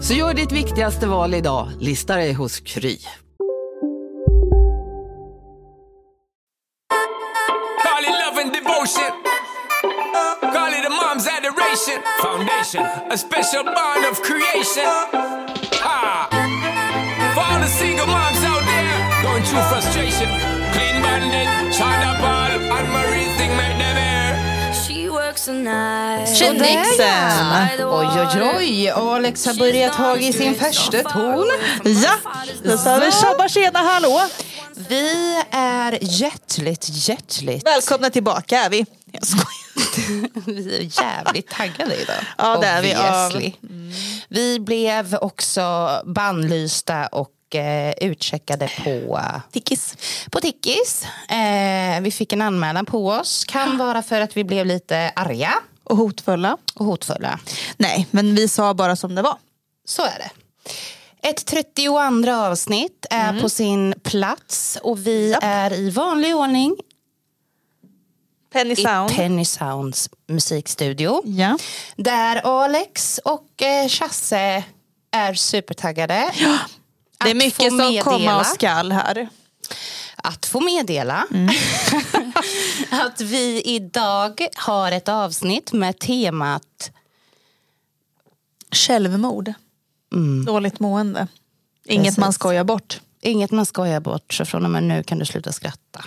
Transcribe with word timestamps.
Så 0.00 0.14
gör 0.14 0.34
ditt 0.34 0.52
viktigaste 0.52 1.06
val 1.06 1.34
idag, 1.34 1.68
lista 1.80 2.16
dig 2.16 2.32
hos 2.32 2.60
Kry. 2.60 2.98
Call 7.82 8.02
it 8.02 8.14
love 8.24 8.42
and 8.42 8.52
devotion. 8.52 9.12
Call 10.40 10.72
it 10.78 10.84
a 10.86 10.90
mom's 10.90 11.26
adoration. 11.38 11.98
Foundation, 12.22 12.84
a 13.10 13.16
special 13.16 13.64
bond 13.64 14.04
of 14.10 14.22
creation. 14.22 14.86
Ah. 15.82 16.28
For 17.34 17.42
all 17.52 17.60
the 17.60 17.66
single 17.66 18.06
moms 18.06 18.42
out 18.50 18.64
there 18.72 19.22
going 19.22 19.42
through 19.42 19.66
frustration. 19.72 20.28
Clean 20.74 20.96
bandit, 21.02 21.48
China 21.78 22.10
Ball, 22.22 22.50
and 22.76 22.88
Marie 22.92 23.30
thing 23.38 23.56
made. 23.56 23.77
Tjenixen! 26.34 27.32
Oj, 27.80 28.08
oj, 28.16 28.52
oj. 28.56 28.90
Alex 28.90 29.46
har 29.46 29.54
börjat 29.54 29.94
ha 29.94 30.16
i 30.16 30.32
sin 30.32 30.54
första 30.54 31.02
ton. 31.02 31.46
Ja, 31.84 32.14
då 32.62 32.78
sa 32.78 32.98
vi 32.98 33.12
tjabba 33.12 33.48
tjena 33.48 33.78
hallå. 33.78 34.22
Vi 34.88 35.42
är 35.50 35.98
hjärtligt, 36.00 36.86
hjärtligt... 36.90 37.66
Välkomna 37.66 38.10
tillbaka 38.10 38.58
är 38.58 38.70
vi. 38.70 38.86
Jag 39.12 39.26
skojar. 39.26 39.58
Vi 40.46 40.76
är 40.76 41.02
jävligt 41.02 41.48
taggade 41.50 41.96
idag. 41.96 42.16
Ja, 42.38 42.56
det 42.56 42.66
är 42.66 42.82
vi. 42.82 42.92
Ja. 42.92 43.26
Obviously. 43.26 43.52
Vi 44.28 44.60
blev 44.60 45.14
också 45.20 45.88
bannlysta 46.04 47.06
och 47.06 47.28
eh, 47.54 47.90
utcheckade 48.00 48.70
på 48.84 49.20
Tickis. 49.52 49.96
på 50.30 50.40
Tickis. 50.40 51.04
Eh, 51.28 52.00
vi 52.00 52.10
fick 52.10 52.32
en 52.32 52.42
anmälan 52.42 52.86
på 52.86 53.08
oss. 53.10 53.44
Kan 53.44 53.78
vara 53.78 54.02
för 54.02 54.20
att 54.20 54.36
vi 54.36 54.44
blev 54.44 54.66
lite 54.66 55.12
arga 55.16 55.52
Och 55.84 55.96
hotfulla. 55.96 56.56
och 56.74 56.86
hotfulla. 56.86 57.38
Nej, 57.76 58.06
men 58.10 58.34
vi 58.34 58.48
sa 58.48 58.74
bara 58.74 58.96
som 58.96 59.14
det 59.14 59.22
var. 59.22 59.36
Så 59.84 60.02
är 60.02 60.18
det. 60.18 60.30
Ett 61.28 61.46
32 61.46 62.00
avsnitt 62.32 63.06
är 63.10 63.40
på 63.40 63.48
sin 63.48 63.94
plats 64.02 64.78
och 64.82 65.06
vi 65.06 65.36
är 65.42 65.72
i 65.72 65.90
vanlig 65.90 66.36
ordning 66.36 66.76
Penny 68.52 68.72
i 68.72 68.76
Sound. 68.76 69.10
Penny 69.16 69.44
Sounds 69.44 70.10
musikstudio. 70.28 71.22
ja. 71.24 71.58
Där 71.96 72.36
Alex 72.36 73.20
och 73.24 73.62
eh, 73.62 73.88
Chasse 73.88 74.64
är 75.10 75.34
supertaggade. 75.34 76.30
Det 77.24 77.30
är 77.30 77.34
mycket 77.34 77.68
som 77.68 77.76
meddela- 77.76 78.02
komma 78.02 78.40
och 78.40 78.46
skall 78.46 78.92
här. 78.92 79.28
Att 80.16 80.46
få 80.46 80.60
meddela 80.60 81.26
att 82.90 83.20
vi 83.20 83.62
idag 83.64 84.46
har 84.56 84.92
ett 84.92 85.08
avsnitt 85.08 85.72
med 85.72 85.98
temat 85.98 86.90
Självmord. 88.70 89.52
Dåligt 90.46 90.80
mående. 90.80 91.26
Inget 91.84 92.04
Precis. 92.04 92.18
man 92.18 92.32
skojar 92.32 92.64
bort. 92.64 93.00
Inget 93.20 93.50
man 93.50 93.66
skojar 93.66 94.00
bort, 94.00 94.34
så 94.34 94.44
från 94.44 94.64
och 94.64 94.70
med 94.70 94.82
nu 94.82 95.02
kan 95.02 95.18
du 95.18 95.24
sluta 95.26 95.52
skratta. 95.52 96.04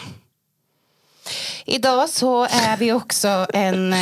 Idag 1.66 2.10
så 2.10 2.44
är 2.44 2.78
vi 2.78 2.92
också 2.94 3.48
en, 3.54 3.96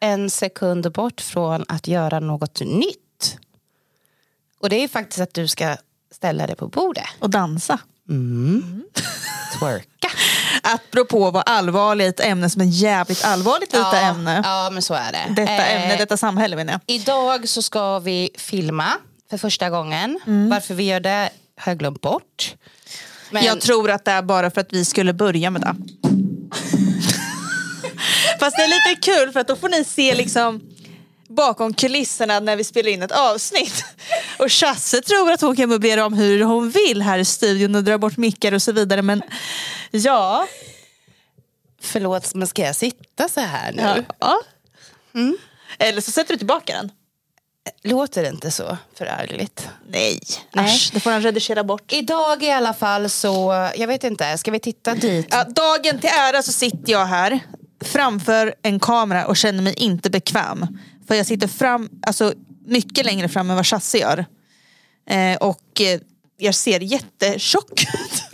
en 0.00 0.30
sekund 0.30 0.92
bort 0.92 1.20
från 1.20 1.64
att 1.68 1.86
göra 1.88 2.20
något 2.20 2.60
nytt. 2.60 3.36
Och 4.60 4.68
det 4.68 4.76
är 4.76 4.88
faktiskt 4.88 5.20
att 5.20 5.34
du 5.34 5.48
ska 5.48 5.76
ställa 6.14 6.46
dig 6.46 6.56
på 6.56 6.68
bordet. 6.68 7.04
Och 7.18 7.30
dansa. 7.30 7.78
Twerka. 9.58 10.10
Apropå 10.62 11.30
vad 11.30 11.42
allvarligt 11.46 12.20
ämne 12.20 12.50
som 12.50 12.62
är 12.62 12.66
jävligt 12.66 13.24
allvarligt 13.24 13.70
detta 13.70 14.00
ämne. 14.00 14.40
Ja, 14.44 14.70
men 14.72 14.82
så 14.82 14.94
är 14.94 15.12
det. 15.12 15.34
Detta 15.36 15.52
Eh, 15.52 15.82
ämne, 15.82 15.96
detta 15.96 16.16
samhälle 16.16 16.56
menar 16.56 16.72
jag. 16.72 16.80
Idag 16.86 17.48
så 17.48 17.62
ska 17.62 17.98
vi 17.98 18.30
filma 18.38 18.86
för 19.30 19.38
första 19.38 19.70
gången. 19.70 20.20
Varför 20.50 20.74
vi 20.74 20.84
gör 20.84 21.00
det 21.00 21.30
har 21.60 21.72
jag 21.72 21.78
glömt 21.78 22.00
bort. 22.00 22.54
Men 23.30 23.44
Jag 23.44 23.60
tror 23.60 23.90
att 23.90 24.04
det 24.04 24.10
är 24.10 24.22
bara 24.22 24.50
för 24.50 24.60
att 24.60 24.72
vi 24.72 24.84
skulle 24.84 25.12
börja 25.12 25.50
med 25.50 25.62
det. 25.62 25.74
Fast 28.40 28.56
det 28.56 28.62
är 28.62 28.68
lite 28.90 29.00
kul 29.12 29.32
för 29.32 29.40
att 29.40 29.48
då 29.48 29.56
får 29.56 29.68
ni 29.68 29.84
se 29.84 30.14
liksom 30.14 30.60
bakom 31.30 31.74
kulisserna 31.74 32.40
när 32.40 32.56
vi 32.56 32.64
spelar 32.64 32.90
in 32.90 33.02
ett 33.02 33.12
avsnitt. 33.12 33.84
Och 34.38 34.52
Chasse 34.52 35.00
tror 35.00 35.32
att 35.32 35.40
hon 35.40 35.56
kan 35.56 35.68
möblera 35.68 36.06
om 36.06 36.12
hur 36.12 36.40
hon 36.44 36.70
vill 36.70 37.02
här 37.02 37.18
i 37.18 37.24
studion 37.24 37.74
och 37.74 37.84
dra 37.84 37.98
bort 37.98 38.16
mickar 38.16 38.52
och 38.52 38.62
så 38.62 38.72
vidare. 38.72 39.02
Men 39.02 39.22
ja. 39.90 40.46
Förlåt, 41.82 42.34
men 42.34 42.48
ska 42.48 42.62
jag 42.62 42.76
sitta 42.76 43.28
så 43.28 43.40
här 43.40 43.72
nu? 43.72 44.04
ja. 44.18 44.40
Eller 45.78 46.00
så 46.00 46.10
sätter 46.10 46.34
du 46.34 46.38
tillbaka 46.38 46.72
den. 46.72 46.90
Låter 47.82 48.22
det 48.22 48.28
inte 48.28 48.50
så 48.50 48.78
förargligt? 48.98 49.68
Nej, 49.88 50.20
Nej. 50.52 50.64
Äsch, 50.64 50.90
det 50.92 51.00
får 51.00 51.10
han 51.10 51.22
redigera 51.22 51.64
bort. 51.64 51.92
Idag 51.92 52.42
i 52.42 52.50
alla 52.50 52.74
fall 52.74 53.10
så, 53.10 53.68
jag 53.76 53.86
vet 53.86 54.04
inte, 54.04 54.38
ska 54.38 54.50
vi 54.50 54.60
titta 54.60 54.94
dit? 54.94 55.26
Ja, 55.30 55.44
dagen 55.44 55.98
till 55.98 56.10
ära 56.10 56.42
så 56.42 56.52
sitter 56.52 56.92
jag 56.92 57.06
här 57.06 57.40
framför 57.84 58.54
en 58.62 58.80
kamera 58.80 59.26
och 59.26 59.36
känner 59.36 59.62
mig 59.62 59.74
inte 59.76 60.10
bekväm. 60.10 60.66
För 61.10 61.14
jag 61.14 61.26
sitter 61.26 61.48
fram, 61.48 61.88
alltså, 62.06 62.34
mycket 62.66 63.06
längre 63.06 63.28
fram 63.28 63.50
än 63.50 63.56
vad 63.56 63.66
Chasse 63.66 63.98
gör. 63.98 64.26
Eh, 65.10 65.36
och 65.36 65.80
eh, 65.80 66.00
jag 66.36 66.54
ser 66.54 66.80
jättetjock 66.80 67.72
ut. 67.72 68.22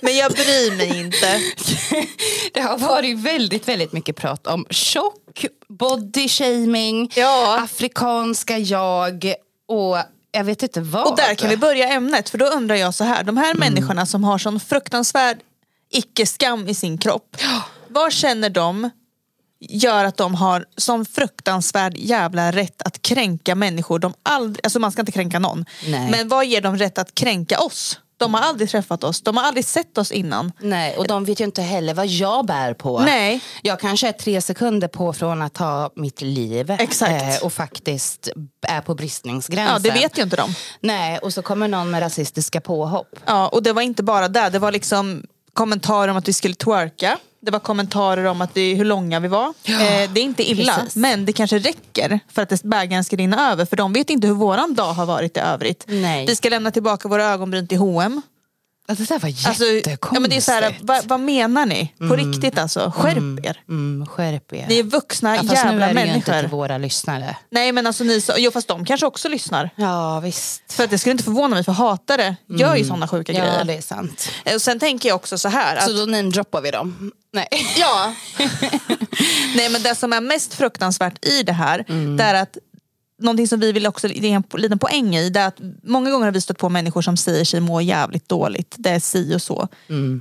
Men 0.00 0.16
jag 0.16 0.32
bryr 0.32 0.76
mig 0.76 1.00
inte. 1.00 1.40
Det 2.52 2.60
har 2.60 2.78
varit 2.78 3.18
väldigt, 3.18 3.68
väldigt 3.68 3.92
mycket 3.92 4.16
prat 4.16 4.46
om 4.46 4.66
tjock, 4.70 5.44
body 5.68 6.28
shaming, 6.28 7.10
Ja. 7.14 7.60
afrikanska 7.64 8.58
jag 8.58 9.34
och 9.68 9.96
jag 10.32 10.44
vet 10.44 10.62
inte 10.62 10.80
vad. 10.80 11.06
Och 11.06 11.16
där 11.16 11.34
kan 11.34 11.50
vi 11.50 11.56
börja 11.56 11.88
ämnet. 11.88 12.30
För 12.30 12.38
då 12.38 12.46
undrar 12.46 12.76
jag 12.76 12.94
så 12.94 13.04
här. 13.04 13.24
De 13.24 13.36
här 13.36 13.54
människorna 13.54 14.06
som 14.06 14.24
har 14.24 14.38
sån 14.38 14.60
fruktansvärd 14.60 15.38
icke-skam 15.90 16.68
i 16.68 16.74
sin 16.74 16.98
kropp. 16.98 17.36
Vad 17.88 18.12
känner 18.12 18.50
de 18.50 18.90
gör 19.60 20.04
att 20.04 20.16
de 20.16 20.34
har 20.34 20.64
sån 20.76 21.04
fruktansvärd 21.04 21.96
jävla 21.96 22.52
rätt 22.52 22.82
att 22.82 23.02
kränka 23.02 23.54
människor. 23.54 23.98
De 23.98 24.14
aldrig, 24.22 24.66
alltså 24.66 24.78
man 24.78 24.92
ska 24.92 25.02
inte 25.02 25.12
kränka 25.12 25.38
någon. 25.38 25.64
Nej. 25.86 26.10
Men 26.10 26.28
vad 26.28 26.46
ger 26.46 26.60
dem 26.60 26.76
rätt 26.76 26.98
att 26.98 27.14
kränka 27.14 27.58
oss? 27.60 28.00
De 28.16 28.34
har 28.34 28.40
aldrig 28.40 28.70
träffat 28.70 29.04
oss, 29.04 29.20
de 29.22 29.36
har 29.36 29.44
aldrig 29.44 29.64
sett 29.64 29.98
oss 29.98 30.12
innan. 30.12 30.52
Nej, 30.60 30.96
och 30.96 31.06
de 31.06 31.24
vet 31.24 31.40
ju 31.40 31.44
inte 31.44 31.62
heller 31.62 31.94
vad 31.94 32.06
jag 32.06 32.46
bär 32.46 32.74
på. 32.74 33.00
Nej. 33.00 33.40
Jag 33.62 33.80
kanske 33.80 34.08
är 34.08 34.12
tre 34.12 34.40
sekunder 34.40 34.88
på 34.88 35.12
från 35.12 35.42
att 35.42 35.54
ta 35.54 35.90
mitt 35.96 36.20
liv 36.22 36.70
Exakt. 36.70 37.40
eh, 37.40 37.46
och 37.46 37.52
faktiskt 37.52 38.28
är 38.66 38.80
på 38.80 38.94
bristningsgränsen. 38.94 39.72
Ja, 39.72 39.78
det 39.78 40.00
vet 40.00 40.18
ju 40.18 40.22
inte 40.22 40.36
de. 40.36 40.54
Nej, 40.80 41.18
och 41.18 41.32
så 41.32 41.42
kommer 41.42 41.68
någon 41.68 41.90
med 41.90 42.02
rasistiska 42.02 42.60
påhopp. 42.60 43.14
Ja, 43.26 43.48
och 43.48 43.62
det 43.62 43.72
var 43.72 43.82
inte 43.82 44.02
bara 44.02 44.28
där, 44.28 44.50
det 44.50 44.58
var 44.58 44.72
liksom 44.72 45.22
kommentarer 45.54 46.08
om 46.08 46.16
att 46.16 46.28
vi 46.28 46.32
skulle 46.32 46.54
twerka. 46.54 47.18
Det 47.42 47.50
var 47.50 47.58
kommentarer 47.58 48.24
om 48.24 48.40
att 48.40 48.50
vi, 48.56 48.74
hur 48.74 48.84
långa 48.84 49.20
vi 49.20 49.28
var. 49.28 49.46
Eh, 49.46 50.10
det 50.12 50.20
är 50.20 50.22
inte 50.22 50.50
illa, 50.50 50.74
precis. 50.74 50.96
men 50.96 51.24
det 51.24 51.32
kanske 51.32 51.58
räcker 51.58 52.20
för 52.28 52.42
att 52.42 52.62
bägaren 52.62 53.04
ska 53.04 53.16
rinna 53.16 53.52
över. 53.52 53.64
För 53.64 53.76
de 53.76 53.92
vet 53.92 54.10
inte 54.10 54.26
hur 54.26 54.34
våran 54.34 54.74
dag 54.74 54.92
har 54.92 55.06
varit 55.06 55.36
i 55.36 55.40
övrigt. 55.40 55.84
Nej. 55.88 56.26
Vi 56.26 56.36
ska 56.36 56.48
lämna 56.48 56.70
tillbaka 56.70 57.08
våra 57.08 57.24
ögonbryn 57.24 57.68
till 57.68 57.78
H&M. 57.78 58.22
Alltså, 58.90 59.04
det 59.04 59.14
där 59.14 59.18
var 59.20 59.28
Alltså, 59.48 59.64
jättekonstigt. 59.64 60.08
ja, 60.14 60.20
men 60.20 60.30
det 60.30 60.36
är 60.36 60.40
så 60.40 60.52
här, 60.52 60.78
vad, 60.80 61.04
vad 61.04 61.20
menar 61.20 61.66
ni? 61.66 61.94
På 61.98 62.16
riktigt 62.16 62.58
alltså, 62.58 62.92
skärp 62.96 63.44
er. 63.46 63.62
Mm, 63.68 64.06
skärp 64.06 64.52
er. 64.52 64.66
Ni 64.68 64.78
är 64.78 64.82
vuxna 64.82 65.36
ja, 65.36 65.42
fast 65.42 65.50
nu 65.50 65.56
jävla 65.70 65.86
är 65.90 65.94
det 65.94 66.00
ju 66.00 66.14
inte 66.14 66.30
människor. 66.30 66.40
till 66.42 66.50
våra 66.50 66.78
lyssnare. 66.78 67.36
Nej 67.50 67.72
men 67.72 67.86
alltså 67.86 68.04
ni, 68.04 68.20
jo 68.36 68.50
fast 68.50 68.68
de 68.68 68.84
kanske 68.84 69.06
också 69.06 69.28
lyssnar. 69.28 69.70
Ja 69.76 70.20
visst. 70.20 70.72
För 70.72 70.84
att 70.84 70.90
det 70.90 70.98
skulle 70.98 71.12
inte 71.12 71.24
förvåna 71.24 71.54
mig 71.54 71.64
för 71.64 71.72
hatare 71.72 72.36
gör 72.48 72.76
ju 72.76 72.84
sådana 72.84 73.08
sjuka 73.08 73.32
Ja 73.32 73.38
grejer. 73.44 73.64
det 73.64 73.74
är 73.74 73.80
sant. 73.82 74.28
Eh, 74.44 74.54
Och 74.54 74.62
sen 74.62 74.78
tänker 74.78 75.08
jag 75.08 75.16
också 75.16 75.38
så 75.38 75.48
här. 75.48 75.76
Att, 75.76 75.84
Så 75.84 75.92
då 75.92 76.06
namedroppar 76.06 76.60
vi 76.60 76.70
dem? 76.70 77.12
Nej. 77.32 77.48
Ja. 77.76 78.14
Nej 79.56 79.70
men 79.70 79.82
det 79.82 79.94
som 79.94 80.12
är 80.12 80.20
mest 80.20 80.54
fruktansvärt 80.54 81.24
i 81.24 81.42
det 81.42 81.52
här, 81.52 81.84
det 82.16 82.22
är 82.24 82.34
att 82.34 82.56
Någonting 83.20 83.48
som 83.48 83.60
vi 83.60 83.72
vill 83.72 83.86
också, 83.86 84.08
är 84.08 84.24
en 84.24 84.44
liten 84.56 84.78
poäng 84.78 85.16
i, 85.16 85.30
det 85.30 85.40
är 85.40 85.46
att 85.46 85.58
många 85.82 86.10
gånger 86.10 86.24
har 86.24 86.32
vi 86.32 86.40
stött 86.40 86.58
på 86.58 86.68
människor 86.68 87.02
som 87.02 87.16
säger 87.16 87.44
sig 87.44 87.60
må 87.60 87.80
jävligt 87.80 88.28
dåligt, 88.28 88.74
det 88.78 88.90
är 88.90 89.00
si 89.00 89.34
och 89.34 89.42
så. 89.42 89.68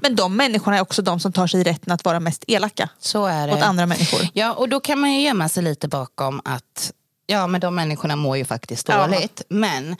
Men 0.01 0.15
de 0.15 0.35
människorna 0.35 0.77
är 0.77 0.81
också 0.81 1.01
de 1.01 1.19
som 1.19 1.31
tar 1.33 1.47
sig 1.47 1.63
rätten 1.63 1.93
att 1.93 2.05
vara 2.05 2.19
mest 2.19 2.43
elaka 2.47 2.89
Så 2.99 3.25
är 3.25 3.47
det. 3.47 3.53
mot 3.53 3.63
andra 3.63 3.85
människor. 3.85 4.27
Ja, 4.33 4.53
och 4.53 4.69
då 4.69 4.79
kan 4.79 4.99
man 4.99 5.13
ju 5.13 5.21
gömma 5.21 5.49
sig 5.49 5.63
lite 5.63 5.87
bakom 5.87 6.41
att 6.45 6.93
ja, 7.27 7.47
men 7.47 7.61
de 7.61 7.75
människorna 7.75 8.15
mår 8.15 8.37
ju 8.37 8.45
faktiskt 8.45 8.89
Ja. 8.89 9.07
dåligt. 9.07 9.41
Men 9.49 9.95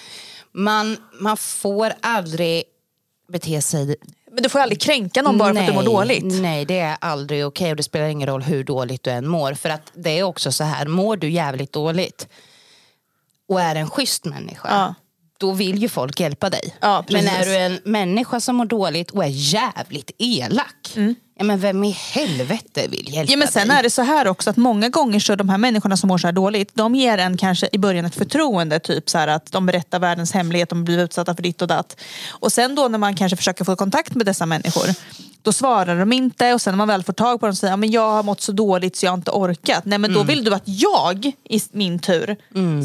man, 0.51 0.97
man 1.19 1.37
får 1.37 1.93
aldrig 2.01 2.63
bete 3.31 3.61
sig... 3.61 3.95
Men 4.31 4.43
du 4.43 4.49
får 4.49 4.59
aldrig 4.59 4.81
kränka 4.81 5.21
någon 5.21 5.37
bara 5.37 5.53
för 5.53 5.61
att 5.61 5.67
du 5.67 5.73
mår 5.73 5.83
dåligt. 5.83 6.23
Nej, 6.41 6.65
det 6.65 6.79
är 6.79 6.97
aldrig 7.01 7.45
okej 7.45 7.71
och 7.71 7.75
det 7.77 7.83
spelar 7.83 8.07
ingen 8.07 8.27
roll 8.27 8.41
hur 8.43 8.63
dåligt 8.63 9.03
du 9.03 9.11
än 9.11 9.27
mår. 9.27 9.53
För 9.53 9.69
att 9.69 9.91
det 9.93 10.19
är 10.19 10.23
också 10.23 10.51
så 10.51 10.63
här, 10.63 10.85
mår 10.87 11.17
du 11.17 11.29
jävligt 11.29 11.73
dåligt 11.73 12.27
och 13.49 13.61
är 13.61 13.75
en 13.75 13.89
schysst 13.89 14.25
människa 14.25 14.67
Ja. 14.69 14.95
då 15.39 15.51
vill 15.51 15.77
ju 15.81 15.89
folk 15.89 16.19
hjälpa 16.19 16.49
dig. 16.49 16.75
Ja, 16.81 17.05
men 17.09 17.27
är 17.27 17.45
du 17.45 17.57
en 17.57 17.79
människa 17.85 18.39
som 18.39 18.55
mår 18.55 18.65
dåligt 18.65 19.11
och 19.11 19.23
är 19.23 19.29
jävligt 19.29 20.11
elak, 20.17 20.97
ja, 21.39 21.45
men 21.45 21.59
vem 21.59 21.83
i 21.83 21.91
helvete 21.91 22.87
vill 22.89 23.13
hjälpa 23.13 23.31
Ja, 23.31 23.37
men 23.37 23.47
sen 23.47 23.67
dig? 23.67 23.77
är 23.77 23.83
det 23.83 23.89
så 23.89 24.01
här 24.01 24.27
också 24.27 24.49
att 24.49 24.57
många 24.57 24.89
gånger 24.89 25.19
så 25.19 25.35
de 25.35 25.49
här 25.49 25.57
människorna 25.57 25.97
som 25.97 26.07
mår 26.07 26.17
så 26.17 26.27
här 26.27 26.31
dåligt, 26.31 26.71
de 26.73 26.95
ger 26.95 27.17
en 27.17 27.37
kanske 27.37 27.69
i 27.71 27.77
början 27.77 28.05
ett 28.05 28.15
förtroende, 28.15 28.79
typ 28.79 29.09
så 29.09 29.17
här 29.17 29.27
att 29.27 29.51
de 29.51 29.65
berättar 29.65 29.99
världens 29.99 30.31
hemlighet, 30.31 30.69
de 30.69 30.83
blir 30.83 30.99
utsatta 30.99 31.35
för 31.35 31.43
ditt 31.43 31.61
och 31.61 31.67
datt. 31.67 32.01
Och 32.29 32.51
sen 32.51 32.75
då 32.75 32.87
när 32.87 32.97
man 32.97 33.15
kanske 33.15 33.35
försöker 33.35 33.65
få 33.65 33.75
kontakt 33.75 34.15
med 34.15 34.25
dessa 34.25 34.45
människor, 34.45 34.89
då 35.41 35.51
svarar 35.53 35.99
de 35.99 36.13
inte 36.13 36.53
och 36.53 36.61
sen 36.61 36.71
när 36.71 36.77
man 36.77 36.87
väl 36.87 37.03
får 37.03 37.13
tag 37.13 37.39
på 37.39 37.45
dem 37.45 37.51
och 37.51 37.57
säger 37.57 37.73
att 37.73 37.89
jag 37.89 38.11
har 38.11 38.23
mått 38.23 38.41
så 38.41 38.51
dåligt 38.51 38.95
så 38.95 39.05
jag 39.05 39.11
har 39.11 39.17
inte 39.17 39.31
orkat. 39.31 39.85
Nej 39.85 39.99
men 39.99 40.13
då 40.13 40.23
vill 40.23 40.43
du 40.43 40.53
att 40.53 40.63
jag 40.65 41.25
i 41.49 41.59
min 41.71 41.99
tur 41.99 42.35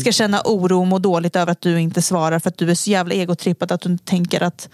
ska 0.00 0.12
känna 0.12 0.42
oro 0.44 0.80
och 0.80 0.86
må 0.86 0.98
dåligt 0.98 1.36
över 1.36 1.52
att 1.52 1.60
du 1.60 1.80
inte 1.80 2.02
svarar 2.02 2.38
för 2.38 2.48
att 2.48 2.58
du 2.58 2.70
är 2.70 2.74
så 2.74 2.90
jävla 2.90 3.14
egotrippad 3.14 3.72
att 3.72 3.80
du 3.80 3.88
inte 3.88 4.04
tänker 4.04 4.42
att 4.42 4.68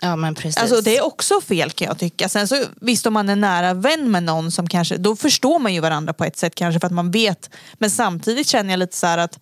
Ja, 0.00 0.16
men 0.16 0.34
precis. 0.34 0.56
Alltså 0.56 0.80
det 0.80 0.96
är 0.96 1.04
också 1.04 1.40
fel 1.40 1.70
kan 1.70 1.88
jag 1.88 1.98
tycka. 1.98 2.28
Sen 2.28 2.48
så 2.48 2.64
visst 2.80 3.06
om 3.06 3.12
man 3.12 3.28
är 3.28 3.36
nära 3.36 3.74
vän 3.74 4.10
med 4.10 4.22
någon 4.22 4.50
som 4.52 4.68
kanske, 4.68 4.96
då 4.96 5.16
förstår 5.16 5.58
man 5.58 5.74
ju 5.74 5.80
varandra 5.80 6.12
på 6.12 6.24
ett 6.24 6.36
sätt 6.36 6.54
kanske 6.54 6.80
för 6.80 6.86
att 6.86 6.92
man 6.92 7.10
vet. 7.10 7.50
Men 7.74 7.90
samtidigt 7.90 8.46
känner 8.46 8.70
jag 8.70 8.78
lite 8.78 8.96
så 8.96 9.06
här 9.06 9.18
att 9.18 9.38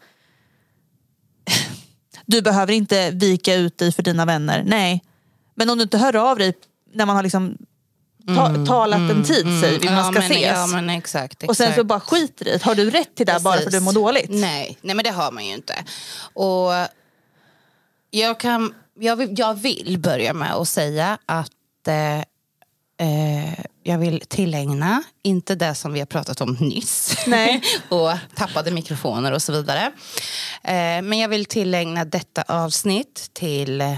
du 2.26 2.42
behöver 2.42 2.72
inte 2.72 3.10
vika 3.10 3.54
ut 3.54 3.78
dig 3.78 3.92
för 3.92 4.02
dina 4.02 4.24
vänner. 4.24 4.64
Nej. 4.66 5.04
Men 5.54 5.70
om 5.70 5.78
du 5.78 5.82
inte 5.82 5.98
hör 5.98 6.16
av 6.16 6.38
dig 6.38 6.54
när 6.92 7.06
man 7.06 7.16
har 7.16 7.22
liksom 7.22 7.56
ta, 8.26 8.66
talat 8.66 9.10
en 9.10 9.24
tid 9.24 9.60
säger 9.60 9.78
vi, 9.78 9.90
man 9.90 10.04
ska 10.04 10.12
men, 10.12 10.30
ses. 10.30 10.42
Ja, 10.42 10.66
men 10.66 10.90
exakt, 10.90 11.42
och 11.42 11.56
sen 11.56 11.66
så 11.66 11.70
exakt. 11.70 11.86
bara 11.86 12.00
skiter 12.00 12.48
i 12.48 12.52
det. 12.52 12.62
Har 12.62 12.74
du 12.74 12.90
rätt 12.90 13.14
till 13.14 13.26
det 13.26 13.40
bara 13.42 13.58
för 13.58 13.66
att 13.66 13.72
du 13.72 13.80
mår 13.80 13.92
dåligt? 13.92 14.30
Nej, 14.30 14.78
nej, 14.80 14.94
men 14.94 15.04
det 15.04 15.10
har 15.10 15.32
man 15.32 15.44
ju 15.44 15.54
inte. 15.54 15.84
Och 16.32 16.72
jag, 18.10 18.40
kan, 18.40 18.74
jag, 19.00 19.16
vill, 19.16 19.38
jag 19.38 19.54
vill 19.54 19.98
börja 19.98 20.32
med 20.32 20.54
att 20.54 20.68
säga 20.68 21.18
att 21.26 21.88
eh, 21.88 22.18
eh, 23.08 23.64
jag 23.82 23.98
vill 23.98 24.20
tillägna, 24.28 25.02
inte 25.22 25.54
det 25.54 25.74
som 25.74 25.92
vi 25.92 25.98
har 25.98 26.06
pratat 26.06 26.40
om 26.40 26.56
nyss 26.60 27.16
och 27.88 28.12
tappade 28.34 28.70
mikrofoner 28.70 29.32
och 29.32 29.42
så 29.42 29.52
vidare. 29.52 29.92
Eh, 30.64 31.02
men 31.02 31.18
jag 31.18 31.28
vill 31.28 31.44
tillägna 31.44 32.04
detta 32.04 32.42
avsnitt 32.42 33.30
till 33.32 33.80
eh, 33.80 33.96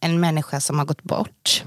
en 0.00 0.20
människa 0.20 0.60
som 0.60 0.78
har 0.78 0.86
gått 0.86 1.02
bort. 1.02 1.64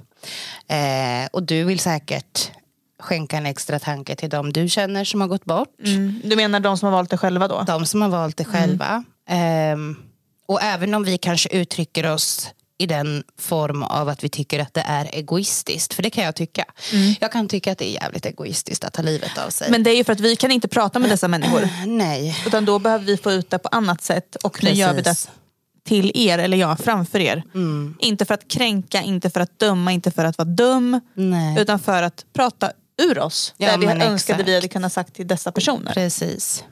Eh, 0.68 1.28
och 1.32 1.44
du 1.44 1.64
vill 1.64 1.80
säkert 1.80 2.52
skänka 3.00 3.38
en 3.38 3.46
extra 3.46 3.80
tanke 3.80 4.16
till 4.16 4.30
dem 4.30 4.54
du 4.54 4.70
känner 4.70 5.06
som 5.06 5.22
har 5.22 5.28
gått 5.28 5.46
bort. 5.46 5.80
Mm. 5.86 6.22
Du 6.24 6.36
menar 6.36 6.60
de 6.60 6.78
som 6.78 6.86
har 6.86 6.92
valt 6.94 7.10
det 7.10 7.18
själva 7.18 7.48
då? 7.48 7.64
De 7.68 7.86
som 7.86 8.02
har 8.02 8.10
valt 8.10 8.38
det 8.38 8.46
själva. 8.46 9.04
Ehm, 9.30 9.96
och 10.46 10.62
även 10.62 10.94
om 10.94 11.04
vi 11.04 11.18
kanske 11.18 11.50
uttrycker 11.50 12.12
oss 12.12 12.50
i 12.78 12.86
den 12.86 13.24
form 13.40 13.84
av 13.84 14.10
att 14.10 14.24
vi 14.24 14.30
tycker 14.30 14.60
att 14.60 14.74
det 14.74 14.84
är 14.88 15.10
egoistiskt. 15.14 15.94
För 15.94 16.04
det 16.04 16.10
kan 16.10 16.24
jag 16.24 16.36
tycka. 16.36 16.66
Jag 17.20 17.32
kan 17.32 17.48
tycka 17.48 17.72
att 17.72 17.78
det 17.78 17.90
är 17.90 17.94
jävligt 18.04 18.26
egoistiskt 18.26 18.84
att 18.84 18.94
ta 18.94 19.02
livet 19.02 19.38
av 19.38 19.50
sig. 19.50 19.72
Men 19.72 19.84
det 19.84 19.90
är 19.90 19.96
ju 19.96 20.04
för 20.04 20.14
att 20.14 20.20
vi 20.20 20.36
kan 20.36 20.52
inte 20.52 20.68
prata 20.68 21.00
med 21.00 21.10
dessa 21.10 21.28
människor. 21.28 21.70
Nej. 21.88 22.44
Utan 22.48 22.66
då 22.66 22.80
behöver 22.80 23.06
vi 23.06 23.18
få 23.18 23.32
ut 23.32 23.50
det 23.50 23.60
på 23.60 23.70
annat 23.72 24.02
sätt. 24.02 24.36
Och 24.36 24.64
nu 24.64 24.70
gör 24.70 24.94
vi 24.94 25.02
det 25.02 25.04
Precis. 25.04 25.30
till 25.86 26.12
er, 26.16 26.38
eller 26.38 26.58
ja, 26.58 26.76
framför 26.76 27.20
er. 27.20 27.44
Inte 28.00 28.26
för 28.26 28.34
att 28.34 28.48
kränka, 28.48 29.02
inte 29.02 29.30
för 29.30 29.40
att 29.40 29.60
döma, 29.60 29.92
inte 29.92 30.12
för 30.12 30.26
att 30.26 30.38
vara 30.38 30.50
dum. 30.50 31.00
Nej. 31.14 31.62
Utan 31.62 31.80
för 31.80 32.04
att 32.04 32.26
prata 32.34 32.72
ur 33.02 33.20
oss. 33.20 33.54
Ja, 33.58 33.72
där 33.72 33.78
vi 33.78 33.86
önskade 33.86 34.14
exakt. 34.16 34.48
vi 34.48 34.56
hade 34.56 34.68
kunnat 34.68 34.94
sagt 34.94 35.14
till 35.14 35.28
dessa 35.28 35.52
personer. 35.52 35.94
Precis. 35.94 36.64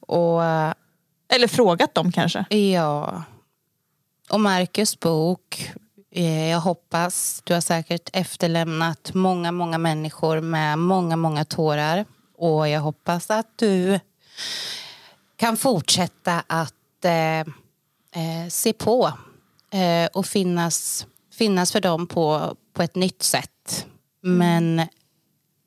Och 0.00 0.44
eh, 0.44 0.72
eller 1.34 1.48
frågat 1.48 1.94
dem 1.94 2.12
kanske. 2.12 2.44
ja. 2.56 3.22
Och 4.30 4.40
Marcus 4.40 5.00
bok. 5.00 5.72
Eh, 6.14 6.50
jag 6.50 6.60
hoppas 6.60 7.42
du 7.44 7.54
har 7.54 7.60
säkert 7.60 8.10
efterlämnat 8.12 9.14
många, 9.14 9.52
många 9.52 9.78
människor 9.78 10.40
med 10.40 10.78
många, 10.78 11.16
många 11.16 11.44
tårar. 11.44 12.04
Och 12.38 12.68
jag 12.68 12.80
hoppas 12.80 13.30
att 13.30 13.58
du 13.58 14.00
kan 15.36 15.56
fortsätta 15.56 16.42
att 16.46 17.04
eh, 17.04 17.40
eh, 17.40 18.48
se 18.48 18.72
på 18.72 19.12
eh, 19.70 20.08
och 20.12 20.26
finnas, 20.26 21.06
finnas 21.32 21.72
för 21.72 21.80
dem 21.80 22.06
på, 22.06 22.56
på 22.72 22.82
ett 22.82 22.94
nytt 22.94 23.22
sätt. 23.22 23.86
Men 24.20 24.86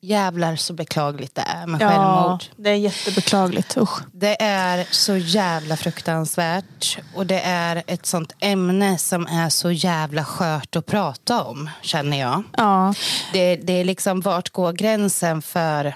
jävlar 0.06 0.56
så 0.56 0.74
beklagligt 0.74 1.36
det 1.36 1.42
är 1.42 1.68
med 1.68 1.82
självmord. 1.82 2.44
det 2.56 2.70
är 2.70 2.76
jättebeklagligt. 2.76 3.78
Usch. 3.78 4.00
Det 4.12 4.42
är 4.44 4.88
så 4.92 5.18
jävla 5.18 5.78
fruktansvärt 5.78 6.98
och 7.16 7.26
det 7.26 7.40
är 7.40 7.84
ett 7.88 8.06
sånt 8.06 8.34
ämne 8.40 8.98
som 8.98 9.28
är 9.28 9.50
så 9.50 9.72
jävla 9.72 10.26
skört 10.26 10.76
att 10.76 10.86
prata 10.86 11.44
om, 11.44 11.70
känner 11.82 12.20
jag. 12.20 12.44
Ja. 12.58 12.94
Det, 13.34 13.56
det 13.56 13.74
är 13.74 13.86
liksom, 13.86 14.22
vart 14.22 14.50
går 14.50 14.74
gränsen 14.74 15.42
för, 15.42 15.96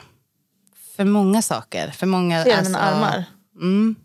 för 0.95 1.05
många 1.05 1.41
saker? 1.41 1.91
För 1.91 2.05
många, 2.05 2.43
Ser 2.43 2.57
alltså, 2.57 2.71
mina 2.71 2.79
armar? 2.79 3.23
Mm. 3.55 3.95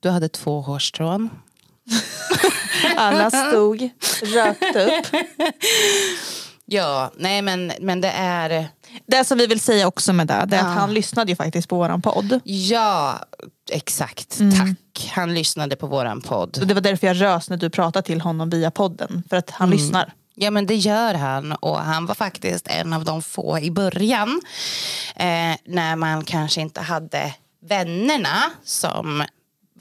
Du 0.00 0.10
hade 0.10 0.28
två 0.28 0.60
hårstrån. 0.60 1.30
Alla 2.96 3.30
stod, 3.30 3.90
rökte 4.22 4.84
upp. 4.86 5.06
Ja, 6.72 7.10
nej 7.16 7.42
men, 7.42 7.72
men 7.80 8.00
det 8.00 8.08
är... 8.16 8.68
Det 9.06 9.24
som 9.24 9.38
vi 9.38 9.46
vill 9.46 9.60
säga 9.60 9.86
också 9.86 10.12
med 10.12 10.26
det, 10.26 10.44
det 10.46 10.56
är 10.56 10.60
Ja. 10.60 10.66
att 10.68 10.78
han 10.78 10.94
lyssnade 10.94 11.32
ju 11.32 11.36
faktiskt 11.36 11.68
på 11.68 11.76
våran 11.76 12.02
podd. 12.02 12.40
Ja, 12.44 13.18
exakt. 13.70 14.38
Tack. 14.58 15.10
Han 15.14 15.34
lyssnade 15.34 15.76
på 15.76 15.86
våran 15.86 16.20
podd. 16.20 16.58
Och 16.60 16.66
det 16.66 16.74
var 16.74 16.80
därför 16.80 17.06
jag 17.06 17.20
rös 17.20 17.50
när 17.50 17.56
du 17.56 17.70
pratade 17.70 18.06
till 18.06 18.20
honom 18.20 18.50
via 18.50 18.70
podden. 18.70 19.22
För 19.30 19.36
att 19.36 19.50
han 19.50 19.70
lyssnar. 19.70 20.12
Ja 20.34 20.50
men 20.50 20.66
det 20.66 20.74
gör 20.74 21.14
han 21.14 21.52
och 21.52 21.78
han 21.78 22.06
var 22.06 22.14
faktiskt 22.14 22.68
en 22.68 22.92
av 22.92 23.04
de 23.04 23.22
få 23.22 23.58
i 23.58 23.70
början 23.70 24.40
eh, 25.16 25.56
när 25.66 25.96
man 25.96 26.24
kanske 26.24 26.60
inte 26.60 26.80
hade 26.80 27.34
vännerna 27.68 28.42
som 28.64 29.24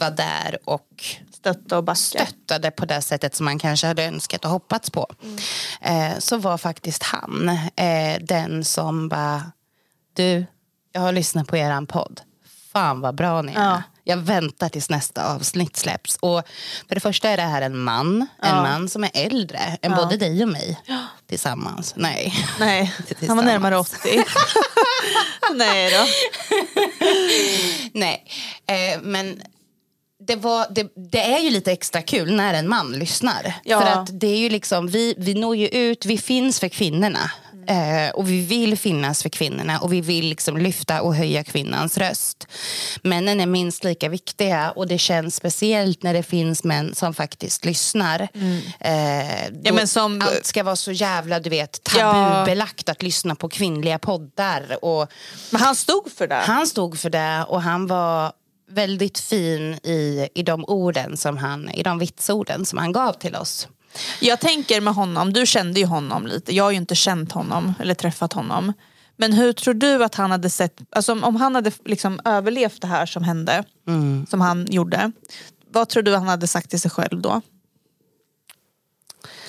var 0.02 0.12
där 0.12 0.58
och 0.66 1.06
Stötta 1.34 1.78
och 1.78 1.84
backa. 1.84 1.96
stöttade 1.96 2.72
på 2.72 2.86
det 2.86 3.02
sättet 3.02 3.36
som 3.36 3.46
man 3.46 3.60
kanske 3.60 3.88
hade 3.88 4.04
önskat 4.04 4.46
och 4.46 4.52
hoppats 4.52 4.90
på. 4.90 5.08
Eh, 5.82 6.18
så 6.20 6.38
var 6.38 6.58
faktiskt 6.58 7.04
han 7.04 7.50
eh, 7.76 8.22
den 8.22 8.66
som 8.66 9.10
bara, 9.10 9.52
du, 10.14 10.46
jag 10.92 11.02
har 11.02 11.12
lyssnat 11.12 11.48
på 11.48 11.58
eran 11.58 11.88
podd. 11.88 12.22
Fan 12.74 13.02
vad 13.02 13.16
bra 13.16 13.42
ni 13.42 13.52
är. 13.52 13.64
Ja. 13.64 13.84
Jag 14.04 14.18
väntar 14.18 14.70
tills 14.70 14.90
nästa 14.90 15.34
avsnitt 15.34 15.78
släpps. 15.78 16.16
Och 16.16 16.44
för 16.88 16.96
det 16.96 17.02
första 17.02 17.30
är 17.30 17.38
det 17.38 17.44
här 17.44 17.62
en 17.62 17.78
man, 17.78 18.28
en 18.44 18.56
man 18.56 18.90
som 18.90 19.04
är 19.04 19.12
äldre 19.14 19.78
än 19.82 19.92
både 19.96 20.18
dig 20.18 20.44
och 20.44 20.50
mig 20.50 20.80
tillsammans. 21.28 21.94
Nej. 21.98 22.34
Nej, 22.60 22.94
Inte 23.10 23.28
han 23.28 23.38
var 23.38 23.44
närmare 23.44 23.84
tillsammans. 23.84 24.26
80. 25.44 25.54
Nej 25.56 25.92
då. 25.92 26.06
Nej, 28.00 28.26
eh, 28.68 29.02
men 29.02 29.42
det, 30.28 30.36
var, 30.36 30.66
det, 30.70 30.88
det 31.12 31.22
är 31.34 31.40
ju 31.40 31.50
lite 31.50 31.72
extra 31.72 32.02
kul 32.02 32.36
när 32.36 32.54
en 32.54 32.70
man 32.70 32.92
lyssnar. 32.92 33.54
Ja. 33.64 33.82
För 33.82 33.88
att 33.88 34.20
det 34.20 34.28
är 34.28 34.38
ju 34.38 34.50
liksom, 34.50 34.88
vi, 34.88 35.16
vi 35.18 35.34
når 35.34 35.56
ju 35.56 35.68
ut, 35.68 36.06
vi 36.06 36.18
finns 36.18 36.60
för 36.60 36.68
kvinnorna. 36.68 37.32
Eh, 37.68 38.10
och 38.14 38.30
vi 38.30 38.46
vill 38.46 38.78
finnas 38.78 39.22
för 39.22 39.30
kvinnorna 39.30 39.80
och 39.80 39.94
vi 39.94 40.02
vill 40.02 40.26
liksom 40.30 40.58
lyfta 40.58 41.02
och 41.02 41.16
höja 41.16 41.44
kvinnans 41.44 41.98
röst. 41.98 42.48
Männen 43.04 43.40
är 43.40 43.46
minst 43.46 43.84
lika 43.84 44.10
viktiga 44.10 44.72
och 44.72 44.88
det 44.88 44.98
känns 44.98 45.36
speciellt 45.36 46.04
när 46.04 46.14
det 46.14 46.24
finns 46.24 46.64
män 46.64 46.96
som 46.96 47.14
faktiskt 47.14 47.66
lyssnar. 47.66 48.22
Eh, 48.80 49.52
då 49.52 49.60
Ja, 49.64 49.74
men 49.74 49.88
som- 49.88 50.22
Allt 50.22 50.46
ska 50.46 50.64
vara 50.64 50.76
så 50.76 50.92
jävla 50.92 51.40
du 51.40 51.50
vet, 51.50 51.84
tabubelagt 51.84 52.90
att 52.90 53.04
lyssna 53.04 53.36
på 53.36 53.50
kvinnliga 53.50 54.00
poddar. 54.00 54.78
Och 54.86 55.08
Men 55.50 55.62
han 55.62 55.76
stod 55.76 56.12
för 56.12 56.28
det. 56.28 56.36
han 56.46 56.68
stod 56.68 57.00
för 57.00 57.10
det 57.10 57.46
och 57.48 57.62
han 57.62 57.88
var 57.88 58.32
väldigt 58.72 59.20
fin 59.20 59.74
i, 59.74 60.30
i 60.36 60.44
de 60.44 60.66
orden 60.66 61.18
som 61.18 61.38
han, 61.38 61.70
i 61.70 61.84
de 61.84 62.00
vitsorden 62.00 62.66
som 62.66 62.80
han 62.80 62.92
gav 62.92 63.14
till 63.14 63.36
oss. 63.36 63.68
Jag 64.20 64.40
tänker 64.40 64.82
med 64.82 64.94
honom, 64.94 65.34
du 65.34 65.46
kände 65.46 65.80
ju 65.80 65.86
honom 65.86 66.28
lite. 66.28 66.56
Jag 66.56 66.64
har 66.64 66.72
ju 66.72 66.78
inte 66.78 66.96
känt 66.96 67.32
honom 67.32 67.74
eller 67.80 67.94
träffat 67.94 68.34
honom. 68.34 68.74
Men 69.18 69.34
hur 69.34 69.54
tror 69.54 69.74
du 69.74 70.04
att 70.04 70.16
han 70.16 70.32
hade 70.32 70.50
sett, 70.50 70.82
alltså 70.90 71.12
om, 71.12 71.36
han 71.36 71.56
hade 71.56 71.72
liksom 71.86 72.20
överlevt 72.26 72.82
det 72.82 72.88
här 72.88 73.06
som 73.06 73.24
hände, 73.24 73.64
som 74.30 74.42
han 74.42 74.68
gjorde. 74.70 75.12
Vad 75.72 75.90
tror 75.90 76.04
du 76.04 76.16
han 76.16 76.28
hade 76.28 76.48
sagt 76.48 76.70
till 76.70 76.82
sig 76.82 76.92
själv 76.92 77.22
då? 77.22 77.42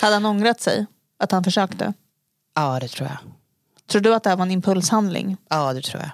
Hade 0.01 0.15
han 0.15 0.27
ångrat 0.27 0.61
sig? 0.61 0.87
Att 1.19 1.33
han 1.33 1.45
försökte? 1.45 1.93
Ja, 2.55 2.81
det 2.81 2.89
tror 2.89 3.09
jag. 3.09 3.19
Tror 3.87 4.03
du 4.03 4.15
att 4.15 4.23
det 4.23 4.31
här 4.31 4.37
var 4.37 4.45
en 4.45 4.51
impulshandling? 4.51 5.37
Ja, 5.49 5.73
det 5.73 5.83
tror 5.83 6.03
jag. 6.03 6.11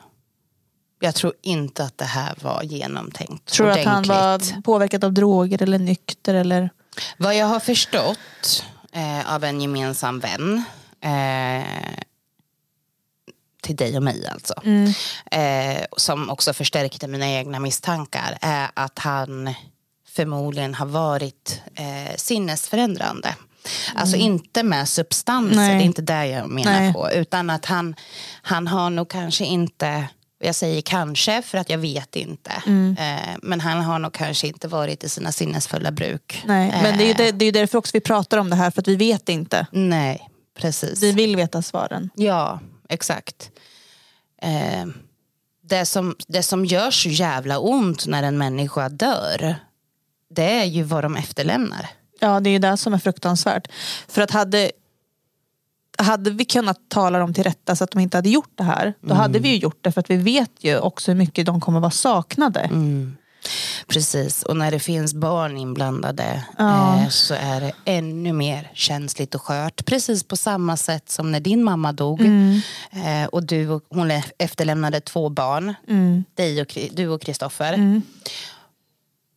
Jag 0.99 1.15
tror 1.15 1.33
inte 1.43 1.85
att 1.85 1.99
det 1.99 2.05
här 2.05 2.35
var 2.43 2.63
genomtänkt 2.63 3.53
Tror 3.53 3.67
du 3.67 3.73
att 3.73 3.85
han 3.85 4.03
var 4.03 4.63
påverkad 4.63 5.05
av 5.05 5.13
droger 5.13 5.63
eller 5.63 5.79
nykter? 5.79 6.35
Eller? 6.35 6.71
Vad 7.17 7.37
jag 7.37 7.47
har 7.47 7.61
förstått 7.61 8.65
eh, 8.93 9.35
av 9.35 9.45
en 9.45 9.61
gemensam 9.61 10.21
vän 10.21 10.63
eh, 11.01 11.99
till 13.63 13.77
dig 13.77 13.97
och 13.97 14.03
mig 14.03 14.27
alltså. 14.27 14.55
Eh, 15.31 15.85
som 15.97 16.31
också 16.31 16.53
förstärkte 16.53 17.09
mina 17.09 17.29
egna 17.29 17.61
misstankar 17.61 18.39
är 18.41 18.71
att 18.75 18.99
han 18.99 19.55
förmodligen 20.09 20.75
har 20.75 20.87
varit 20.87 21.61
eh, 21.75 22.17
sinnesförändrande. 22.17 23.35
Alltså 23.95 24.17
inte 24.17 24.63
med 24.63 24.89
substanser, 24.89 25.57
Nej. 25.57 25.77
det 25.77 25.83
är 25.83 25.87
inte 25.87 26.03
det 26.03 26.27
jag 26.27 26.51
menar 26.51 26.81
Nej. 26.81 26.93
på. 26.93 27.11
Utan 27.11 27.51
att 27.51 27.65
han, 27.65 27.95
han 28.43 28.67
har 28.67 28.91
nog 28.91 29.09
kanske 29.09 29.45
inte, 29.45 30.09
jag 30.39 30.55
säger 30.55 30.81
kanske 30.81 31.43
för 31.43 31.59
att 31.59 31.71
jag 31.71 31.79
vet 31.79 32.17
inte. 32.17 32.51
Eh, 32.99 33.37
men 33.43 33.61
han 33.61 33.81
har 33.81 33.99
nog 33.99 34.13
kanske 34.13 34.47
inte 34.47 34.69
varit 34.69 35.05
i 35.05 35.09
sina 35.09 35.33
sinnesfulla 35.33 35.91
bruk. 35.91 36.43
Nej, 36.47 36.81
men 36.83 36.99
det 36.99 37.05
är, 37.05 37.07
ju 37.07 37.11
Eh, 37.11 37.17
det, 37.17 37.33
det 37.33 37.45
är 37.45 37.53
därför 37.53 37.79
också 37.79 37.91
vi 37.95 38.01
pratar 38.01 38.39
om 38.39 38.51
det 38.51 38.57
här, 38.57 38.71
för 38.71 38.81
att 38.81 38.89
vi 38.89 38.97
vet 38.97 39.29
inte. 39.29 39.67
Nej, 39.73 40.29
precis. 40.59 41.03
Vi 41.03 41.13
vill 41.13 41.37
veta 41.37 41.63
svaren. 41.63 42.11
Ja, 42.15 42.61
exakt. 42.89 43.51
Eh, 44.43 44.87
det, 45.63 45.87
som, 45.87 46.17
det 46.29 46.43
som 46.43 46.65
gör 46.65 46.91
så 46.91 47.09
jävla 47.09 47.59
ont 47.59 48.07
när 48.07 48.23
en 48.23 48.39
människa 48.39 48.89
dör, 48.89 49.57
det 50.31 50.61
är 50.61 50.65
ju 50.65 50.83
vad 50.83 51.05
de 51.05 51.17
efterlämnar. 51.17 51.91
Ja, 52.21 52.41
det 52.41 52.51
är 52.51 52.53
ju 52.53 52.59
det 52.59 52.77
som 52.77 52.95
är 52.95 52.99
fruktansvärt. 52.99 53.69
För 54.09 54.23
att 54.23 54.31
hade, 54.31 54.71
hade 55.99 56.31
vi 56.31 56.45
kunnat 56.45 56.79
tala 56.89 57.19
dem 57.19 57.35
till 57.35 57.45
rätta 57.45 57.77
så 57.77 57.85
att 57.85 57.91
de 57.91 57.99
inte 58.01 58.17
hade 58.17 58.29
gjort 58.29 58.53
det 58.55 58.65
här, 58.65 58.95
då 59.01 59.15
hade 59.15 59.39
vi 59.39 59.49
ju 59.49 59.57
gjort 59.57 59.79
det 59.81 59.93
för 59.93 60.01
att 60.01 60.11
vi 60.11 60.17
vet 60.17 60.51
ju 60.61 60.79
också 60.79 61.11
hur 61.11 61.19
mycket 61.19 61.47
de 61.47 61.61
kommer 61.61 61.81
vara 61.81 61.91
saknade. 61.91 62.71
Precis, 63.87 64.43
och 64.43 64.57
när 64.57 64.71
det 64.71 64.79
finns 64.81 65.15
barn 65.15 65.57
inblandade 65.57 66.45
Ja. 66.59 66.97
eh, 67.03 67.09
så 67.09 67.35
är 67.35 67.61
det 67.61 67.73
ännu 67.85 68.33
mer 68.33 68.71
känsligt 68.75 69.35
och 69.35 69.43
skört. 69.43 69.85
Precis 69.87 70.25
på 70.25 70.37
samma 70.37 70.77
sätt 70.77 71.11
som 71.11 71.33
när 71.33 71.41
din 71.41 71.65
mamma 71.65 71.93
dog 71.93 72.21
Mm. 72.21 72.61
eh, 72.91 73.27
och 73.29 73.43
du, 73.47 73.69
och- 73.69 73.85
hon 73.91 74.11
efterlämnade 74.39 75.01
två 75.01 75.29
barn, 75.29 75.75
Mm. 75.89 76.25
dig 76.35 76.61
och, 76.61 76.79
du 76.93 77.09
och 77.09 77.23
Kristoffer. 77.23 78.01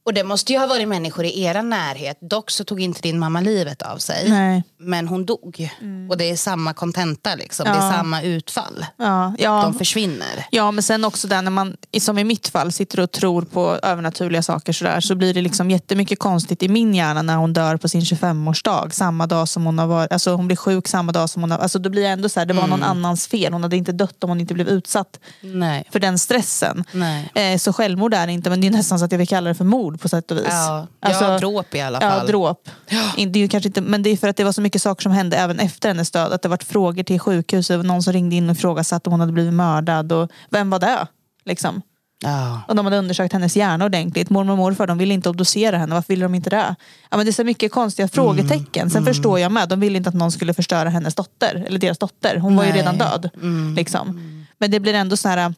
Och 0.04 0.14
det 0.14 0.24
måste 0.24 0.54
ju 0.54 0.60
ha 0.60 0.68
varit 0.68 0.88
människor 0.88 1.26
i 1.26 1.42
era 1.44 1.62
närhet. 1.62 2.18
Dock 2.22 2.52
så 2.52 2.64
tog 2.64 2.80
inte 2.82 3.02
din 3.02 3.20
mamma 3.20 3.42
livet 3.42 3.82
av 3.82 3.98
sig. 3.98 4.30
Nej. 4.30 4.64
Men 4.80 5.08
hon 5.08 5.26
dog. 5.26 5.70
Och 6.10 6.18
det 6.18 6.32
är 6.32 6.36
samma 6.36 6.74
kontenta 6.74 7.36
liksom. 7.36 7.64
Det 7.64 7.70
Ja. 7.72 7.88
är 7.88 7.92
samma 7.98 8.22
utfall. 8.22 8.86
Ja, 8.98 9.34
ja. 9.38 9.62
De 9.64 9.74
försvinner. 9.74 10.46
Ja 10.52 10.72
men 10.72 10.84
sen 10.84 11.06
också 11.06 11.28
där 11.28 11.42
när 11.42 11.52
man, 11.52 11.76
som 12.00 12.18
i 12.18 12.24
mitt 12.24 12.48
fall, 12.48 12.72
sitter 12.72 13.00
och 13.00 13.12
tror 13.12 13.42
på 13.42 13.80
övernaturliga 13.84 14.42
saker 14.42 14.74
sådär, 14.74 15.00
så 15.00 15.16
blir 15.16 15.34
det 15.34 15.42
liksom 15.42 15.72
jättemycket 15.72 16.20
konstigt 16.20 16.64
i 16.64 16.68
min 16.70 16.96
hjärna 16.96 17.22
när 17.22 17.36
hon 17.36 17.54
dör 17.54 17.78
på 17.78 17.88
sin 17.88 18.02
25-årsdag. 18.02 18.90
Samma 18.94 19.28
dag 19.28 19.48
som 19.48 19.66
hon 19.66 19.80
har 19.80 19.88
varit, 19.88 20.12
alltså 20.12 20.34
hon 20.36 20.48
blir 20.48 20.58
sjuk 20.58 20.88
samma 20.88 21.12
dag 21.12 21.30
som 21.30 21.42
hon 21.44 21.52
har, 21.52 21.58
alltså 21.60 21.80
då 21.80 21.90
blir 21.90 22.02
jag 22.04 22.12
ändå 22.12 22.30
så 22.30 22.40
här, 22.40 22.46
det 22.48 22.54
var 22.54 22.68
någon 22.68 22.84
annans 22.84 23.28
fel. 23.28 23.54
Hon 23.54 23.64
hade 23.64 23.78
inte 23.78 23.92
dött 23.92 24.24
om 24.24 24.30
hon 24.30 24.40
inte 24.42 24.54
blev 24.54 24.68
utsatt 24.68 25.20
Nej. 25.42 25.84
för 25.92 26.00
den 26.00 26.20
stressen. 26.20 26.84
Nej. 26.92 27.32
Eh, 27.36 27.58
så 27.58 27.74
självmord 27.74 28.14
är 28.14 28.28
det 28.28 28.34
inte, 28.34 28.50
men 28.50 28.62
det 28.62 28.68
är 28.68 28.72
nästan 28.72 29.00
så 29.00 29.06
att 29.06 29.12
jag 29.12 29.20
vill 29.20 29.28
kalla 29.28 29.48
det 29.50 29.56
för 29.56 29.66
mord 29.66 29.91
på 29.98 30.10
sätt 30.10 30.32
och 30.32 30.38
vis. 30.38 30.46
Ja, 30.50 30.88
Alltså- 31.00 31.24
ja, 31.26 31.38
dråp 31.40 31.76
i 31.76 31.82
alla 31.82 32.00
Ja, 32.02 32.10
fall. 32.12 32.28
dråp. 32.28 32.70
In- 33.18 33.32
Det 33.32 33.44
är 33.44 33.48
kanske 33.48 33.68
inte, 33.70 33.82
men 33.82 34.04
det 34.04 34.10
är 34.10 34.18
för 34.18 34.28
att 34.28 34.38
det 34.38 34.44
var 34.44 34.52
så 34.52 34.62
mycket 34.62 34.82
saker 34.82 35.02
som 35.04 35.12
hände 35.12 35.38
även 35.38 35.60
efter 35.60 35.88
hennes 35.90 36.12
död. 36.12 36.34
Att 36.34 36.42
det 36.42 36.50
var 36.50 36.58
frågor 36.58 37.04
till 37.04 37.20
sjukhuset, 37.20 37.78
och 37.80 37.86
någon 37.86 38.04
som 38.04 38.14
ringde 38.14 38.36
in 38.36 38.50
och 38.50 38.56
ifrågasatte 38.56 39.10
om 39.10 39.14
hon 39.14 39.20
hade 39.20 39.32
blivit 39.34 39.54
mördad. 39.54 40.12
Och 40.12 40.32
vem 40.50 40.70
var 40.70 40.80
det? 40.80 41.08
Liksom. 41.46 41.82
Ja. 42.24 42.62
Och 42.68 42.76
de 42.76 42.86
hade 42.86 42.98
undersökt 42.98 43.34
hennes 43.34 43.56
hjärna 43.56 43.86
ordentligt. 43.86 44.30
Mormor 44.30 44.52
och 44.52 44.58
morfar 44.58 44.88
de 44.88 44.98
ville 44.98 45.14
inte 45.14 45.30
obducera 45.30 45.78
henne. 45.78 45.96
Varför 45.96 46.08
ville 46.14 46.26
de 46.26 46.36
inte 46.36 46.50
det? 46.50 46.76
Ja, 47.10 47.18
men 47.18 47.26
det 47.26 47.30
är 47.30 47.34
så 47.34 47.44
mycket 47.44 47.72
konstiga 47.72 48.08
frågetecken. 48.08 48.90
Sen 48.90 49.06
förstår 49.06 49.40
jag 49.40 49.52
med. 49.52 49.70
De 49.70 49.80
ville 49.80 49.98
inte 49.98 50.10
att 50.10 50.16
någon 50.16 50.32
skulle 50.32 50.54
förstöra 50.54 50.90
hennes 50.90 51.16
dotter. 51.16 51.64
Eller 51.68 51.80
deras 51.80 51.98
dotter. 51.98 52.38
Hon 52.38 52.56
var 52.56 52.64
ju 52.64 52.70
Nej. 52.70 52.80
redan 52.80 52.98
död. 52.98 53.30
Liksom. 53.76 54.22
Men 54.58 54.72
det 54.72 54.80
blir 54.80 54.94
ändå 54.94 55.18
så 55.18 55.30
här 55.30 55.54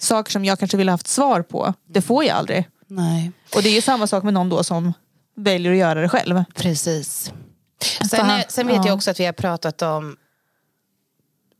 saker 0.00 0.32
som 0.32 0.44
jag 0.44 0.58
kanske 0.58 0.76
ville 0.76 0.90
haft 0.90 1.06
svar 1.08 1.42
på. 1.42 1.74
Det 1.88 2.02
får 2.02 2.24
jag 2.24 2.36
aldrig. 2.36 2.68
Nej. 2.90 3.32
Och 3.54 3.62
det 3.62 3.68
är 3.68 3.74
ju 3.74 3.80
samma 3.80 4.06
sak 4.06 4.24
med 4.24 4.34
någon 4.34 4.48
då 4.48 4.64
som 4.64 4.92
väljer 5.36 5.72
att 5.72 5.78
göra 5.78 6.00
det 6.00 6.08
själv. 6.08 6.44
Precis. 6.54 7.32
Sen, 8.10 8.30
är, 8.30 8.44
sen 8.48 8.66
vet 8.66 8.76
ja. 8.76 8.86
jag 8.86 8.94
också 8.94 9.10
att 9.10 9.20
vi 9.20 9.26
har 9.26 9.32
pratat 9.32 9.82
om 9.82 10.16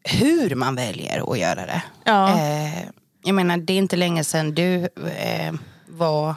hur 0.04 0.54
man 0.54 0.74
väljer 0.74 1.32
att 1.32 1.38
göra 1.38 1.66
det. 1.66 1.82
Ja. 2.04 2.38
Eh, 2.38 2.84
jag 3.24 3.34
menar, 3.34 3.56
det 3.56 3.72
är 3.72 3.78
inte 3.78 3.96
länge 3.96 4.24
sedan 4.24 4.54
du 4.54 4.88
eh, 5.18 5.54
var, 5.88 6.34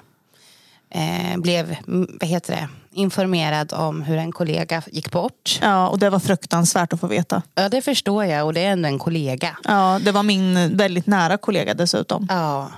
eh, 0.90 1.38
blev 1.38 1.76
vad 1.88 2.30
heter 2.30 2.56
det, 2.56 2.70
informerad 2.92 3.74
om 3.74 4.02
hur 4.02 4.18
en 4.18 4.32
kollega 4.32 4.82
gick 4.92 5.12
bort. 5.12 5.60
Ja, 5.62 5.90
och 5.90 6.00
det 6.00 6.10
var 6.10 6.20
fruktansvärt 6.20 6.94
att 6.94 7.00
få 7.00 7.08
veta. 7.08 7.42
Ja, 7.56 7.70
det 7.70 7.82
förstår 7.82 8.26
jag 8.26 8.46
och 8.46 8.54
det 8.54 8.62
är 8.62 8.72
ändå 8.72 8.88
en 8.88 9.00
kollega. 9.00 9.58
Ja, 9.64 10.00
det 10.04 10.12
var 10.12 10.24
min 10.24 10.78
väldigt 10.78 11.08
nära 11.08 11.38
kollega 11.38 11.74
dessutom. 11.74 12.28
Ja. 12.30 12.72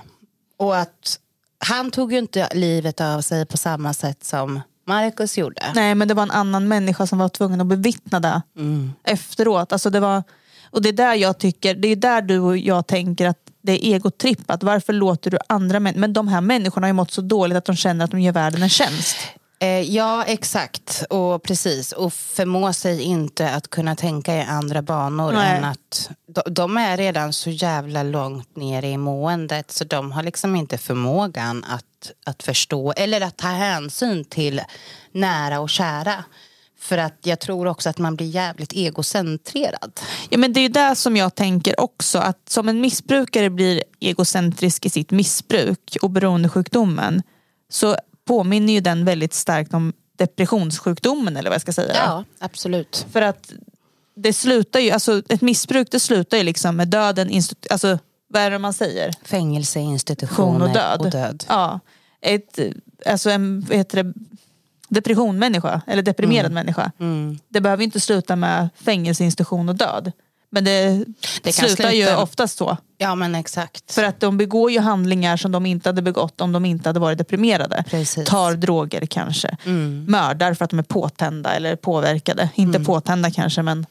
Och 0.56 0.76
att 0.76 1.18
han 1.58 1.90
tog 1.90 2.12
ju 2.12 2.18
inte 2.18 2.48
livet 2.54 3.00
av 3.00 3.20
sig 3.20 3.46
på 3.46 3.56
samma 3.56 3.94
sätt 3.94 4.24
som 4.24 4.60
Marcus 4.86 5.38
gjorde. 5.38 5.62
Nej, 5.74 5.94
men 5.94 6.08
det 6.08 6.14
var 6.14 6.22
en 6.22 6.30
annan 6.30 6.68
människa 6.68 7.06
som 7.06 7.18
var 7.18 7.28
tvungen 7.28 7.60
att 7.60 7.66
bevittna 7.66 8.20
det 8.20 8.42
efteråt. 9.04 9.72
Alltså 9.72 9.90
det, 9.90 10.00
var, 10.00 10.22
och 10.70 10.82
det 10.82 10.88
är 10.88 10.92
där 10.92 11.14
jag 11.14 11.38
tycker, 11.38 11.74
det 11.74 11.88
är 11.88 11.96
där 11.96 12.22
du 12.22 12.38
och 12.38 12.56
jag 12.56 12.86
tänker 12.86 13.26
att 13.26 13.38
det 13.62 13.72
är 13.72 13.94
egotrippat. 13.94 14.62
Varför 14.62 14.92
låter 14.92 15.30
du 15.30 15.38
andra 15.46 15.80
människor, 15.80 16.00
men 16.00 16.12
de 16.12 16.28
här 16.28 16.40
människorna 16.40 16.84
har 16.84 16.88
ju 16.88 16.92
mått 16.92 17.10
så 17.12 17.20
dåligt 17.20 17.58
att 17.58 17.64
de 17.64 17.76
känner 17.76 18.04
att 18.04 18.10
de 18.10 18.20
gör 18.20 18.32
världen 18.32 18.62
en 18.62 18.68
tjänst. 18.68 19.16
Eh, 19.58 19.80
ja, 19.80 20.24
exakt. 20.24 21.04
Och 21.10 21.42
precis. 21.42 21.92
Och 21.92 22.12
förmå 22.12 22.72
sig 22.72 23.02
inte 23.02 23.50
att 23.50 23.70
kunna 23.70 23.96
tänka 23.96 24.36
i 24.36 24.42
andra 24.42 24.82
banor 24.82 25.32
Nej. 25.32 25.56
än 25.56 25.64
att 25.64 26.10
de, 26.26 26.42
de 26.54 26.76
är 26.76 26.96
redan 26.96 27.32
så 27.32 27.50
jävla 27.50 28.02
långt 28.02 28.56
ner 28.56 28.84
i 28.84 28.96
måendet 28.96 29.70
så 29.70 29.84
de 29.84 30.12
har 30.12 30.22
liksom 30.22 30.56
inte 30.56 30.78
förmågan 30.78 31.64
att, 31.64 32.12
att 32.26 32.42
förstå 32.42 32.92
eller 32.96 33.20
att 33.20 33.36
ta 33.36 33.48
hänsyn 33.48 34.24
till 34.24 34.62
nära 35.12 35.60
och 35.60 35.70
kära. 35.70 36.24
För 36.78 36.98
att 36.98 37.18
jag 37.22 37.40
tror 37.40 37.66
också 37.66 37.88
att 37.88 37.98
man 37.98 38.16
blir 38.16 38.26
jävligt 38.26 38.72
egocentrerad. 38.72 40.00
Ja, 40.30 40.38
men 40.38 40.52
det 40.52 40.60
är 40.60 40.68
det 40.68 40.96
som 40.96 41.16
jag 41.16 41.34
tänker 41.34 41.80
också, 41.80 42.18
att 42.18 42.48
som 42.48 42.68
en 42.68 42.80
missbrukare 42.80 43.50
blir 43.50 43.82
egocentrisk 44.00 44.86
i 44.86 44.90
sitt 44.90 45.10
missbruk 45.10 45.96
och 46.02 46.10
beroendesjukdomen 46.10 47.22
så 47.68 47.96
påminner 48.26 48.72
ju 48.72 48.80
den 48.80 49.04
väldigt 49.04 49.34
starkt 49.34 49.74
om 49.74 49.92
depressionssjukdomen 50.16 51.36
eller 51.36 51.50
vad 51.50 51.54
jag 51.54 51.62
ska 51.62 51.72
säga. 51.72 52.24
absolut. 52.38 53.06
För 53.12 53.22
att 53.22 53.52
det 54.16 54.32
slutar 54.32 54.80
ju, 54.80 54.90
alltså 54.90 55.22
ett 55.28 55.40
missbruk 55.42 55.88
det 55.90 56.00
slutar 56.00 56.36
ju 56.36 56.42
liksom 56.42 56.76
med 56.76 56.88
döden, 56.88 57.30
institu- 57.30 57.66
alltså 57.70 57.98
vad 58.28 58.42
är 58.42 58.50
det 58.50 58.58
man 58.58 58.72
säger? 58.72 59.14
Fängelseinstitutioner 59.22 60.58
Funktion 60.58 60.62
och 60.62 60.74
död. 60.74 61.00
Och 61.00 61.10
död. 61.10 61.44
Ja, 61.48 61.80
ett, 62.20 62.58
alltså 63.06 63.30
en 63.30 63.60
vad 63.60 63.76
heter 63.76 64.02
det, 64.02 64.12
depressionmänniska, 64.88 65.82
eller 65.86 66.02
deprimerad 66.02 66.52
människa. 66.52 66.92
Mm. 67.00 67.38
Det 67.48 67.60
behöver 67.60 67.84
inte 67.84 68.00
sluta 68.00 68.36
med 68.36 68.68
fängelseinstitution 68.76 69.68
och 69.68 69.74
död. 69.74 70.12
Men 70.50 70.64
det, 70.64 71.04
Det 71.42 71.52
slutar 71.52 71.90
ju 71.90 72.14
oftast 72.14 72.58
så. 72.58 72.76
Ja 72.98 73.14
men 73.14 73.34
exakt. 73.34 73.92
För 73.92 74.04
att 74.04 74.20
de 74.20 74.38
begår 74.38 74.70
ju 74.70 74.80
handlingar 74.80 75.36
som 75.36 75.52
de 75.52 75.66
inte 75.66 75.88
hade 75.88 76.02
begått 76.02 76.40
om 76.40 76.52
de 76.52 76.64
inte 76.64 76.88
hade 76.88 77.00
varit 77.00 77.18
deprimerade. 77.18 77.84
Precis. 77.90 78.16
Mm. 78.16 78.26
Tar 78.26 78.54
droger 78.54 79.06
kanske. 79.06 79.56
Mördar 80.08 80.54
för 80.54 80.64
att 80.64 80.70
de 80.70 80.78
är 80.78 80.82
påtända 80.82 81.54
eller 81.54 81.76
påverkade. 81.76 82.50
Inte 82.54 82.80
påtända 82.80 83.30
kanske 83.30 83.62
men 83.62 83.86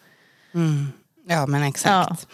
Ja, 1.27 1.45
men 1.47 1.63
exakt. 1.63 2.27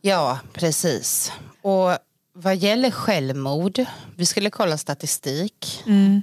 Ja. 0.00 0.40
precis. 0.52 1.32
Och 1.62 1.96
vad 2.34 2.56
gäller 2.56 2.90
självmord, 2.90 3.84
vi 4.16 4.26
skulle 4.26 4.50
kolla 4.50 4.78
statistik. 4.78 5.82
Mm. 5.86 6.22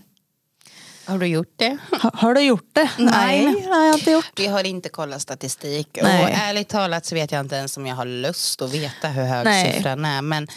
Har 1.10 1.20
du 1.20 1.28
gjort 1.28 1.54
det? 1.56 1.78
Ha, 2.02 2.12
har 2.14 2.34
du 2.34 2.42
gjort 2.42 2.70
det? 2.74 2.90
Nej. 2.98 3.46
Nej, 3.46 3.68
har 3.68 3.86
jag 3.86 3.96
inte 3.96 4.12
gjort. 4.12 4.32
Vi 4.36 4.48
har 4.48 4.64
inte 4.64 4.90
kollat 4.90 5.22
statistik. 5.22 6.00
Nej. 6.02 6.24
Och 6.24 6.30
ärligt 6.30 6.68
talat 6.68 7.06
så 7.06 7.16
vet 7.16 7.32
jag 7.32 7.40
inte 7.40 7.56
ens 7.56 7.78
om 7.78 7.86
jag 7.86 7.96
har 7.96 8.06
lust 8.06 8.62
att 8.62 8.74
veta 8.74 9.08
hur 9.08 9.24
hög 9.24 9.46
Nej. 9.46 9.74
siffran 9.74 10.06
är. 10.06 10.22
Men 10.22 10.48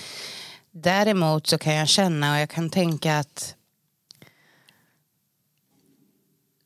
däremot 0.71 1.47
så 1.47 1.59
kan 1.59 1.75
jag 1.75 1.88
känna 1.88 2.32
och 2.32 2.40
jag 2.40 2.50
kan 2.50 2.71
tänka 2.71 3.18
att 3.18 3.54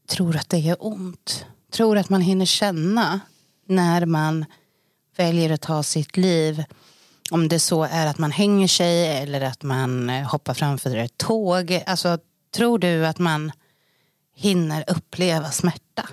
tror 0.07 0.37
att 0.37 0.49
det 0.49 0.59
gör 0.59 0.77
ont. 0.81 1.47
Tror 1.73 1.99
att 1.99 2.09
man 2.09 2.21
hinner 2.21 2.47
känna 2.47 3.21
när 3.67 4.07
man 4.07 4.45
väljer 5.17 5.51
att 5.51 5.61
ta 5.61 5.83
sitt 5.83 6.17
liv. 6.17 6.65
Om 7.31 7.49
det 7.49 7.61
så 7.61 7.85
är 7.85 8.07
att 8.07 8.19
man 8.19 8.31
hänger 8.31 8.69
sig 8.69 9.23
eller 9.23 9.41
att 9.41 9.63
man 9.63 10.09
hoppar 10.09 10.55
framför 10.55 10.97
ett 10.97 11.19
tåg. 11.19 11.83
Alltså, 11.87 12.19
tror 12.55 12.79
du 12.79 13.07
att 13.07 13.19
man 13.19 13.53
hinner 14.37 14.85
uppleva 14.87 15.51
smärta? 15.51 16.09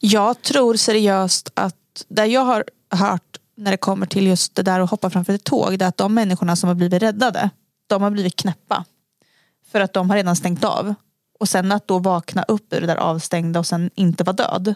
Jag 0.00 0.42
tror 0.42 0.74
seriöst 0.74 1.50
att 1.54 1.74
där 2.08 2.24
jag 2.24 2.44
har 2.44 2.64
hört 2.90 3.36
när 3.56 3.70
det 3.70 3.76
kommer 3.76 4.06
till 4.06 4.26
just 4.26 4.54
det 4.54 4.62
där 4.62 4.80
att 4.80 4.90
hoppa 4.90 5.10
framför 5.10 5.32
ett 5.32 5.44
tåg, 5.44 5.78
det 5.78 5.84
är 5.84 5.88
att 5.88 5.96
de 5.96 6.14
människorna 6.14 6.56
som 6.56 6.68
har 6.68 6.74
blivit 6.74 7.02
räddade, 7.02 7.50
de 7.86 8.02
har 8.02 8.10
blivit 8.10 8.36
knäppa. 8.36 8.84
För 9.72 9.80
att 9.80 9.92
de 9.92 10.10
har 10.10 10.16
redan 10.16 10.36
stängt 10.36 10.64
av. 10.64 10.94
Och 11.40 11.48
sen 11.48 11.72
att 11.72 11.88
då 11.88 11.98
vakna 11.98 12.42
upp 12.42 12.72
ur 12.72 12.80
det 12.80 12.86
där 12.86 12.96
avstängda 12.96 13.58
och 13.58 13.66
sen 13.66 13.90
inte 13.94 14.24
vara 14.24 14.36
död. 14.36 14.74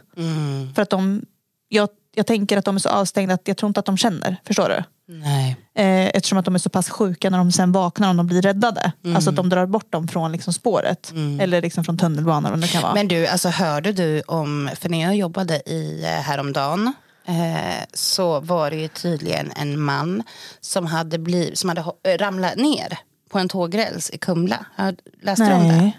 För 0.74 0.82
att 0.82 0.90
de, 0.90 1.22
jag, 1.68 1.88
jag 2.14 2.26
tänker 2.26 2.56
att 2.56 2.64
de 2.64 2.74
är 2.74 2.78
så 2.78 2.88
avstängda 2.88 3.34
att 3.34 3.48
jag 3.48 3.56
tror 3.56 3.68
inte 3.68 3.80
att 3.80 3.86
de 3.86 3.96
känner. 3.96 4.36
Förstår 4.44 4.68
du? 4.68 4.84
Nej. 5.12 5.56
Eh, 5.74 6.06
eftersom 6.06 6.38
att 6.38 6.44
de 6.44 6.54
är 6.54 6.58
så 6.58 6.70
pass 6.70 6.90
sjuka 6.90 7.30
när 7.30 7.38
de 7.38 7.52
sen 7.52 7.72
vaknar 7.72 8.10
om 8.10 8.16
de 8.16 8.26
blir 8.26 8.42
räddade. 8.42 8.92
Alltså 9.14 9.30
att 9.30 9.36
de 9.36 9.48
drar 9.48 9.66
bort 9.66 9.92
dem 9.92 10.08
från 10.08 10.32
liksom 10.32 10.52
spåret. 10.52 11.12
Eller 11.40 11.62
liksom 11.62 11.84
från 11.84 11.98
tunnelbanan. 11.98 12.52
Vad 12.52 12.60
det 12.60 12.68
kan 12.68 12.82
vara. 12.82 12.94
Men 12.94 13.08
du, 13.08 13.26
alltså 13.26 13.48
hörde 13.48 13.92
du 13.92 14.20
om, 14.20 14.70
för 14.80 14.88
när 14.88 15.02
jag 15.02 15.16
jobbade 15.16 15.62
i 15.70 16.02
eh, 16.04 16.08
häromdagen 16.08 16.92
eh, 17.26 17.84
så 17.94 18.40
var 18.40 18.70
det 18.70 18.76
ju 18.76 18.88
tydligen 18.88 19.52
en 19.56 19.80
man 19.80 20.22
som 20.60 20.86
hade, 20.86 21.18
bliv, 21.18 21.54
som 21.54 21.68
hade 21.68 21.82
ramlat 22.18 22.56
ner 22.56 22.98
på 23.30 23.38
en 23.38 23.48
tågräls 23.48 24.10
i 24.10 24.18
Kumla. 24.18 24.66
Jag 24.76 25.00
läste 25.22 25.44
du 25.44 25.52
om 25.52 25.68
det? 25.68 25.92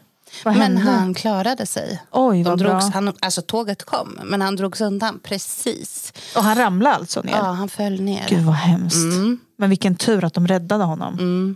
Vad 0.46 0.58
Men 0.58 0.78
hände? 0.78 0.92
han 0.92 1.14
klarade 1.14 1.66
sig. 1.66 2.02
Oj, 2.12 2.38
De 2.38 2.44
vad 2.50 2.60
drogs, 2.60 2.86
bra. 2.86 2.92
han, 2.94 3.14
alltså 3.20 3.42
tåget 3.42 3.84
kom, 3.84 4.20
men 4.24 4.42
han 4.42 4.56
drogs 4.56 4.82
undan 4.82 5.20
precis. 5.24 6.14
Och 6.36 6.44
han 6.44 6.56
ramlade 6.58 6.96
alltså 6.96 7.22
ner? 7.22 7.32
Ja, 7.32 7.44
han 7.44 7.70
föll 7.70 8.02
ner. 8.02 8.26
Gud 8.30 8.44
vad 8.44 8.56
hemskt. 8.56 8.96
Mm. 8.96 9.40
Men 9.58 9.70
vilken 9.70 9.96
tur 9.96 10.24
att 10.24 10.34
de 10.34 10.48
räddade 10.48 10.84
honom. 10.84 11.14
Mm, 11.14 11.56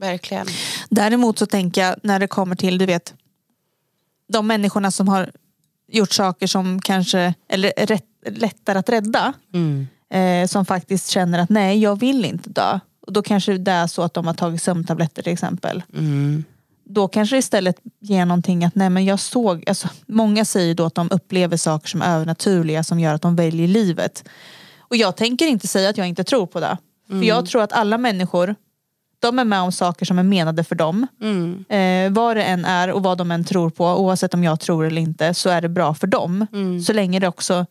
verkligen. 0.00 0.46
Däremot 0.88 1.38
så 1.38 1.46
tänker 1.46 1.80
jag 1.82 1.96
när 2.02 2.18
det 2.18 2.26
kommer 2.28 2.56
till, 2.56 2.78
du 2.78 2.86
vet, 2.86 3.14
de 4.32 4.46
människorna 4.46 4.90
som 4.90 5.08
har 5.08 5.30
gjort 5.88 6.12
saker 6.12 6.46
som 6.46 6.80
kanske, 6.82 7.34
eller 7.48 7.72
är 7.76 7.86
rätt, 7.86 8.04
lättare 8.30 8.78
att 8.78 8.88
rädda. 8.88 9.32
Mm. 9.54 9.86
Eh, 10.10 10.46
som 10.48 10.64
faktiskt 10.66 11.08
känner 11.08 11.38
att 11.38 11.50
nej, 11.50 11.78
jag 11.78 12.00
vill 12.00 12.24
inte 12.24 12.50
dö. 12.50 12.80
Och 13.06 13.12
då 13.12 13.22
kanske 13.22 13.58
det 13.58 13.72
är 13.72 13.86
så 13.86 14.02
att 14.02 14.14
de 14.14 14.26
har 14.26 14.34
tagit 14.34 14.62
sömntabletter 14.62 15.22
till 15.22 15.32
exempel. 15.32 15.82
Mm. 15.94 16.44
Då 16.88 17.08
kanske 17.08 17.36
istället 17.38 17.76
ger 18.00 18.26
någonting 18.26 18.64
att 18.64 18.74
nej 18.74 18.90
men 18.90 19.04
jag 19.04 19.20
såg, 19.20 19.68
alltså, 19.68 19.88
många 20.06 20.44
säger 20.44 20.74
då 20.74 20.84
att 20.84 20.94
de 20.94 21.08
upplever 21.10 21.56
saker 21.56 21.88
som 21.88 22.02
övernaturliga 22.02 22.84
som 22.84 23.00
gör 23.00 23.14
att 23.14 23.22
de 23.22 23.36
väljer 23.36 23.68
livet. 23.68 24.28
Och 24.78 24.96
jag 24.96 25.16
tänker 25.16 25.46
inte 25.46 25.68
säga 25.68 25.90
att 25.90 25.98
jag 25.98 26.08
inte 26.08 26.24
tror 26.24 26.46
på 26.46 26.60
det. 26.60 26.78
För 27.08 27.22
jag 27.22 27.46
tror 27.46 27.62
att 27.62 27.72
alla 27.72 27.98
människor, 27.98 28.54
de 29.18 29.38
är 29.38 29.44
med 29.44 29.60
om 29.60 29.72
saker 29.72 30.06
som 30.06 30.18
är 30.18 30.22
menade 30.22 30.64
för 30.64 30.74
dem. 30.74 31.06
Mm. 31.22 31.64
Eh, 31.68 32.12
vad 32.12 32.36
det 32.36 32.44
än 32.44 32.64
är 32.64 32.92
och 32.92 33.02
vad 33.02 33.18
de 33.18 33.30
än 33.30 33.44
tror 33.44 33.70
på, 33.70 33.86
oavsett 33.86 34.34
om 34.34 34.44
jag 34.44 34.60
tror 34.60 34.86
eller 34.86 35.02
inte, 35.02 35.34
så 35.34 35.50
är 35.50 35.60
det 35.60 35.68
bra 35.68 35.94
för 35.94 36.06
dem. 36.06 36.46
Så 36.86 36.92
länge 36.92 37.20
det 37.20 37.28
också 37.28 37.66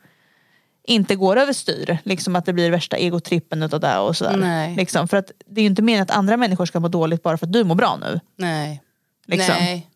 inte 0.88 1.16
går 1.16 1.38
överstyr. 1.38 1.98
Liksom 2.04 2.36
att 2.36 2.46
det 2.46 2.54
blir 2.54 2.72
värsta 2.72 2.98
egotrippen 2.98 3.64
utav 3.64 3.80
det 3.80 3.98
och 3.98 4.18
sådär. 4.18 4.38
Liksom, 4.76 5.08
för 5.08 5.18
att 5.18 5.32
det 5.46 5.62
är 5.62 5.64
ju 5.64 5.70
inte 5.70 5.82
meningen 5.82 6.04
att 6.04 6.12
andra 6.12 6.38
människor 6.38 6.66
ska 6.66 6.80
må 6.80 6.88
dåligt 6.88 7.24
bara 7.24 7.38
för 7.38 7.46
att 7.46 7.54
du 7.54 7.64
mår 7.64 7.76
bra 7.76 7.98
nu. 8.02 8.20
Nej. 8.38 8.82
Liksom. 9.26 9.56
Nej, 9.60 9.90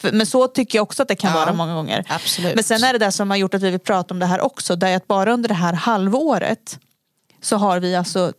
För, 0.00 0.12
men 0.12 0.26
så 0.26 0.46
tycker 0.48 0.78
jag 0.78 0.82
också 0.82 1.02
att 1.02 1.08
det 1.08 1.16
kan 1.16 1.30
Ja, 1.32 1.36
vara 1.38 1.52
många 1.52 1.74
gånger. 1.74 2.04
absolut. 2.08 2.54
Men 2.54 2.64
sen 2.64 2.84
är 2.84 2.92
det 2.92 2.98
det 2.98 3.12
som 3.12 3.30
har 3.30 3.36
gjort 3.36 3.54
att 3.54 3.62
vi 3.62 3.70
vill 3.70 3.80
prata 3.80 4.14
om 4.14 4.18
det 4.20 4.26
här 4.26 4.40
också. 4.40 4.76
Det 4.76 4.88
är 4.88 4.96
att 4.96 5.06
bara 5.06 5.32
under 5.32 5.48
det 5.48 5.54
här 5.54 5.72
halvåret 5.72 6.78
så 7.40 7.56
har 7.56 7.80
vi 7.80 7.96
alltså, 7.96 8.32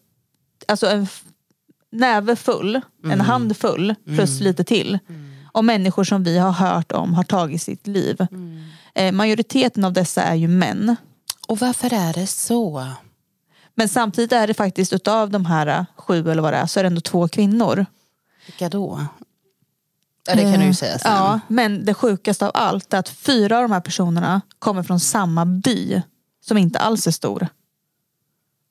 alltså 0.67 0.87
en 0.87 1.07
näve 1.91 2.35
full, 2.35 2.75
en 2.75 3.11
Mm. 3.11 3.19
hand 3.19 3.57
full 3.57 3.95
plus 4.05 4.39
lite 4.39 4.63
till. 4.63 4.99
Om 5.51 5.65
människor 5.65 6.03
som 6.03 6.23
vi 6.23 6.37
har 6.37 6.51
hört 6.51 6.91
om 6.91 7.13
har 7.13 7.23
tagit 7.23 7.61
sitt 7.61 7.87
liv. 7.87 8.27
Mm. 8.31 8.63
Eh, 8.95 9.11
majoriteten 9.11 9.85
av 9.85 9.93
dessa 9.93 10.21
är 10.23 10.35
ju 10.35 10.47
män. 10.47 10.95
Och 11.47 11.59
varför 11.59 11.93
är 11.93 12.13
det 12.13 12.27
så? 12.27 12.87
Men 13.75 13.89
samtidigt 13.89 14.31
är 14.31 14.47
det 14.47 14.53
faktiskt 14.53 14.93
utav 14.93 15.29
de 15.29 15.45
här 15.45 15.85
sju 15.97 16.31
eller 16.31 16.41
vad 16.41 16.53
det 16.53 16.57
är 16.57 16.65
så 16.65 16.79
är 16.79 16.83
det 16.83 16.87
ändå 16.87 17.01
två 17.01 17.27
kvinnor. 17.27 17.85
Vilka 18.45 18.69
då? 18.69 19.05
Ja, 20.27 20.35
det 20.35 20.41
kan 20.41 20.59
du 20.59 20.65
ju 20.65 20.73
säga 20.73 20.99
sen. 20.99 21.11
Ja, 21.11 21.39
men 21.47 21.85
det 21.85 21.93
sjukaste 21.93 22.45
av 22.45 22.51
allt 22.53 22.93
är 22.93 22.97
att 22.99 23.09
fyra 23.09 23.57
av 23.57 23.61
de 23.63 23.71
här 23.71 23.79
personerna 23.81 24.41
kommer 24.59 24.83
från 24.83 24.99
samma 24.99 25.45
by 25.45 26.01
som 26.45 26.57
inte 26.57 26.79
alls 26.79 27.07
är 27.07 27.11
stor. 27.11 27.47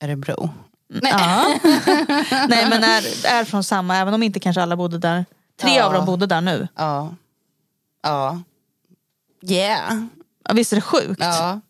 Örebro. 0.02 0.50
Ja. 1.02 1.44
Nej 2.48 2.68
men 2.70 2.84
är, 2.84 3.26
är 3.26 3.44
från 3.44 3.64
samma, 3.64 3.96
även 3.96 4.14
om 4.14 4.22
inte 4.22 4.40
kanske 4.40 4.62
alla 4.62 4.76
bodde 4.76 4.98
där. 4.98 5.24
Tre 5.60 5.76
Ja. 5.76 5.84
av 5.84 5.92
dem 5.92 6.06
bodde 6.06 6.26
där 6.26 6.40
nu. 6.40 6.68
Ja. 6.76 7.14
Ja. 8.02 8.42
Yeah. 9.42 10.04
Ja, 10.48 10.54
visst 10.54 10.72
är 10.72 10.76
det 10.76 10.82
sjukt? 10.82 11.20
Ja. 11.20 11.60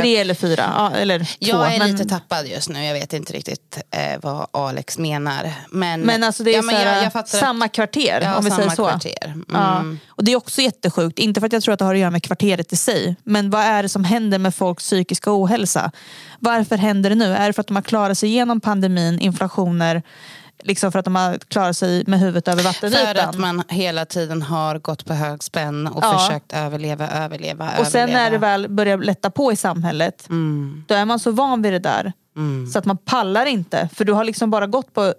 Tre 0.00 0.16
eller 0.16 0.34
fyra, 0.34 0.72
ja, 0.76 0.90
eller 0.96 1.18
två. 1.18 1.26
Jag 1.38 1.74
är 1.74 1.78
men, 1.78 1.92
lite 1.92 2.04
tappad 2.04 2.46
just 2.46 2.68
nu. 2.68 2.84
Jag 2.84 2.94
vet 2.94 3.12
inte 3.12 3.32
riktigt 3.32 3.78
eh, 3.90 4.20
vad 4.22 4.46
Alex 4.50 4.98
menar. 4.98 5.52
Men, 5.70 6.00
men 6.00 6.24
alltså 6.24 6.44
det 6.44 6.50
är 6.50 6.56
ja, 6.56 6.62
så 6.62 6.72
jag, 6.72 7.12
jag 7.14 7.28
samma 7.28 7.68
kvarter 7.68 8.20
ja, 8.22 8.36
om 8.36 8.44
vi 8.44 8.50
säger 8.50 8.70
så. 8.70 8.88
Kvarter. 8.88 9.24
Mm. 9.24 9.44
Ja. 9.52 9.84
Och 10.08 10.24
det 10.24 10.32
är 10.32 10.36
också 10.36 10.60
jättesjukt, 10.60 11.18
inte 11.18 11.40
för 11.40 11.46
att 11.46 11.52
jag 11.52 11.62
tror 11.62 11.72
att 11.72 11.78
det 11.78 11.84
har 11.84 11.94
att 11.94 12.00
göra 12.00 12.10
med 12.10 12.22
kvarteret 12.22 12.72
i 12.72 12.76
sig. 12.76 13.16
Men 13.24 13.50
vad 13.50 13.60
är 13.60 13.82
det 13.82 13.88
som 13.88 14.04
händer 14.04 14.38
med 14.38 14.54
folks 14.54 14.84
psykiska 14.84 15.30
ohälsa? 15.32 15.92
Varför 16.38 16.76
händer 16.76 17.10
det 17.10 17.16
nu? 17.16 17.34
Är 17.34 17.46
det 17.46 17.52
för 17.52 17.60
att 17.60 17.66
de 17.66 17.76
har 17.76 17.82
klarat 17.82 18.18
sig 18.18 18.28
igenom 18.28 18.60
pandemin, 18.60 19.20
inflationer, 19.20 20.02
liksom 20.62 20.92
för 20.92 20.98
att 20.98 21.04
de 21.04 21.16
har 21.16 21.38
klarat 21.38 21.76
sig 21.76 22.04
med 22.06 22.20
huvudet 22.20 22.48
över 22.48 22.62
vattenytan? 22.62 23.06
För 23.06 23.14
att 23.14 23.38
man 23.38 23.62
hela 23.68 24.04
tiden 24.04 24.42
har 24.42 24.78
gått 24.78 25.04
på 25.04 25.12
hög 25.14 25.42
spänn 25.42 25.86
och 25.86 26.04
Ja. 26.04 26.18
försökt 26.18 26.52
överleva, 26.52 27.08
överleva, 27.08 27.70
Och 27.80 27.86
sen 27.86 28.00
överleva. 28.00 28.18
när 28.24 28.30
det 28.30 28.38
väl 28.38 28.68
börjar 28.68 28.98
lätta 28.98 29.30
på 29.30 29.52
i 29.52 29.56
samhället, 29.56 30.26
Mm. 30.28 30.84
då 30.88 30.94
är 30.94 31.04
man 31.04 31.18
så 31.18 31.30
van 31.30 31.62
vid 31.62 31.72
det 31.72 31.78
där. 31.78 32.12
Så 32.72 32.78
att 32.78 32.84
man 32.84 32.96
pallar 32.96 33.46
inte. 33.46 33.88
För 33.94 34.04
du 34.04 34.12
har 34.12 34.24
liksom 34.24 34.50
bara 34.50 34.66
gått 34.66 34.94
på, 34.94 35.14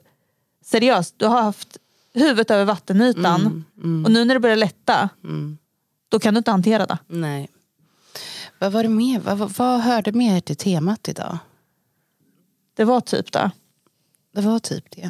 seriöst, 0.65 1.15
du 1.17 1.25
har 1.25 1.41
haft 1.41 1.77
huvudet 2.13 2.51
över 2.51 2.65
vattenytan. 2.65 3.65
Mm. 3.84 4.06
Och 4.06 4.12
nu 4.12 4.25
när 4.25 4.34
det 4.36 4.39
börjar 4.39 4.56
lätta, 4.56 5.10
då 6.10 6.19
kan 6.19 6.34
du 6.34 6.38
inte 6.38 6.51
hantera 6.51 6.86
det. 6.86 6.97
Nej. 7.08 7.49
Vad 8.60 8.71
var 8.71 8.84
det 8.84 8.89
mer? 8.89 9.19
Vad, 9.19 9.38
vad, 9.38 9.51
vad 9.51 9.79
hörde 9.82 10.12
mer 10.12 10.39
till 10.39 10.56
temat 10.56 11.08
idag? 11.08 11.38
Det 12.75 12.84
var 12.84 13.01
typ 13.01 13.32
det. 13.32 13.51
Det 14.34 14.41
var 14.41 14.60
typ 14.60 14.86
det. 14.96 15.10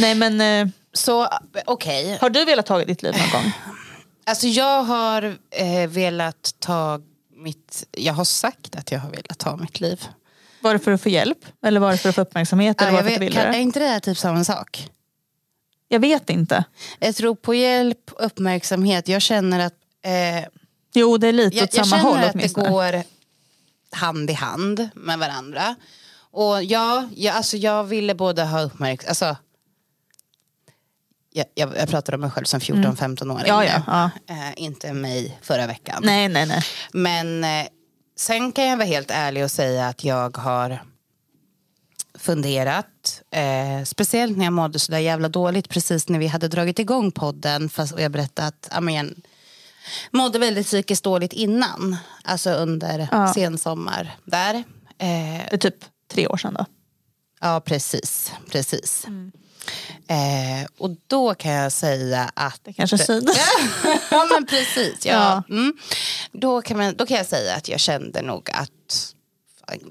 Nej 0.00 0.14
men, 0.14 0.40
eh, 0.40 0.72
Så 0.92 1.28
okej. 1.66 2.18
har 2.20 2.30
du 2.30 2.44
velat 2.44 2.66
ta 2.66 2.84
ditt 2.84 3.02
liv 3.02 3.14
någon 3.18 3.42
gång? 3.42 3.52
Alltså 4.26 4.46
jag 4.46 4.82
har 4.82 5.36
eh, 5.50 5.88
velat 5.88 6.54
ta 6.58 7.00
mitt... 7.36 7.84
Jag 7.90 8.12
har 8.14 8.24
sagt 8.24 8.76
att 8.76 8.92
jag 8.92 8.98
har 9.00 9.10
velat 9.10 9.38
ta 9.38 9.56
mitt 9.56 9.80
liv. 9.80 10.04
Var 10.60 10.72
det 10.72 10.78
för 10.78 10.92
att 10.92 11.02
få 11.02 11.08
hjälp? 11.08 11.38
Eller 11.62 11.80
var 11.80 11.92
det 11.92 11.98
för 11.98 12.08
att 12.08 12.14
få 12.14 12.20
uppmärksamhet? 12.20 12.80
Eller 12.82 12.92
Ja, 12.92 13.02
var 13.02 13.10
jag 13.10 13.18
vet, 13.20 13.32
kan, 13.32 13.54
är 13.54 13.58
inte 13.58 13.78
det 13.78 13.86
här 13.86 14.00
typ 14.00 14.18
samma 14.18 14.44
sak? 14.44 14.88
Jag 15.88 16.00
vet 16.00 16.30
inte. 16.30 16.64
Jag 16.98 17.16
tror 17.16 17.34
på 17.34 17.54
hjälp, 17.54 18.10
uppmärksamhet. 18.18 19.08
Jag 19.08 19.22
känner 19.22 19.66
att, 19.66 19.74
eh, 20.04 20.48
Jo 20.94 21.18
det 21.18 21.28
är 21.28 21.32
lite 21.32 21.56
jag, 21.56 21.64
åt 21.64 21.74
jag 21.74 21.86
samma 21.86 22.02
känner 22.02 22.10
håll 22.10 22.18
att 22.18 22.32
det 22.32 22.38
åtminstone. 22.38 22.68
går 22.70 23.02
hand 23.90 24.30
i 24.30 24.32
hand 24.32 24.88
med 24.94 25.18
varandra. 25.18 25.74
Och 26.38 26.64
ja, 26.64 27.08
jag, 27.16 27.36
alltså 27.36 27.56
jag 27.56 27.84
ville 27.84 28.14
både 28.14 28.44
ha 28.44 28.60
uppmärksamhet... 28.60 29.08
Alltså, 29.08 29.36
jag, 31.32 31.46
jag, 31.54 31.76
jag 31.76 31.88
pratar 31.88 32.14
om 32.14 32.20
mig 32.20 32.30
själv 32.30 32.44
som 32.44 32.60
14-15-åring. 32.60 33.46
Ja, 33.46 33.64
ja, 33.64 33.82
ja. 33.86 34.10
Eh, 34.34 34.52
inte 34.56 34.92
mig 34.92 35.38
förra 35.42 35.66
veckan. 35.66 36.02
Nej 36.04 36.28
nej 36.28 36.46
nej. 36.46 36.62
Men 36.92 37.44
eh, 37.44 37.66
sen 38.16 38.52
kan 38.52 38.66
jag 38.66 38.76
vara 38.76 38.86
helt 38.86 39.10
ärlig 39.10 39.44
och 39.44 39.50
säga 39.50 39.88
att 39.88 40.04
jag 40.04 40.36
har 40.36 40.82
funderat. 42.18 43.22
Eh, 43.30 43.84
speciellt 43.84 44.36
när 44.36 44.44
jag 44.44 44.52
mådde 44.52 44.78
så 44.78 44.92
där 44.92 44.98
jävla 44.98 45.28
dåligt 45.28 45.68
precis 45.68 46.08
när 46.08 46.18
vi 46.18 46.26
hade 46.26 46.48
dragit 46.48 46.78
igång 46.78 47.12
podden. 47.12 47.68
Fast, 47.68 47.92
och 47.92 48.00
jag 48.00 48.12
berättade 48.12 48.48
att 48.48 48.68
ja, 48.72 48.80
men 48.80 48.94
jag 48.94 49.10
mådde 50.12 50.38
väldigt 50.38 50.66
psykiskt 50.66 51.04
dåligt 51.04 51.32
innan. 51.32 51.96
Alltså 52.24 52.50
under 52.50 53.08
Ja. 53.12 53.34
sensommar 53.34 54.16
där. 54.24 54.64
Eh, 54.98 55.58
typ 55.58 55.74
tre 56.08 56.26
år 56.26 56.36
sedan 56.36 56.54
då. 56.54 56.64
Ja, 57.40 57.60
precis. 57.60 58.32
precis. 58.50 59.06
Eh, 60.08 60.66
och 60.78 60.90
då 61.06 61.34
kan 61.34 61.52
jag 61.52 61.72
säga 61.72 62.30
att... 62.34 62.60
Det 62.64 62.72
kanske 62.72 62.98
syns. 62.98 63.38
ja, 64.10 64.28
men 64.32 64.46
precis. 64.46 65.06
Ja. 65.06 65.12
Ja. 65.48 65.54
Mm. 65.54 65.72
Då, 66.32 66.62
kan 66.62 66.76
man, 66.76 66.94
då 66.96 67.06
kan 67.06 67.16
jag 67.16 67.26
säga 67.26 67.54
att 67.56 67.68
jag 67.68 67.80
kände 67.80 68.22
nog 68.22 68.50
att 68.52 69.14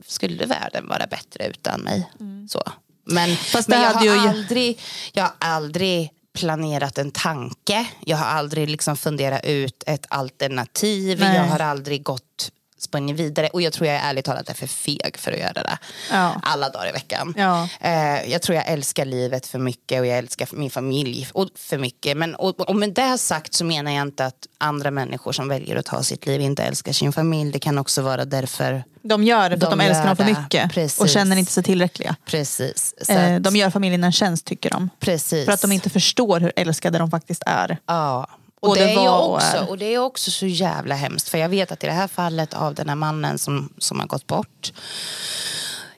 skulle 0.06 0.46
världen 0.46 0.88
vara 0.88 1.08
bättre 1.08 1.48
utan 1.48 1.82
mig? 1.82 2.12
Så. 2.50 2.64
Men, 3.06 3.36
Fast 3.36 3.68
men 3.68 3.82
jag, 3.82 3.92
har 3.92 4.04
ju- 4.04 4.12
aldrig, 4.30 4.82
jag 5.14 5.24
har 5.24 5.34
aldrig 5.40 6.12
planerat 6.34 6.98
en 6.98 7.12
tanke. 7.12 7.88
Jag 8.06 8.18
har 8.18 8.26
aldrig 8.26 8.70
liksom 8.70 8.98
funderat 8.98 9.46
ut 9.46 9.84
ett 9.86 10.06
alternativ. 10.10 11.20
Nej. 11.20 11.36
Jag 11.36 11.44
har 11.44 11.60
aldrig 11.60 12.04
gått 12.04 12.52
sprungit 12.80 13.16
vidare. 13.20 13.48
Och 13.54 13.62
jag 13.62 13.74
tror 13.74 13.88
jag 13.88 13.96
är 13.96 14.10
ärligt 14.10 14.26
talat 14.26 14.50
är 14.50 14.54
för 14.54 14.68
feg 14.68 15.18
för 15.18 15.32
att 15.32 15.40
göra 15.40 15.54
det. 15.54 15.78
Ja. 16.12 16.40
Alla 16.44 16.70
dagar 16.70 16.90
i 16.90 16.92
veckan. 16.92 17.34
Ja. 17.38 17.68
Eh, 17.82 18.32
jag 18.32 18.42
tror 18.42 18.56
jag 18.56 18.68
älskar 18.68 19.06
livet 19.06 19.48
för 19.48 19.60
mycket 19.60 20.00
och 20.00 20.06
jag 20.06 20.18
älskar 20.18 20.48
min 20.52 20.70
familj 20.70 21.28
och 21.34 21.50
för 21.56 21.78
mycket. 21.78 22.18
Men 22.18 22.36
och, 22.36 22.60
och 22.60 22.76
med 22.76 22.94
det 22.94 23.18
sagt 23.18 23.54
så 23.54 23.66
menar 23.66 23.92
jag 23.92 24.02
inte 24.02 24.26
att 24.26 24.48
andra 24.58 24.92
människor 24.92 25.32
som 25.32 25.48
väljer 25.48 25.76
att 25.76 25.86
ta 25.86 26.04
sitt 26.04 26.26
liv 26.26 26.42
inte 26.42 26.64
älskar 26.64 26.92
sin 26.94 27.14
familj. 27.14 27.52
Det 27.52 27.60
kan 27.60 27.78
också 27.78 28.02
vara 28.02 28.26
därför. 28.26 28.84
De 29.02 29.24
gör 29.24 29.50
det 29.50 29.60
för 29.60 29.66
att 29.66 29.72
De 29.72 29.80
de 29.80 29.86
älskar 29.86 30.06
dem 30.08 30.16
för 30.16 30.24
mycket 30.26 30.72
Precis. 30.72 31.00
och 31.02 31.10
känner 31.10 31.36
inte 31.38 31.52
sig 31.52 31.64
tillräckliga. 31.64 32.16
Precis. 32.26 32.94
Eh, 33.10 33.40
de 33.40 33.56
gör 33.56 33.70
familjen 33.70 34.04
en 34.04 34.12
tjänst 34.12 34.46
tycker 34.46 34.70
de. 34.70 34.90
precis. 35.00 35.46
För 35.46 35.52
att 35.52 35.62
de 35.62 35.72
inte 35.72 35.90
förstår 35.90 36.40
hur 36.40 36.52
älskade 36.56 36.98
de 36.98 37.12
faktiskt 37.12 37.44
är. 37.46 37.78
Ja. 37.86 38.28
Och 38.62 38.68
Både 38.70 38.80
det, 38.84 38.92
är 38.92 38.96
var 38.96 39.20
och 39.28 39.34
också, 39.36 39.58
är. 39.58 39.70
och 39.70 39.78
det 39.78 39.86
är 39.94 39.98
också 40.00 40.32
så 40.32 40.46
jävla 40.46 40.96
hemskt. 40.96 41.30
För 41.30 41.38
jag 41.38 41.50
vet 41.50 41.72
att 41.72 41.84
i 41.84 41.88
det 41.88 41.94
här 41.94 42.08
fallet 42.08 42.54
av 42.54 42.74
den 42.76 42.90
här 42.90 42.96
mannen 42.96 43.38
som, 43.38 43.74
som 43.78 44.00
har 44.00 44.08
gått 44.08 44.28
bort 44.28 44.74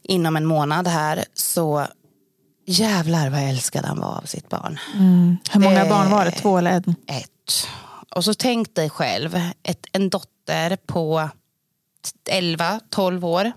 inom 0.03 0.35
en 0.35 0.45
månad 0.45 0.87
här 0.87 1.25
så 1.33 1.87
jävlar 2.65 3.29
vad 3.29 3.39
älskad 3.49 3.85
han 3.85 3.99
var 3.99 4.17
av 4.17 4.21
sitt 4.25 4.49
barn. 4.49 4.79
Hur 5.51 5.59
många 5.59 5.83
Det- 5.83 5.89
barn 5.89 6.11
var 6.11 6.25
det? 6.25 6.31
Två 6.31 6.57
eller 6.57 6.71
en? 6.71 6.95
Ett. 7.07 7.67
Och 8.15 8.25
så 8.25 8.33
tänk 8.33 8.75
dig 8.75 8.89
själv, 8.89 9.39
ett, 9.63 9.85
en 9.91 10.09
dotter 10.09 10.77
på 10.85 11.29
11-12 12.31 13.23
år 13.25 13.51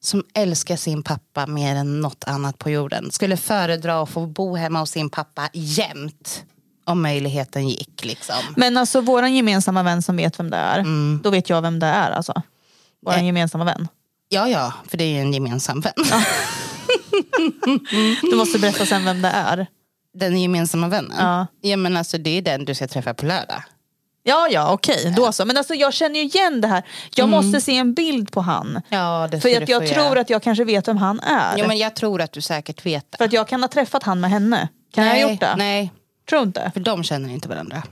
som 0.00 0.24
älskar 0.34 0.76
sin 0.76 1.02
pappa 1.02 1.46
mer 1.46 1.76
än 1.76 2.00
något 2.00 2.24
annat 2.26 2.58
på 2.58 2.70
jorden. 2.70 3.10
Skulle 3.10 3.36
föredra 3.36 4.02
att 4.02 4.08
få 4.10 4.26
bo 4.26 4.56
hemma 4.56 4.80
hos 4.80 4.90
sin 4.90 5.10
pappa 5.10 5.48
jämt 5.52 6.44
om 6.88 7.02
möjligheten 7.02 7.68
gick. 7.68 8.04
Liksom. 8.04 8.36
Men 8.56 8.76
alltså 8.76 9.00
våran 9.00 9.34
gemensamma 9.34 9.82
vän 9.82 10.02
som 10.02 10.16
vet 10.16 10.38
vem 10.38 10.50
det 10.50 10.56
är. 10.56 10.78
Mm. 10.78 11.20
Då 11.24 11.30
vet 11.30 11.50
jag 11.50 11.62
vem 11.62 11.78
det 11.78 11.86
är 11.86 12.10
alltså. 12.10 12.42
Våran 13.06 13.18
Eh. 13.18 13.26
gemensamma 13.26 13.64
vän. 13.64 13.88
Ja, 14.28 14.48
ja, 14.48 14.72
för 14.88 14.96
det 14.98 15.04
är 15.04 15.08
ju 15.08 15.20
en 15.20 15.32
gemensam 15.32 15.80
vän. 15.80 15.92
Du 18.22 18.36
måste 18.36 18.58
berätta 18.58 18.86
sen 18.86 19.04
vem 19.04 19.22
det 19.22 19.28
är. 19.28 19.66
Den 20.14 20.40
gemensamma 20.40 20.88
vännen? 20.88 21.16
Ja. 21.18 21.46
ja 21.60 21.76
men 21.76 21.96
alltså, 21.96 22.18
det 22.18 22.30
är 22.38 22.42
den 22.42 22.64
du 22.64 22.74
ska 22.74 22.88
träffa 22.88 23.14
på 23.14 23.26
lördag. 23.26 23.62
Ja, 24.22 24.48
ja, 24.50 24.72
okej. 24.72 25.12
Då 25.16 25.32
så. 25.32 25.44
Men 25.44 25.56
alltså, 25.56 25.74
jag 25.74 25.94
känner 25.94 26.20
ju 26.20 26.26
igen 26.26 26.60
det 26.60 26.68
här. 26.68 26.82
Jag 27.14 27.28
måste 27.28 27.60
se 27.60 27.76
en 27.76 27.94
bild 27.94 28.32
på 28.32 28.40
han. 28.40 28.82
Ja, 28.88 29.28
det 29.30 29.40
För 29.40 29.62
att 29.62 29.68
jag 29.68 29.86
tror 29.86 30.04
göra. 30.06 30.20
att 30.20 30.30
jag 30.30 30.42
kanske 30.42 30.64
vet 30.64 30.88
vem 30.88 30.96
han 30.96 31.20
är. 31.20 31.58
Ja, 31.58 31.66
men 31.68 31.78
jag 31.78 31.94
tror 31.96 32.20
att 32.20 32.32
du 32.32 32.40
säkert 32.40 32.86
vet 32.86 33.06
det. 33.12 33.18
För 33.18 33.24
att 33.24 33.32
jag 33.32 33.48
kan 33.48 33.60
ha 33.62 33.68
träffat 33.68 34.02
han 34.02 34.20
med 34.20 34.30
henne. 34.30 34.68
Kan 34.94 35.06
jag 35.06 35.14
ha 35.14 35.30
gjort 35.30 35.40
det? 35.40 35.54
Nej, 35.56 35.92
Tror 36.28 36.42
inte. 36.42 36.70
För 36.74 36.80
de 36.80 37.04
känner 37.04 37.28
inte 37.28 37.48
varandra. 37.48 37.82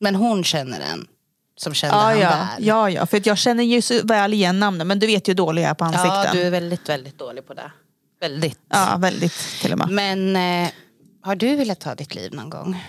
Men 0.00 0.14
hon 0.14 0.44
känner 0.44 0.80
en 0.80 1.06
som 1.56 1.74
kände 1.74 1.96
Ja, 1.96 2.00
han 2.02 2.18
ja. 2.20 2.28
väl. 2.30 2.66
ja, 2.66 2.90
ja. 2.90 3.06
För 3.06 3.16
att 3.16 3.26
jag 3.26 3.38
känner 3.38 3.64
ju 3.64 3.82
så 3.82 4.00
väl 4.04 4.34
igen 4.34 4.60
namnet. 4.60 4.86
Men 4.86 4.98
du 4.98 5.06
vet 5.06 5.28
ju 5.28 5.30
hur 5.30 5.36
dålig 5.36 5.62
jag 5.62 5.70
är 5.70 5.74
på 5.74 5.84
ansikten. 5.84 6.10
ja, 6.24 6.32
du 6.32 6.42
är 6.42 6.50
väldigt, 6.50 6.88
väldigt 6.88 7.18
dålig 7.18 7.46
på 7.46 7.54
det. 7.54 7.70
Väldigt. 8.20 8.58
Ja, 8.68 8.96
väldigt 8.98 9.32
till 9.62 9.72
och 9.72 9.78
med. 9.78 9.90
Men 9.90 10.36
eh, 10.64 10.70
har 11.22 11.36
du 11.36 11.56
velat 11.56 11.80
ta 11.80 11.94
ditt 11.94 12.14
liv 12.14 12.34
någon 12.34 12.50
gång? 12.50 12.84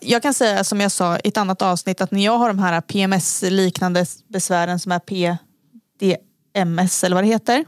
Jag 0.00 0.22
kan 0.22 0.34
säga 0.34 0.64
som 0.64 0.80
jag 0.80 0.92
sa 0.92 1.16
i 1.16 1.28
ett 1.28 1.36
annat 1.36 1.62
avsnitt 1.62 2.00
att 2.00 2.10
när 2.10 2.24
jag 2.24 2.38
har 2.38 2.48
de 2.48 2.58
här 2.58 2.80
PMS-liknande 2.80 4.06
besvären 4.28 4.78
som 4.80 4.92
är 4.92 4.98
PDMS 4.98 7.04
eller 7.04 7.14
vad 7.16 7.24
det 7.24 7.28
heter. 7.28 7.64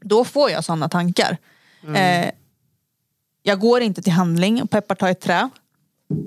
Då 0.00 0.24
får 0.24 0.50
jag 0.50 0.64
sådana 0.64 0.88
tankar. 0.88 1.36
Eh, 1.94 2.30
jag 3.48 3.60
går 3.60 3.80
inte 3.80 4.02
till 4.02 4.12
handling 4.12 4.62
och 4.62 4.70
peppar 4.70 4.94
ta 4.94 5.08
ett 5.08 5.20
trä. 5.20 5.50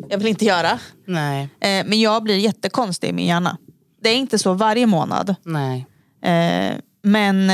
Jag 0.10 0.18
vill 0.18 0.28
inte 0.28 0.46
göra. 0.46 0.80
Nej. 1.06 1.42
Eh, 1.44 1.86
men 1.86 2.00
jag 2.00 2.24
blir 2.24 2.38
jättekonstig 2.38 3.10
i 3.10 3.14
min 3.14 3.28
hjärna. 3.28 3.58
Det 4.02 4.10
är 4.10 4.16
inte 4.16 4.40
så 4.40 4.54
varje 4.54 4.86
månad. 4.86 5.36
Nej. 5.44 5.86
Eh, 6.24 6.78
men 7.04 7.52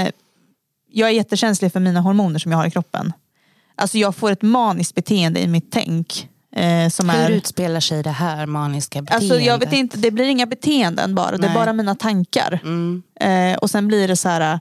jag 0.92 1.10
är 1.10 1.14
jättekänslig 1.14 1.72
för 1.72 1.80
mina 1.80 2.02
hormoner 2.02 2.40
som 2.40 2.52
jag 2.52 2.60
har 2.60 2.68
i 2.68 2.72
kroppen. 2.72 3.14
Alltså 3.76 3.98
jag 3.98 4.16
får 4.16 4.32
ett 4.32 4.42
maniskt 4.42 4.96
beteende 4.96 5.40
i 5.40 5.48
mitt 5.48 5.72
tänk. 5.72 6.30
Eh, 6.56 6.90
som 6.90 7.10
Hur 7.10 7.20
är, 7.20 7.30
utspelar 7.30 7.80
sig 7.80 8.04
det 8.04 8.10
här 8.10 8.46
maniska 8.46 9.02
beteendet? 9.02 9.32
alltså 9.32 9.46
jag 9.46 9.58
vet 9.58 9.74
inte, 9.74 9.98
det 9.98 10.12
blir 10.12 10.26
inga 10.26 10.46
beteenden 10.46 11.16
bara. 11.16 11.38
Det 11.38 11.46
är 11.46 11.50
Nej. 11.50 11.56
bara 11.56 11.74
mina 11.74 11.96
tankar. 11.96 12.60
Eh, 13.20 13.58
och 13.58 13.70
sen 13.70 13.88
blir 13.88 14.08
det 14.08 14.16
så 14.16 14.30
här. 14.30 14.60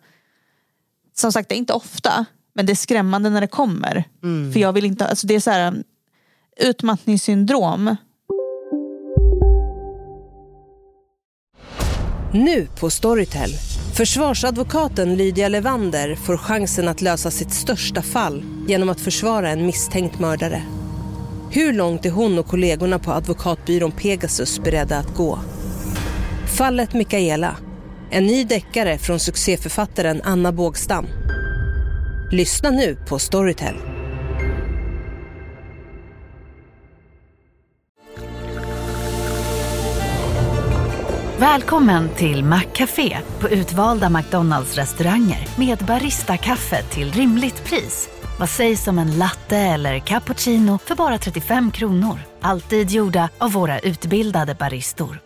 Som 1.14 1.32
sagt 1.32 1.48
det 1.48 1.54
är 1.54 1.58
inte 1.58 1.72
ofta. 1.72 2.26
Men 2.56 2.66
det 2.66 2.72
är 2.72 2.76
skrämmande 2.76 3.30
när 3.30 3.40
det 3.40 3.46
kommer. 3.46 4.04
För 4.52 4.60
jag 4.60 4.72
vill 4.72 4.84
inte, 4.84 5.06
alltså 5.06 5.26
det 5.26 5.34
är 5.34 5.40
så 5.40 5.50
här. 5.50 5.82
Utmattningssyndrom. 6.60 7.96
Nu 12.32 12.66
på 12.80 12.90
Storytel. 12.90 13.50
Försvarsadvokaten 13.94 15.16
Lydia 15.16 15.48
Levander 15.48 16.14
får 16.14 16.36
chansen 16.36 16.88
att 16.88 17.02
lösa 17.02 17.30
sitt 17.30 17.52
största 17.52 18.02
fall 18.02 18.44
genom 18.68 18.88
att 18.88 19.00
försvara 19.00 19.50
en 19.50 19.66
misstänkt 19.66 20.18
mördare. 20.18 20.62
Hur 21.50 21.72
långt 21.72 22.06
är 22.06 22.10
hon 22.10 22.38
och 22.38 22.46
kollegorna 22.46 22.98
på 22.98 23.12
advokatbyrån 23.12 23.92
Pegasus 23.92 24.60
beredda 24.60 24.98
att 24.98 25.14
gå? 25.14 25.38
Fallet 26.58 26.94
Mikaela. 26.94 27.56
En 28.10 28.26
ny 28.26 28.44
deckare 28.44 28.98
från 28.98 29.20
succéförfattaren 29.20 30.20
Anna 30.24 30.52
Bågstam. 30.52 31.06
Lyssna 32.30 32.70
nu 32.70 32.96
på 33.08 33.18
Storytel. 33.18 33.74
Välkommen 41.38 42.08
till 42.08 42.44
Maccafé 42.44 43.18
på 43.40 43.48
utvalda 43.48 44.10
McDonalds 44.10 44.74
restauranger 44.76 45.48
med 45.58 45.78
Baristakaffe 45.78 46.82
till 46.82 47.12
rimligt 47.12 47.64
pris. 47.64 48.08
Vad 48.38 48.48
sägs 48.48 48.88
om 48.88 48.98
en 48.98 49.18
latte 49.18 49.56
eller 49.56 49.98
cappuccino 49.98 50.78
för 50.78 50.94
bara 50.94 51.18
35 51.18 51.70
kronor? 51.70 52.18
Alltid 52.40 52.90
gjorda 52.90 53.28
av 53.38 53.52
våra 53.52 53.78
utbildade 53.78 54.54
baristor. 54.54 55.18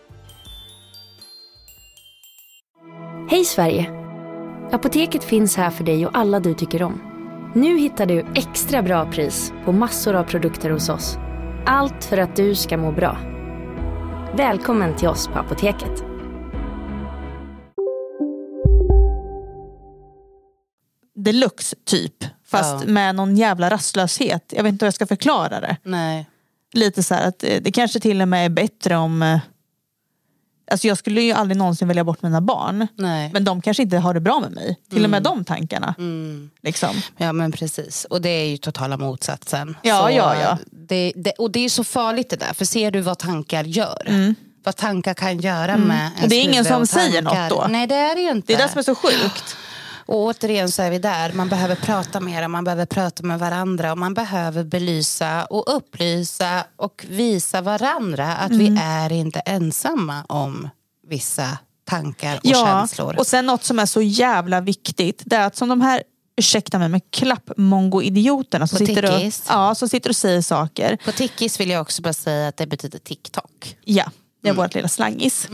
Hej 3.29 3.45
Sverige! 3.45 4.00
Apoteket 4.73 5.23
finns 5.23 5.55
här 5.55 5.69
för 5.69 5.83
dig 5.83 6.05
och 6.05 6.17
alla 6.17 6.39
du 6.39 6.53
tycker 6.53 6.83
om. 6.83 7.01
Nu 7.55 7.77
hittar 7.77 8.05
du 8.05 8.25
extra 8.35 8.81
bra 8.81 9.11
pris 9.11 9.53
på 9.65 9.71
massor 9.71 10.15
av 10.15 10.23
produkter 10.23 10.69
hos 10.69 10.89
oss. 10.89 11.17
Allt 11.65 12.03
för 12.05 12.17
att 12.17 12.35
du 12.35 12.55
ska 12.55 12.77
må 12.77 12.91
bra. 12.91 13.17
Välkommen 14.37 14.95
till 14.95 15.07
oss 15.07 15.27
på 15.27 15.39
Apoteket. 15.39 16.03
Deluxe 21.15 21.75
typ. 21.85 22.13
Fast 22.45 22.83
Ja. 22.85 22.91
med 22.93 23.15
någon 23.15 23.37
jävla 23.37 23.69
rastlöshet. 23.69 24.53
Jag 24.55 24.63
vet 24.63 24.71
inte 24.73 24.85
hur 24.85 24.87
jag 24.87 24.93
ska 24.93 25.07
förklara 25.07 25.59
det. 25.61 25.77
Nej. 25.83 26.27
lite 26.73 27.03
så 27.03 27.13
här 27.15 27.27
att 27.27 27.43
eh, 27.43 27.61
det 27.61 27.71
kanske 27.71 27.99
till 27.99 28.21
och 28.21 28.27
med 28.27 28.45
är 28.45 28.49
bättre 28.49 28.95
om... 28.95 29.39
Alltså 30.71 30.87
jag 30.87 30.97
skulle 30.97 31.21
ju 31.21 31.31
aldrig 31.31 31.57
någonsin 31.57 31.87
välja 31.87 32.03
bort 32.03 32.21
mina 32.21 32.41
barn. 32.41 32.87
Nej. 32.95 33.29
Men 33.33 33.43
de 33.43 33.61
kanske 33.61 33.83
inte 33.83 33.97
har 33.97 34.13
det 34.13 34.19
bra 34.19 34.39
med 34.39 34.51
mig. 34.51 34.77
Till 34.89 35.03
och 35.03 35.09
med 35.09 35.23
de 35.23 35.43
tankarna. 35.45 35.95
Mm. 35.97 36.49
Liksom. 36.61 37.01
Ja 37.17 37.33
men 37.33 37.51
precis. 37.51 38.05
Och 38.09 38.21
det 38.21 38.29
är 38.29 38.45
ju 38.45 38.57
totala 38.57 38.97
motsatsen. 38.97 39.77
Ja, 39.81 40.11
ja, 40.11 40.35
ja. 40.41 40.57
Det, 40.71 41.13
det, 41.15 41.31
och 41.31 41.51
det 41.51 41.65
är 41.65 41.69
så 41.69 41.83
farligt 41.83 42.29
det 42.29 42.35
där. 42.35 42.53
För 42.53 42.65
ser 42.65 42.91
du 42.91 43.01
vad 43.01 43.19
tankar 43.19 43.63
gör? 43.63 44.03
Mm. 44.05 44.35
Vad 44.63 44.75
tankar 44.75 45.13
kan 45.13 45.39
göra 45.39 45.77
med 45.77 45.97
ens 45.97 46.23
Och 46.23 46.29
det 46.29 46.35
är 46.35 46.43
ingen 46.43 46.65
som 46.65 46.87
säger 46.87 47.21
något 47.21 47.49
då. 47.49 47.67
Nej 47.69 47.87
det 47.87 47.95
är 47.95 48.15
det 48.15 48.21
ju 48.21 48.29
inte. 48.31 48.47
Det 48.47 48.53
är 48.53 48.67
det 48.67 48.69
som 48.69 48.79
är 48.79 48.83
så 48.83 48.95
sjukt. 48.95 49.57
Och 50.11 50.17
återigen 50.25 50.71
så 50.71 50.81
är 50.81 50.91
vi 50.91 50.99
där. 50.99 51.33
Man 51.33 51.49
behöver 51.49 51.75
prata 51.75 52.19
mer, 52.19 52.47
man 52.47 52.63
behöver 52.63 52.85
prata 52.85 53.23
med 53.23 53.39
varandra 53.39 53.91
och 53.91 53.97
man 53.97 54.13
behöver 54.13 54.63
belysa 54.63 55.45
och 55.45 55.75
upplysa 55.75 56.63
och 56.75 57.05
visa 57.09 57.61
varandra 57.61 58.35
att 58.35 58.51
vi 58.51 58.67
Mm. 58.67 58.79
är 58.83 59.11
inte 59.11 59.39
ensamma 59.39 60.23
om 60.29 60.69
vissa 61.07 61.57
tankar 61.89 62.35
och 62.35 62.41
Ja, 62.43 62.65
känslor. 62.65 63.15
och 63.19 63.27
sen 63.27 63.45
något 63.45 63.63
som 63.63 63.79
är 63.79 63.85
så 63.85 64.01
jävla 64.01 64.61
viktigt. 64.61 65.21
Det 65.25 65.35
är 65.35 65.47
att 65.47 65.55
som 65.55 65.69
de 65.69 65.81
här, 65.81 66.03
ursäkta 66.37 66.79
mig, 66.79 66.89
men 66.89 67.01
klappmongo-idioterna 67.09 68.67
som 68.67 68.77
sitter, 68.87 69.05
och, 69.15 69.31
ja, 69.49 69.75
som 69.75 69.89
sitter 69.89 70.09
och 70.09 70.15
säger 70.15 70.41
saker. 70.41 70.97
På 71.05 71.11
Tickis 71.11 71.59
vill 71.59 71.69
jag 71.69 71.81
också 71.81 72.01
bara 72.01 72.13
säga 72.13 72.47
att 72.47 72.57
det 72.57 72.67
betyder 72.67 72.99
TikTok. 72.99 73.77
Ja, 73.83 74.11
Det 74.41 74.49
är 74.49 74.53
vårt 74.53 74.75
lilla 74.75 74.87
slangis. 74.87 75.47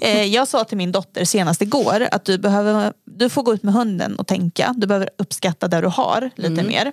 Eh, 0.00 0.22
jag 0.22 0.48
sa 0.48 0.64
till 0.64 0.76
min 0.76 0.92
dotter 0.92 1.24
senast 1.24 1.62
igår 1.62 2.08
att 2.12 2.24
du, 2.24 2.38
behöver, 2.38 2.92
du 3.04 3.28
får 3.28 3.42
gå 3.42 3.54
ut 3.54 3.62
med 3.62 3.74
hunden 3.74 4.16
och 4.16 4.26
tänka. 4.26 4.74
Du 4.76 4.86
behöver 4.86 5.10
uppskatta 5.18 5.68
det 5.68 5.80
du 5.80 5.86
har 5.86 6.30
lite 6.36 6.62
mer. 6.62 6.92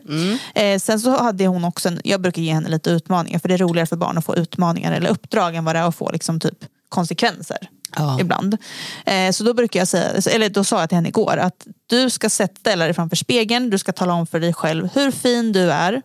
Eh, 0.55 0.79
sen 0.79 0.99
så 0.99 1.23
hade 1.23 1.47
hon 1.47 1.63
också, 1.65 1.87
en, 1.87 2.01
jag 2.03 2.21
brukar 2.21 2.41
ge 2.41 2.53
henne 2.53 2.69
lite 2.69 2.89
utmaningar 2.89 3.39
för 3.39 3.47
det 3.47 3.53
är 3.53 3.57
roligare 3.57 3.87
för 3.87 3.95
barn 3.95 4.17
att 4.17 4.25
få 4.25 4.35
utmaningar 4.35 4.91
eller 4.91 5.09
uppdrag 5.09 5.55
än 5.55 5.65
vad 5.65 5.75
det 5.75 5.79
är 5.79 5.87
att 5.87 5.95
få 5.95 6.11
liksom, 6.11 6.39
typ, 6.39 6.57
konsekvenser. 6.89 7.69
Ja. 7.95 8.19
Ibland. 8.19 8.57
Eh, 9.05 9.31
så 9.31 9.43
då 9.43 9.53
brukar 9.53 9.79
jag 9.79 9.87
säga, 9.87 10.11
eller 10.31 10.49
då 10.49 10.63
sa 10.63 10.79
jag 10.79 10.89
till 10.89 10.95
henne 10.95 11.07
igår 11.07 11.37
att 11.37 11.67
du 11.87 12.09
ska 12.09 12.29
sätta 12.29 12.75
dig 12.75 12.93
framför 12.93 13.15
spegeln, 13.15 13.69
du 13.69 13.77
ska 13.77 13.91
tala 13.91 14.13
om 14.13 14.27
för 14.27 14.39
dig 14.39 14.53
själv 14.53 14.89
hur 14.93 15.11
fin 15.11 15.51
du 15.51 15.71
är, 15.71 16.01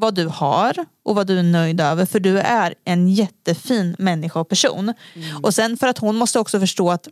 vad 0.00 0.14
du 0.14 0.26
har 0.26 0.86
och 1.04 1.14
vad 1.14 1.26
du 1.26 1.38
är 1.38 1.42
nöjd 1.42 1.80
över. 1.80 2.06
För 2.06 2.20
du 2.20 2.38
är 2.38 2.74
en 2.84 3.08
jättefin 3.08 3.96
människa 3.98 4.40
och 4.40 4.48
person. 4.48 4.94
Och 5.42 5.54
sen 5.54 5.76
för 5.76 5.86
att 5.86 5.98
hon 5.98 6.16
måste 6.16 6.38
också 6.38 6.60
förstå 6.60 6.90
att 6.90 7.08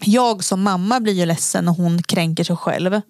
jag 0.00 0.44
som 0.44 0.62
mamma 0.62 1.00
blir 1.00 1.12
ju 1.12 1.26
ledsen 1.26 1.64
när 1.64 1.72
hon 1.72 2.02
kränker 2.02 2.44
sig 2.44 2.56
själv. 2.56 3.00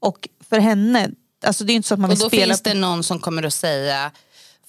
Och 0.00 0.28
för 0.48 0.58
henne, 0.58 1.10
alltså 1.44 1.64
det 1.64 1.72
är 1.72 1.74
inte 1.74 1.88
så 1.88 1.94
att 1.94 2.00
man 2.00 2.10
Och 2.10 2.16
vill 2.16 2.20
då 2.20 2.28
spela... 2.28 2.46
finns 2.46 2.62
det 2.62 2.74
någon 2.74 3.04
som 3.04 3.18
kommer 3.18 3.42
att 3.42 3.54
säga, 3.54 4.10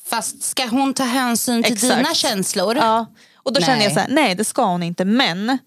fast 0.10 0.44
ska 0.44 0.66
hon 0.68 0.94
ta 0.94 1.04
hänsyn 1.04 1.64
till 1.64 1.74
Exakt. 1.74 1.96
dina 1.98 2.14
känslor? 2.14 2.76
Ja. 2.76 3.06
Och 3.36 3.54
då 3.54 3.62
känner 3.62 3.84
jag 3.84 3.86
Nej. 3.86 3.94
så 3.94 4.00
här, 4.00 4.10
nej 4.10 4.36
det 4.36 4.44
ska 4.44 4.66
hon 4.66 4.84
inte. 4.84 5.06
Men 5.06 5.58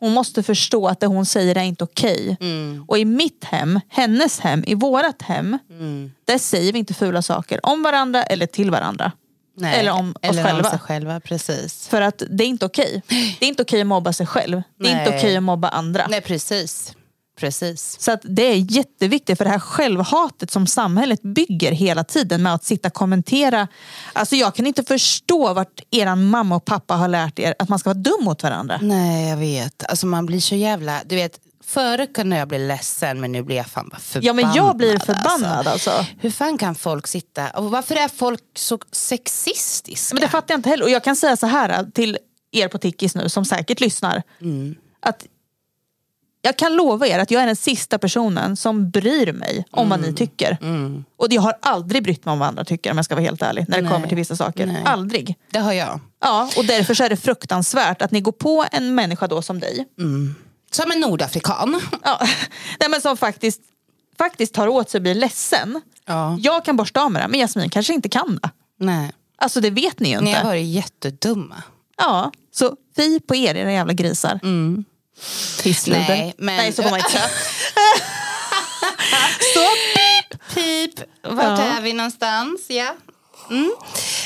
hon 0.00 0.12
måste 0.12 0.42
förstå 0.42 0.88
att 0.88 1.00
det 1.00 1.06
hon 1.06 1.26
säger 1.26 1.58
är 1.58 1.62
inte 1.62 1.84
okej. 1.84 2.36
Mm. 2.40 2.84
Och 2.88 2.98
i 2.98 3.04
mitt 3.04 3.44
hem, 3.44 3.80
hennes 3.88 4.40
hem, 4.40 4.64
i 4.66 4.74
vårat 4.74 5.22
hem, 5.22 5.58
Mm. 5.70 6.12
där 6.24 6.38
säger 6.38 6.72
vi 6.72 6.78
inte 6.78 6.94
fula 6.94 7.22
saker 7.22 7.66
om 7.66 7.82
varandra 7.82 8.22
eller 8.22 8.46
till 8.46 8.70
varandra. 8.70 9.12
Nej. 9.56 9.80
Eller 9.80 9.92
om 9.92 10.10
oss 10.10 10.16
Eller 10.22 10.44
själva. 10.44 10.62
Om 10.62 10.70
sig 10.70 10.78
själva 10.78 11.20
precis. 11.20 11.88
För 11.88 12.00
att 12.00 12.22
det 12.30 12.44
är 12.44 12.48
inte 12.48 12.66
okej. 12.66 13.02
Det 13.08 13.44
är 13.46 13.48
inte 13.48 13.62
okej 13.62 13.80
att 13.80 13.86
mobba 13.86 14.12
sig 14.12 14.26
själv. 14.26 14.62
Det 14.80 14.88
är 14.90 14.98
inte 15.00 15.16
okej 15.18 15.36
att 15.36 15.42
mobba 15.42 15.68
andra. 15.68 16.06
Nej 16.10 16.20
precis. 16.20 16.94
Precis. 17.38 17.96
Så 18.00 18.12
att 18.12 18.20
det 18.22 18.42
är 18.42 18.72
jätteviktigt 18.76 19.38
för 19.38 19.44
det 19.44 19.50
här 19.50 19.58
självhatet 19.58 20.50
som 20.50 20.66
samhället 20.66 21.22
bygger 21.22 21.72
hela 21.72 22.04
tiden 22.04 22.42
med 22.42 22.54
att 22.54 22.64
sitta 22.64 22.88
och 22.88 22.94
kommentera. 22.94 23.68
Alltså 24.12 24.36
jag 24.36 24.54
kan 24.54 24.66
inte 24.66 24.84
förstå 24.84 25.54
vart 25.54 25.80
eran 25.90 26.30
mamma 26.30 26.56
och 26.56 26.64
pappa 26.64 26.94
har 26.94 27.08
lärt 27.08 27.38
er 27.38 27.54
att 27.58 27.68
man 27.68 27.78
ska 27.78 27.90
vara 27.90 27.98
dum 27.98 28.24
mot 28.24 28.42
varandra. 28.42 28.78
Nej 28.82 29.28
jag 29.28 29.36
vet, 29.36 29.84
alltså 29.88 30.06
man 30.06 30.26
blir 30.26 30.40
så 30.40 30.54
jävla, 30.54 31.00
du 31.06 31.16
vet 31.16 31.40
Förr 31.64 32.12
kunde 32.14 32.36
jag 32.36 32.48
bli 32.48 32.58
ledsen 32.58 33.20
men 33.20 33.32
nu 33.32 33.42
blir 33.42 33.56
jag 33.56 33.66
fan 33.66 33.88
bara 33.88 33.98
förbannad. 33.98 34.24
Ja 34.24 34.32
men 34.32 34.54
jag 34.54 34.76
blir 34.76 34.98
förbannad 34.98 35.66
alltså. 35.66 36.06
Hur 36.20 36.30
fan 36.30 36.58
kan 36.58 36.74
folk 36.74 37.06
sitta, 37.06 37.50
och 37.50 37.70
varför 37.70 37.94
är 37.94 38.08
folk 38.08 38.40
så 38.56 38.78
sexistiska? 38.92 40.14
Men 40.14 40.22
det 40.22 40.28
fattar 40.28 40.54
jag 40.54 40.58
inte 40.58 40.68
heller. 40.68 40.84
Och 40.84 40.90
jag 40.90 41.04
kan 41.04 41.16
säga 41.16 41.36
så 41.36 41.46
här 41.46 41.90
till 41.94 42.18
er 42.52 42.68
på 42.68 42.78
Tickis 42.78 43.14
nu 43.14 43.28
som 43.28 43.44
säkert 43.44 43.80
lyssnar. 43.80 44.22
Att 45.00 45.26
jag 46.42 46.56
kan 46.56 46.76
lova 46.76 47.06
er 47.06 47.18
att 47.18 47.30
jag 47.30 47.42
är 47.42 47.46
den 47.46 47.56
sista 47.56 47.98
personen 47.98 48.56
som 48.56 48.90
bryr 48.90 49.32
mig 49.32 49.64
om 49.70 49.88
vad 49.88 50.00
ni 50.00 50.14
tycker. 50.14 50.58
Och 51.16 51.26
jag 51.30 51.42
har 51.42 51.54
aldrig 51.62 52.02
brytt 52.02 52.24
mig 52.24 52.32
om 52.32 52.38
vad 52.38 52.48
andra 52.48 52.64
tycker 52.64 52.90
om 52.90 52.98
jag 52.98 53.04
ska 53.04 53.14
vara 53.14 53.24
helt 53.24 53.42
ärlig. 53.42 53.64
När 53.68 53.76
det 53.76 53.82
Nej. 53.82 53.92
kommer 53.92 54.08
till 54.08 54.16
vissa 54.16 54.36
saker. 54.36 54.66
Nej. 54.66 54.82
Aldrig. 54.84 55.36
Det 55.50 55.58
har 55.58 55.72
jag. 55.72 56.00
Ja, 56.20 56.50
och 56.56 56.64
därför 56.64 56.94
så 56.94 57.04
är 57.04 57.08
det 57.08 57.16
fruktansvärt 57.16 58.02
att 58.02 58.10
ni 58.10 58.20
går 58.20 58.32
på 58.32 58.64
en 58.72 58.94
människa 58.94 59.26
då 59.26 59.42
som 59.42 59.60
dig. 59.60 59.86
Som 60.70 60.90
en 60.92 61.00
nordafrikan. 61.00 61.80
Ja, 62.04 62.18
nej, 62.80 62.88
men 62.90 63.00
som 63.00 63.16
faktiskt, 63.16 63.60
faktiskt 64.18 64.54
tar 64.54 64.68
åt 64.68 64.90
sig 64.90 64.98
och 64.98 65.02
blir 65.02 65.14
ledsen. 65.14 65.80
Ja. 66.06 66.36
Jag 66.40 66.64
kan 66.64 66.76
borsta 66.76 67.02
av 67.02 67.12
med 67.12 67.22
det, 67.22 67.28
men 67.28 67.40
Jasmin 67.40 67.70
kanske 67.70 67.94
inte 67.94 68.08
kan 68.08 68.38
det. 68.42 68.50
Nej. 68.78 69.12
Alltså 69.38 69.60
det 69.60 69.70
vet 69.70 70.00
ni 70.00 70.10
ju 70.10 70.20
Ni 70.20 70.28
inte. 70.30 70.40
har 70.40 70.46
varit 70.46 70.66
jättedumma. 70.66 71.62
Ja, 71.98 72.32
så 72.52 72.76
fy 72.96 73.20
på 73.20 73.34
er 73.36 73.54
era 73.54 73.72
jävla 73.72 73.92
grisar. 73.92 74.40
Mm. 74.42 74.84
Pissluder. 75.62 76.08
Nej, 76.08 76.34
men- 76.38 76.56
Nej, 76.56 76.72
så 76.72 76.82
får 76.82 76.90
man 76.90 76.98
inte. 76.98 77.22
Så 79.54 79.68
pip, 79.94 80.54
pip. 80.54 81.00
Vart 81.22 81.58
Ja. 81.58 81.64
är 81.64 81.80
vi 81.80 81.92
någonstans? 81.92 82.60
Ja. 82.68 82.94
Mm. 83.50 83.70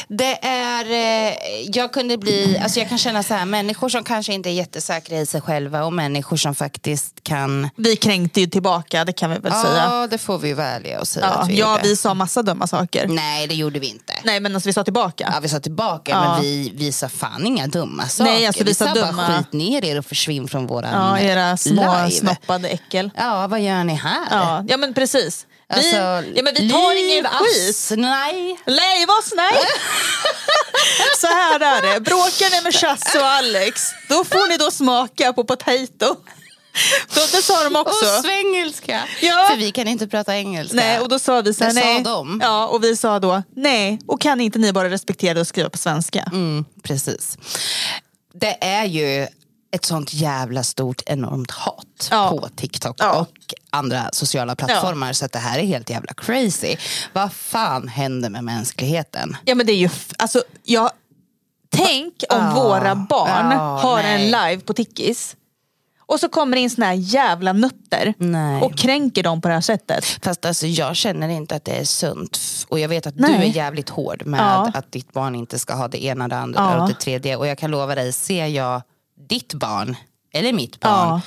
Det 0.09 0.45
är, 0.47 0.85
eh, 0.91 1.35
jag 1.73 1.93
kunde 1.93 2.19
bli, 2.19 2.59
alltså 2.63 2.79
jag 2.81 2.89
kan 2.89 2.99
känna 2.99 3.23
så 3.23 3.35
här, 3.35 3.45
människor 3.45 3.89
som 3.89 4.05
kanske 4.05 4.33
inte 4.35 4.51
är 4.51 4.53
jättesäkra 4.53 5.19
i 5.19 5.27
sig 5.27 5.41
själva 5.41 5.85
och 5.85 5.93
människor 5.93 6.37
som 6.37 6.55
faktiskt 6.55 7.23
kan, 7.23 7.69
Vi 7.77 7.97
kränkte 7.97 8.41
ju 8.41 8.47
tillbaka, 8.47 9.05
det 9.05 9.13
kan 9.13 9.31
vi 9.31 9.39
väl 9.39 9.53
säga. 9.53 9.85
ja 9.91 10.07
det 10.07 10.19
får 10.19 10.39
vi 10.39 10.49
ju 10.49 10.55
vara 10.55 10.67
ärliga 10.67 11.01
och 11.01 11.09
säga 11.09 11.27
Ja, 11.27 11.33
att 11.33 11.49
vi 11.49 11.59
ja, 11.59 11.77
gjorde. 11.77 11.89
vi 11.89 11.97
sa 11.97 12.15
massa 12.15 12.43
dumma 12.43 12.67
saker. 12.67 13.09
Nej 13.09 13.47
det 13.47 13.55
gjorde 13.55 13.79
vi 13.79 13.87
inte. 13.87 14.13
Nej 14.25 14.41
men 14.41 14.55
alltså 14.55 14.69
vi 14.69 14.73
sa 14.73 14.85
tillbaka. 14.85 15.31
Ja, 15.35 15.41
vi 15.41 15.49
sa 15.49 15.61
tillbaka 15.61 16.11
Ja. 16.11 16.33
men 16.33 16.43
vi, 16.43 16.73
vi 16.77 16.93
sa 16.93 17.09
fan 17.09 17.47
inga 17.47 17.67
dumma 17.67 18.09
saker. 18.09 18.31
Nej, 18.33 18.47
alltså, 18.47 18.65
vi 18.65 18.75
sa 18.75 18.87
sa 18.87 18.93
dumma- 18.95 19.17
bara 19.17 19.39
skit 19.39 19.53
ner 19.53 19.85
er 19.85 19.99
och 19.99 20.07
försvinn 20.07 20.49
från 20.49 20.67
våran 20.67 20.93
Ja, 20.93 21.19
era 21.19 21.57
små 21.57 21.83
live. 21.97 22.11
snoppade 22.11 22.69
äckel. 22.69 23.11
Ja, 23.17 23.47
vad 23.47 23.61
gör 23.61 23.85
ni 23.85 23.95
här? 23.95 24.27
Ja, 24.31 24.65
ja 24.69 24.77
men 24.77 24.95
precis. 24.95 25.47
Vi, 25.73 25.79
Alltså, 25.79 25.97
ja, 26.35 26.43
men 26.43 26.55
vi 26.55 26.71
tar 26.71 26.99
ingen 26.99 27.25
skit. 27.25 27.91
Nej. 27.99 28.59
Nej, 28.67 29.07
vad 29.07 29.25
nej! 29.37 29.55
Så 31.19 31.27
här 31.27 31.61
är 31.61 31.83
det, 31.95 32.01
bråkar 32.01 32.51
ni 32.51 32.63
med 32.63 32.75
Chasse 32.75 33.19
och 33.19 33.27
Alex, 33.27 33.91
då 34.09 34.25
får 34.25 34.49
ni 34.49 34.57
då 34.57 34.71
smaka 34.71 35.33
på 35.33 35.45
potato. 35.45 36.17
Då, 37.15 37.21
det 37.33 37.43
sa 37.43 37.65
de 37.65 37.77
också. 37.77 38.07
Och 38.07 38.25
svengelska. 38.25 39.03
Ja. 39.21 39.47
För 39.51 39.57
vi 39.57 39.73
kan 39.73 39.89
inte 39.89 40.09
prata 40.09 40.37
engelska. 40.37 40.77
Nej, 40.77 41.01
och 41.01 41.09
då 41.09 41.19
sa 41.19 41.41
vi 41.41 41.55
så 41.55 41.65
här, 41.65 41.73
Det 41.73 41.81
sa 41.81 41.87
nej. 41.87 42.03
de. 42.03 42.41
Ja, 42.43 42.67
och 42.67 42.85
vi 42.85 42.97
sa 42.97 43.19
då, 43.19 43.43
nej, 43.57 43.99
och 44.07 44.21
kan 44.21 44.41
inte 44.41 44.59
ni 44.59 44.73
bara 44.73 44.91
respektera 44.91 45.41
och 45.41 45.47
skriva 45.47 45.71
på 45.71 45.79
svenska? 45.79 46.23
Mm, 46.33 46.65
precis. 46.83 47.39
Det 48.35 48.65
är 48.65 48.85
ju 48.85 49.27
ett 49.75 49.85
sånt 49.85 50.15
jävla 50.15 50.63
stort 50.63 51.03
enormt 51.07 51.51
hat 51.51 52.09
Ja. 52.11 52.29
på 52.31 52.49
TikTok 52.57 52.97
Ja. 52.99 53.21
och 53.21 53.29
andra 53.71 54.09
sociala 54.13 54.57
plattformar 54.57 55.13
så 55.13 55.25
att 55.25 55.33
det 55.33 55.39
här 55.39 55.59
är 55.59 55.63
helt 55.67 55.91
jävla 55.91 56.13
crazy. 56.15 56.77
Vad 57.13 57.33
fan 57.33 57.89
händer 57.89 58.31
med 58.31 58.45
mänskligheten? 58.45 59.37
Ja 59.45 59.55
men 59.55 59.67
det 59.67 59.73
är 59.73 59.77
ju, 59.77 59.89
alltså 60.19 60.43
jag, 60.65 60.91
tänk 61.71 62.15
om 62.31 62.39
Ja. 62.39 62.55
våra 62.55 62.95
barn 62.95 63.51
Ja, 63.51 63.79
har 63.79 64.03
nej. 64.03 64.15
en 64.15 64.31
live 64.31 64.63
på 64.63 64.73
Tickis 64.75 65.37
och 66.07 66.21
så 66.21 66.29
kommer 66.29 66.57
det 66.57 66.61
in 66.63 66.71
såna 66.71 66.87
här 66.87 66.93
jävla 66.95 67.53
nutter 67.53 68.15
Nej. 68.19 68.63
och 68.63 68.79
kränker 68.79 69.23
dem 69.23 69.41
på 69.41 69.49
det 69.49 69.55
här 69.55 69.61
sättet. 69.61 70.05
Fast 70.05 70.45
alltså, 70.45 70.67
jag 70.67 70.97
känner 70.97 71.29
inte 71.29 71.57
att 71.57 71.65
det 71.65 71.73
är 71.73 71.85
sunt. 71.85 72.41
Och 72.69 72.79
jag 72.81 72.89
vet 72.89 73.07
att 73.07 73.15
Nej. 73.17 73.31
du 73.39 73.45
är 73.45 73.57
jävligt 73.57 73.89
hård 73.89 74.27
med 74.27 74.41
Ja. 74.41 74.71
att 74.75 74.93
ditt 74.93 75.13
barn 75.13 75.35
inte 75.35 75.59
ska 75.59 75.75
ha 75.75 75.89
det 75.89 76.05
ena, 76.05 76.29
det 76.29 76.37
andra 76.37 76.61
Ja. 76.61 76.83
och 76.83 76.89
det 76.89 76.95
tredje. 76.95 77.37
Och 77.37 77.47
jag 77.47 77.59
kan 77.59 77.71
lova 77.71 77.95
dig, 77.95 78.13
ser 78.13 78.47
jag 78.47 78.83
ditt 79.29 79.55
barn 79.55 79.97
eller 80.35 80.53
mitt 80.53 80.81
barn 80.81 81.09
Ja. 81.09 81.23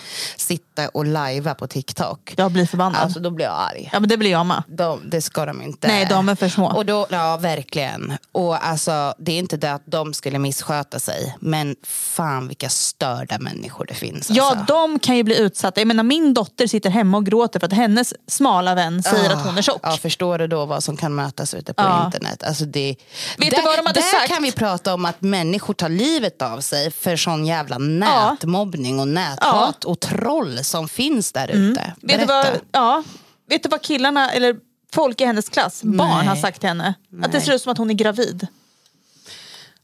Sitta 0.76 0.90
och 0.90 1.06
lajva 1.06 1.56
på 1.56 1.68
TikTok. 1.68 2.34
Jag 2.38 2.52
blir 2.52 2.66
förbannad. 2.66 3.02
Alltså 3.02 3.20
då 3.20 3.30
blir 3.30 3.46
jag 3.46 3.56
arg. 3.72 3.90
Ja 3.94 4.00
men 4.00 4.10
det 4.10 4.18
blir 4.18 4.32
jag 4.32 4.46
med. 4.46 4.64
De, 4.68 5.10
det 5.10 5.22
ska 5.22 5.46
de 5.46 5.62
inte. 5.62 5.88
Nej, 5.88 6.06
de 6.10 6.30
är 6.30 6.36
för 6.36 6.50
små. 6.50 6.72
Och 6.76 6.86
då, 6.86 7.08
ja, 7.10 7.38
verkligen. 7.38 8.14
Och 8.32 8.66
alltså, 8.68 9.14
det 9.18 9.32
är 9.32 9.40
inte 9.40 9.58
det 9.58 9.74
att 9.74 9.82
de 9.86 10.14
skulle 10.14 10.40
missköta 10.40 11.00
sig, 11.00 11.36
men 11.40 11.76
fan 11.84 12.48
vilka 12.48 12.70
störda 12.70 13.40
människor 13.40 13.86
det 13.86 13.94
finns. 13.94 14.30
Ja, 14.30 14.50
alltså. 14.50 14.66
de 14.74 15.00
kan 15.00 15.18
ju 15.18 15.24
bli 15.24 15.38
utsatta. 15.40 15.82
Jag 15.82 15.88
menar, 15.88 16.04
min 16.04 16.34
dotter 16.34 16.68
sitter 16.68 16.90
hemma 16.90 17.18
och 17.18 17.26
gråter 17.26 17.60
för 17.60 17.68
att 17.68 17.74
hennes 17.74 18.14
smala 18.28 18.76
vän 18.76 19.04
säger 19.04 19.30
att 19.34 19.46
hon 19.46 19.58
är 19.58 19.62
tjock. 19.62 19.80
Ja, 19.84 19.98
förstår 20.02 20.38
du 20.38 20.48
då 20.48 20.66
vad 20.66 20.84
som 20.84 20.98
kan 20.98 21.16
mötas 21.16 21.54
ute 21.54 21.74
på 21.74 21.84
Ja. 21.84 22.06
internet? 22.06 22.44
Alltså 22.44 22.66
det, 22.66 22.96
Vet 23.38 23.52
där, 23.52 23.58
du 23.58 23.64
vad 23.64 23.78
de 23.80 23.86
hade 23.86 24.00
där 24.00 24.20
sagt? 24.20 24.28
kan 24.34 24.44
vi 24.44 24.52
prata 24.52 24.94
om 24.94 25.06
att 25.06 25.22
människor 25.22 25.74
tar 25.74 25.90
livet 25.90 26.42
av 26.42 26.60
sig 26.62 26.92
för 26.92 27.16
sån 27.16 27.46
jävla 27.46 27.78
nätmobbning 27.78 29.00
och 29.00 29.08
näthat 29.08 29.86
och 29.86 30.00
troll 30.00 30.64
som 30.67 30.88
finns 30.88 31.32
där 31.32 31.47
ute. 31.47 31.82
Mm. 31.82 31.95
Vet 32.01 32.19
du, 32.19 32.25
vad, 32.25 32.45
ja, 32.71 33.04
vet 33.49 33.63
du 33.63 33.69
vad 33.69 33.82
killarna, 33.82 34.32
eller 34.32 34.56
folk 34.93 35.21
i 35.21 35.25
hennes 35.25 35.49
klass, 35.49 35.84
barn 35.84 36.17
Nej. 36.17 36.28
har 36.28 36.36
sagt 36.36 36.60
till 36.60 36.69
henne? 36.69 36.93
Att 37.21 37.32
det 37.32 37.41
ser 37.41 37.54
ut 37.54 37.62
som 37.62 37.71
att 37.71 37.78
hon 37.78 37.89
är 37.89 37.93
gravid. 37.93 38.47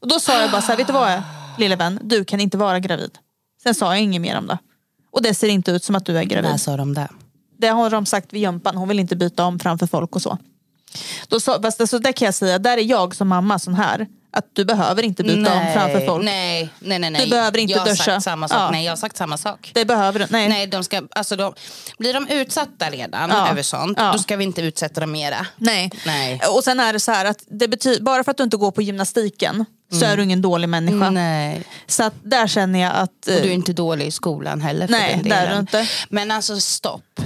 Och 0.00 0.08
då 0.08 0.20
sa 0.20 0.40
jag 0.40 0.50
bara 0.50 0.62
så 0.62 0.66
här, 0.66 0.76
vet 0.76 0.86
du 0.86 0.92
vad 0.92 1.22
lille 1.58 1.76
vän, 1.76 1.98
du 2.02 2.24
kan 2.24 2.40
inte 2.40 2.58
vara 2.58 2.80
gravid. 2.80 3.18
Sen 3.62 3.74
sa 3.74 3.86
jag 3.94 4.02
inget 4.02 4.22
mer 4.22 4.38
om 4.38 4.46
det. 4.46 4.58
Och 5.10 5.22
det 5.22 5.34
ser 5.34 5.48
inte 5.48 5.70
ut 5.70 5.84
som 5.84 5.94
att 5.94 6.06
du 6.06 6.18
är 6.18 6.24
gravid. 6.24 6.50
När 6.50 6.58
sa 6.58 6.76
de 6.76 6.94
det? 6.94 7.08
Det 7.58 7.68
har 7.68 7.90
de 7.90 8.06
sagt 8.06 8.32
vid 8.32 8.42
Jumpan, 8.42 8.76
hon 8.76 8.88
vill 8.88 8.98
inte 8.98 9.16
byta 9.16 9.44
om 9.44 9.58
framför 9.58 9.86
folk 9.86 10.16
och 10.16 10.22
så. 10.22 10.38
Då 11.28 11.40
sa, 11.40 11.62
fast 11.62 11.80
alltså, 11.80 11.98
där 11.98 12.12
kan 12.12 12.26
jag 12.26 12.34
säga, 12.34 12.58
där 12.58 12.78
är 12.78 12.82
jag 12.82 13.14
som 13.14 13.28
mamma 13.28 13.58
sån 13.58 13.74
här. 13.74 14.06
Att 14.34 14.46
du 14.52 14.64
behöver 14.64 15.02
inte 15.02 15.22
byta 15.22 15.54
om 15.54 15.72
framför 15.74 16.06
folk. 16.06 16.24
Nej, 16.24 16.68
nej, 16.78 16.98
nej, 16.98 17.10
nej. 17.10 17.24
Du 17.24 17.30
behöver 17.30 17.58
inte 17.58 17.74
jag 17.74 17.84
duscha. 17.86 18.04
Sagt 18.04 18.24
samma 18.24 18.48
sak. 18.48 18.58
Ja. 18.58 18.70
Nej, 18.70 18.84
jag 18.84 18.92
har 18.92 18.96
sagt 18.96 19.16
samma 19.16 19.36
sak. 19.38 19.70
Det 19.74 19.84
behöver 19.84 20.18
du 20.18 20.26
nej. 20.30 20.48
Nej, 20.48 20.66
de 20.66 20.84
ska, 20.84 21.02
alltså 21.10 21.36
de, 21.36 21.54
blir 21.98 22.14
de 22.14 22.28
utsatta 22.28 22.90
redan 22.90 23.30
Ja. 23.30 23.48
över 23.50 23.62
sånt, 23.62 23.98
Ja. 24.00 24.12
då 24.12 24.18
ska 24.18 24.36
vi 24.36 24.44
inte 24.44 24.62
utsätta 24.62 25.00
dem 25.00 25.12
mera. 25.12 25.46
Nej. 25.56 25.90
Nej. 26.06 26.40
Och 26.56 26.64
sen 26.64 26.80
är 26.80 26.92
det 26.92 27.00
så 27.00 27.12
här 27.12 27.24
att 27.24 27.38
det 27.46 27.68
betyder, 27.68 28.02
bara 28.02 28.24
för 28.24 28.30
att 28.30 28.36
du 28.36 28.42
inte 28.42 28.56
går 28.56 28.70
på 28.70 28.82
gymnastiken 28.82 29.64
så 30.00 30.04
är 30.04 30.16
du 30.16 30.22
ingen 30.22 30.42
dålig 30.42 30.68
människa. 30.68 31.06
Mm. 31.06 31.14
Nej. 31.14 31.62
Så 31.86 32.04
att 32.04 32.14
där 32.22 32.46
känner 32.46 32.78
jag 32.78 32.92
att... 32.94 33.10
Och 33.10 33.12
du 33.26 33.38
är 33.38 33.44
eh, 33.46 33.54
inte 33.54 33.72
dålig 33.72 34.06
i 34.06 34.10
skolan 34.10 34.60
heller 34.60 34.86
för 34.86 34.92
Nej, 34.92 35.14
den 35.14 35.28
det 35.28 35.34
är 35.34 35.52
du 35.52 35.58
inte. 35.58 35.88
Men 36.08 36.30
alltså 36.30 36.60
stopp. 36.60 37.20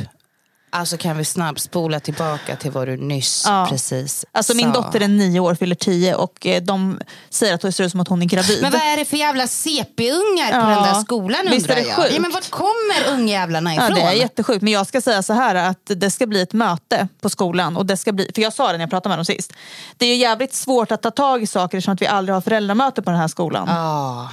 Alltså 0.70 0.96
kan 0.96 1.16
vi 1.16 1.24
snabbspola 1.24 2.00
tillbaka 2.00 2.56
till 2.56 2.70
vad 2.70 2.88
du 2.88 2.96
nyss 2.96 3.42
Ja. 3.46 3.66
precis 3.70 4.24
Alltså 4.32 4.54
min 4.54 4.74
sa. 4.74 4.80
dotter 4.80 5.00
är 5.00 5.08
nio 5.08 5.40
år, 5.40 5.54
fyller 5.54 5.74
tio 5.74 6.14
och 6.14 6.46
eh, 6.46 6.62
de 6.62 7.00
säger 7.30 7.54
att 7.54 7.60
det 7.60 7.72
ser 7.72 7.84
ut 7.84 7.90
som 7.90 8.00
att 8.00 8.08
hon 8.08 8.22
är 8.22 8.26
gravid. 8.26 8.58
Men 8.62 8.72
vad 8.72 8.80
är 8.80 8.96
det 8.96 9.04
för 9.04 9.16
jävla 9.16 9.46
CP-ungar 9.46 10.50
på 10.50 10.70
Ja. 10.70 10.74
den 10.74 10.82
där 10.82 11.00
skolan 11.00 11.40
Visst 11.50 11.66
är 11.70 11.70
undrar 11.70 11.74
det 11.76 11.88
jag? 11.88 11.96
sjukt? 11.96 12.14
Ja, 12.14 12.20
men 12.20 12.30
vart 12.30 12.50
kommer 12.50 13.08
ungjävlarna 13.12 13.74
Ja, 13.74 13.84
ifrån? 13.84 13.94
det 13.94 14.02
är 14.02 14.12
jättesjukt. 14.12 14.62
Men 14.62 14.72
jag 14.72 14.86
ska 14.86 15.00
säga 15.00 15.22
så 15.22 15.32
här 15.32 15.54
att 15.54 15.80
det 15.96 16.10
ska 16.10 16.26
bli 16.26 16.40
ett 16.40 16.52
möte 16.52 17.08
på 17.20 17.28
skolan. 17.28 17.76
Och 17.76 17.86
det 17.86 17.96
ska 17.96 18.12
bli, 18.12 18.30
för 18.34 18.42
jag 18.42 18.52
sa 18.52 18.66
det 18.66 18.72
när 18.72 18.80
jag 18.80 18.90
pratade 18.90 19.08
med 19.08 19.18
dem 19.18 19.24
sist. 19.24 19.52
Det 19.96 20.06
är 20.06 20.10
ju 20.10 20.20
jävligt 20.20 20.54
svårt 20.54 20.92
att 20.92 21.02
ta 21.02 21.10
tag 21.10 21.42
i 21.42 21.46
saker 21.46 21.78
eftersom 21.78 21.94
att 21.94 22.02
vi 22.02 22.06
aldrig 22.06 22.34
har 22.34 22.40
föräldramöte 22.40 23.02
på 23.02 23.10
den 23.10 23.20
här 23.20 23.28
skolan. 23.28 23.64
Ja. 23.68 24.30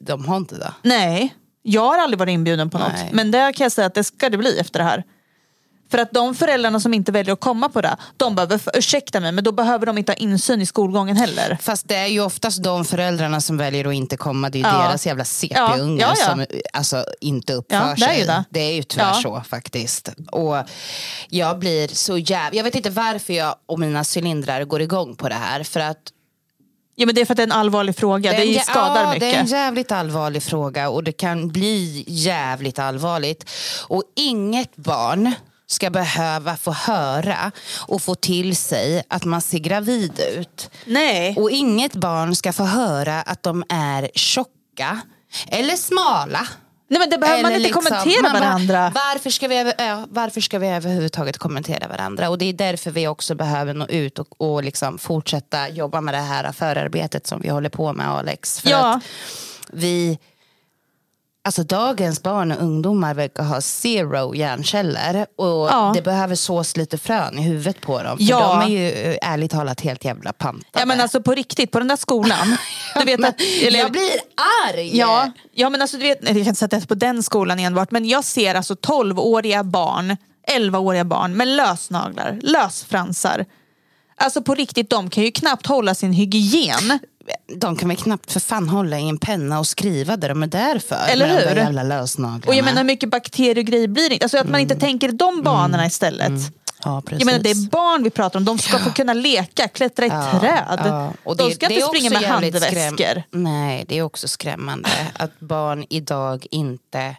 De, 0.00 0.24
har 0.24 0.36
inte 0.36 0.54
det. 0.54 0.72
Nej, 0.82 1.34
jag 1.62 1.82
har 1.88 1.98
aldrig 1.98 2.18
varit 2.18 2.32
inbjuden 2.32 2.70
på 2.70 2.78
något. 2.78 2.92
Nej. 2.96 3.10
Men 3.12 3.30
det 3.30 3.52
kan 3.56 3.64
jag 3.64 3.72
säga 3.72 3.86
att 3.86 3.94
det 3.94 4.04
ska 4.04 4.30
det 4.30 4.36
bli 4.38 4.58
efter 4.58 4.78
det 4.78 4.84
här. 4.84 5.04
För 5.92 5.98
att 5.98 6.12
de 6.12 6.34
föräldrarna 6.34 6.80
som 6.80 6.94
inte 6.94 7.12
väljer 7.12 7.32
att 7.32 7.40
komma 7.40 7.68
på 7.68 7.80
det, 7.80 7.96
de 8.16 8.34
behöver, 8.34 8.60
ursäkta 8.74 9.20
mig, 9.20 9.32
men 9.32 9.44
då 9.44 9.52
behöver 9.52 9.86
de 9.86 9.98
inte 9.98 10.12
ha 10.12 10.16
insyn 10.16 10.60
i 10.60 10.66
skolgången 10.66 11.16
heller. 11.16 11.58
Fast 11.60 11.88
det 11.88 11.94
är 11.96 12.06
ju 12.06 12.20
oftast 12.20 12.62
de 12.62 12.84
föräldrarna 12.84 13.40
som 13.40 13.56
väljer 13.56 13.88
att 13.88 13.94
inte 13.94 14.16
komma. 14.16 14.50
Det 14.50 14.58
är 14.58 14.60
ju 14.60 14.66
Ja. 14.68 14.82
deras 14.88 15.06
jävla 15.06 15.24
CP-ungar 15.24 16.06
Ja, 16.08 16.14
ja, 16.18 16.26
som 16.26 16.46
alltså, 16.72 17.04
inte 17.20 17.54
uppför 17.54 17.76
Ja, 17.76 17.94
det 17.94 18.00
sig. 18.00 18.18
ju 18.20 18.24
det. 18.26 18.44
det 18.50 18.60
är 18.60 18.72
ju 18.72 18.82
tyvärr 18.82 19.12
så 19.12 19.42
faktiskt. 19.48 20.08
Och 20.32 20.56
jag 21.28 21.58
blir 21.58 21.88
så 21.88 22.18
jävla... 22.18 22.56
Jag 22.56 22.64
vet 22.64 22.74
inte 22.74 22.90
varför 22.90 23.32
jag 23.32 23.54
och 23.66 23.80
mina 23.80 24.04
cylindrar 24.16 24.64
går 24.64 24.82
igång 24.82 25.16
på 25.16 25.28
det 25.28 25.34
här. 25.34 25.62
För 25.64 25.80
att 25.80 25.98
Ja, 26.94 27.06
men 27.06 27.14
det 27.14 27.20
är 27.20 27.24
för 27.24 27.32
att 27.34 27.36
det 27.36 27.42
är 27.42 27.46
en 27.46 27.52
allvarlig 27.52 27.96
fråga. 27.96 28.32
Det, 28.32 28.44
jä- 28.44 28.60
skadar 28.64 29.02
ja, 29.02 29.06
mycket. 29.08 29.20
Det 29.20 29.34
är 29.36 29.40
en 29.40 29.46
jävligt 29.46 29.92
allvarlig 29.92 30.42
fråga 30.42 30.88
och 30.88 31.04
det 31.04 31.12
kan 31.12 31.48
bli 31.48 32.04
jävligt 32.08 32.78
allvarligt. 32.78 33.50
Och 33.86 34.02
inget 34.16 34.76
barn 34.76 35.32
ska 35.72 35.90
behöva 35.90 36.56
få 36.56 36.72
höra 36.72 37.52
och 37.86 38.02
få 38.02 38.14
till 38.14 38.56
sig 38.56 39.02
att 39.08 39.24
man 39.24 39.40
ser 39.40 39.58
gravid 39.58 40.20
ut. 40.36 40.70
Nej. 40.84 41.36
Och 41.38 41.50
inget 41.50 41.92
barn 41.94 42.36
ska 42.36 42.52
få 42.52 42.64
höra 42.64 43.22
att 43.22 43.42
de 43.42 43.64
är 43.68 44.10
tjocka 44.14 45.00
eller 45.48 45.76
smala. 45.76 46.46
Nej, 46.88 46.98
men 46.98 47.10
det 47.10 47.18
behöver 47.18 47.42
man 47.42 47.52
Eller 47.52 47.66
inte 47.68 47.74
liksom, 47.78 47.84
kommentera 47.96 48.22
man 48.22 48.32
bara, 48.32 48.40
varandra. 48.40 48.92
varför, 48.94 49.30
ska 49.30 49.48
vi, 49.48 49.56
över- 49.56 50.06
varför 50.08 50.40
ska 50.40 50.58
vi 50.58 50.68
överhuvudtaget 50.68 51.38
kommentera 51.38 51.88
varandra? 51.88 52.28
Och 52.28 52.38
det 52.38 52.44
är 52.44 52.52
därför 52.52 52.90
vi 52.90 53.08
också 53.08 53.34
behöver 53.34 53.74
nå 53.74 53.86
ut 53.86 54.18
och, 54.18 54.40
och 54.40 54.64
liksom 54.64 54.98
fortsätta 54.98 55.68
jobba 55.68 56.00
med 56.00 56.14
det 56.14 56.20
här 56.20 56.52
förarbetet 56.52 57.26
som 57.26 57.40
vi 57.40 57.48
håller 57.48 57.68
på 57.68 57.92
med 57.92 58.08
Alex. 58.08 58.60
För 58.60 58.70
Ja. 58.70 58.94
att 58.96 59.02
vi, 59.72 60.18
alltså 61.44 61.62
dagens 61.62 62.22
barn 62.22 62.52
och 62.52 62.62
ungdomar 62.62 63.14
verkar 63.14 63.42
ha 63.44 63.60
zero 63.60 64.34
hjärnceller 64.34 65.26
och 65.36 65.46
Ja. 65.46 65.92
det 65.94 66.02
behöver 66.02 66.34
sås 66.34 66.76
lite 66.76 66.98
frön 66.98 67.38
i 67.38 67.42
huvudet 67.42 67.80
på 67.80 68.02
dem. 68.02 68.18
För 68.18 68.24
Ja. 68.24 68.60
de 68.64 68.72
är 68.74 68.78
ju 68.78 68.90
eh, 68.90 69.16
ärligt 69.32 69.50
talat 69.50 69.80
helt 69.80 70.04
jävla 70.04 70.32
pantade. 70.32 70.64
Ja 70.72 70.86
men 70.86 71.00
alltså 71.00 71.22
på 71.22 71.34
riktigt, 71.34 71.70
på 71.70 71.78
den 71.78 71.88
där 71.88 71.96
skolan. 71.96 72.56
Du 72.98 73.04
vet 73.04 73.24
att, 73.24 73.40
eller- 73.62 73.78
jag 73.78 73.92
blir 73.92 74.10
arg! 74.68 74.96
Ja, 74.98 75.30
ja 75.54 75.70
men 75.70 75.82
alltså 75.82 75.96
du 75.96 76.02
vet, 76.02 76.18
jag 76.22 76.28
kan 76.28 76.38
inte 76.38 76.54
sätta 76.54 76.80
det 76.80 76.86
på 76.86 76.94
den 76.94 77.22
skolan 77.22 77.58
enbart, 77.58 77.90
men 77.90 78.08
jag 78.08 78.24
ser 78.24 78.54
alltså 78.54 78.74
12-åriga 78.74 79.64
barn, 79.64 80.16
11-åriga 80.56 81.04
barn 81.04 81.36
med 81.36 81.48
lösnaglar, 81.48 82.38
lösfransar. 82.42 83.44
Alltså 84.16 84.42
på 84.42 84.54
riktigt, 84.54 84.90
de 84.90 85.10
kan 85.10 85.24
ju 85.24 85.30
knappt 85.30 85.66
hålla 85.66 85.94
sin 85.94 86.12
hygien. 86.12 86.98
De 87.56 87.76
kan 87.76 87.88
väl 87.88 87.96
knappt 87.98 88.32
för 88.32 88.40
fan 88.40 88.68
hålla 88.68 88.98
i 88.98 89.08
en 89.08 89.18
penna 89.18 89.58
och 89.58 89.66
skriva 89.66 90.16
det 90.16 90.28
de 90.28 90.42
är 90.42 90.46
där 90.46 90.78
för. 90.78 91.06
Eller 91.08 91.26
med 91.26 91.36
de 91.36 91.42
hur? 91.48 91.54
där 91.54 91.62
jävla 91.62 91.82
lösnaglarna. 91.82 92.42
Och 92.46 92.54
jag 92.54 92.64
menar 92.64 92.76
hur 92.78 92.84
mycket 92.86 93.10
bakterier 93.10 93.58
och 93.58 93.64
grejer 93.64 93.88
blir 93.88 94.08
det 94.08 94.14
inte? 94.14 94.24
Alltså 94.24 94.38
att 94.38 94.48
man 94.48 94.60
inte 94.60 94.74
tänker 94.76 95.12
de 95.12 95.42
banorna 95.42 95.86
istället. 95.86 96.32
ja, 96.84 97.02
precis. 97.06 97.20
Jag 97.20 97.26
menar 97.26 97.38
det 97.38 97.50
är 97.50 97.70
barn 97.70 98.02
vi 98.02 98.10
pratar 98.10 98.38
om, 98.38 98.44
de 98.44 98.58
ska 98.58 98.78
få 98.78 98.90
kunna 98.90 99.12
leka, 99.14 99.68
klättra 99.68 100.06
i 100.06 100.08
Ja, 100.08 100.40
träd. 100.40 100.80
ja. 100.86 101.12
Och 101.24 101.36
de 101.36 101.48
det- 101.48 101.54
ska 101.54 101.68
det 101.68 101.74
inte 101.74 101.86
springa 101.86 102.10
med 102.10 102.22
handväskor. 102.22 102.76
skräm- 102.96 103.22
Nej, 103.30 103.84
det 103.88 103.98
är 103.98 104.02
också 104.02 104.28
skrämmande 104.28 104.88
att 105.14 105.40
barn 105.40 105.84
idag 105.90 106.46
inte 106.50 107.16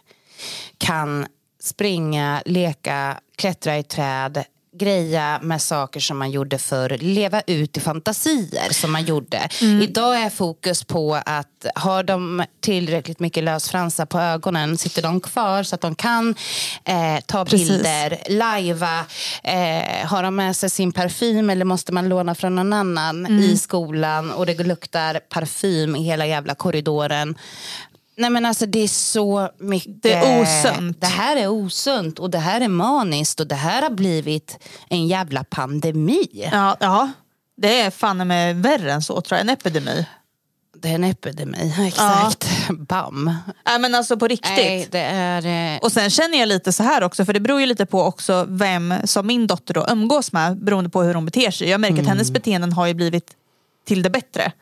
kan 0.78 1.26
springa, 1.62 2.42
leka, 2.46 3.16
klättra 3.36 3.78
i 3.78 3.82
träd, 3.82 4.44
greja 4.78 5.38
med 5.42 5.62
saker 5.62 6.00
som 6.00 6.18
man 6.18 6.30
gjorde 6.30 6.58
förr, 6.58 6.98
leva 7.00 7.42
ut 7.46 7.76
i 7.76 7.80
fantasier 7.80 8.72
som 8.72 8.92
man 8.92 9.04
gjorde. 9.04 9.48
Mm. 9.62 9.82
Idag 9.82 10.16
är 10.16 10.30
fokus 10.30 10.84
på 10.84 11.14
att 11.26 11.66
har 11.74 12.02
de 12.02 12.44
tillräckligt 12.60 13.20
mycket 13.20 13.44
lösfransar 13.44 14.06
på 14.06 14.20
ögonen, 14.20 14.78
sitter 14.78 15.02
de 15.02 15.20
kvar 15.20 15.62
så 15.62 15.74
att 15.74 15.80
de 15.80 15.94
kan 15.94 16.34
eh, 16.84 17.20
ta 17.26 17.44
Precis. 17.44 17.68
bilder, 17.68 18.18
lajva, 18.28 18.98
eh, 19.42 20.06
har 20.06 20.22
de 20.22 20.36
med 20.36 20.56
sig 20.56 20.70
sin 20.70 20.92
parfym 20.92 21.50
eller 21.50 21.64
måste 21.64 21.92
man 21.92 22.08
låna 22.08 22.34
från 22.34 22.54
någon 22.54 22.72
annan 22.72 23.26
Mm. 23.26 23.38
i 23.40 23.56
skolan 23.56 24.30
och 24.30 24.46
det 24.46 24.64
luktar 24.64 25.20
parfym 25.28 25.96
i 25.96 26.02
hela 26.02 26.26
jävla 26.26 26.54
korridoren. 26.54 27.34
Nej 28.16 28.30
men 28.30 28.46
alltså 28.46 28.66
det 28.66 28.78
är 28.78 28.88
så 28.88 29.48
mycket. 29.58 30.02
Det 30.02 30.12
är 30.12 30.42
osunt. 30.42 31.00
Det 31.00 31.06
här 31.06 31.36
är 31.36 31.48
osunt 31.48 32.18
och 32.18 32.30
det 32.30 32.38
här 32.38 32.60
är 32.60 32.68
maniskt 32.68 33.40
och 33.40 33.46
det 33.46 33.54
här 33.54 33.82
har 33.82 33.90
blivit 33.90 34.58
en 34.88 35.06
jävla 35.06 35.44
pandemi. 35.44 36.48
Ja, 36.52 36.76
ja, 36.80 37.10
det 37.56 37.80
är 37.80 37.90
fan 37.90 38.28
med 38.28 38.56
värre 38.56 38.92
än 38.92 39.02
så 39.02 39.20
tror 39.20 39.36
jag, 39.38 39.40
en 39.40 39.50
epidemi. 39.50 40.06
Det 40.82 40.88
är 40.90 40.94
en 40.94 41.04
epidemi, 41.04 41.74
exakt. 41.88 42.48
Bam. 42.70 43.34
Nej 43.66 43.78
men 43.78 43.94
alltså 43.94 44.16
på 44.16 44.28
riktigt. 44.28 44.56
Nej, 44.56 44.88
det 44.90 44.98
är... 45.00 45.74
eh, 45.74 45.78
Och 45.82 45.92
sen 45.92 46.10
känner 46.10 46.38
jag 46.38 46.48
lite 46.48 46.72
så 46.72 46.82
här 46.82 47.02
också, 47.02 47.24
för 47.24 47.32
det 47.32 47.40
beror 47.40 47.60
ju 47.60 47.66
lite 47.66 47.86
på 47.86 48.02
också 48.02 48.44
vem 48.48 48.94
som 49.04 49.26
min 49.26 49.46
dotter 49.46 49.74
då 49.74 49.86
umgås 49.90 50.32
med 50.32 50.64
beroende 50.64 50.90
på 50.90 51.02
hur 51.02 51.14
hon 51.14 51.24
beter 51.24 51.50
sig. 51.50 51.68
Jag 51.68 51.80
märker 51.80 52.00
att 52.00 52.06
hennes 52.08 52.30
beteenden 52.30 52.72
har 52.72 52.86
ju 52.86 52.94
blivit 52.94 53.30
till 53.84 54.02
det 54.02 54.10
bättre. 54.10 54.52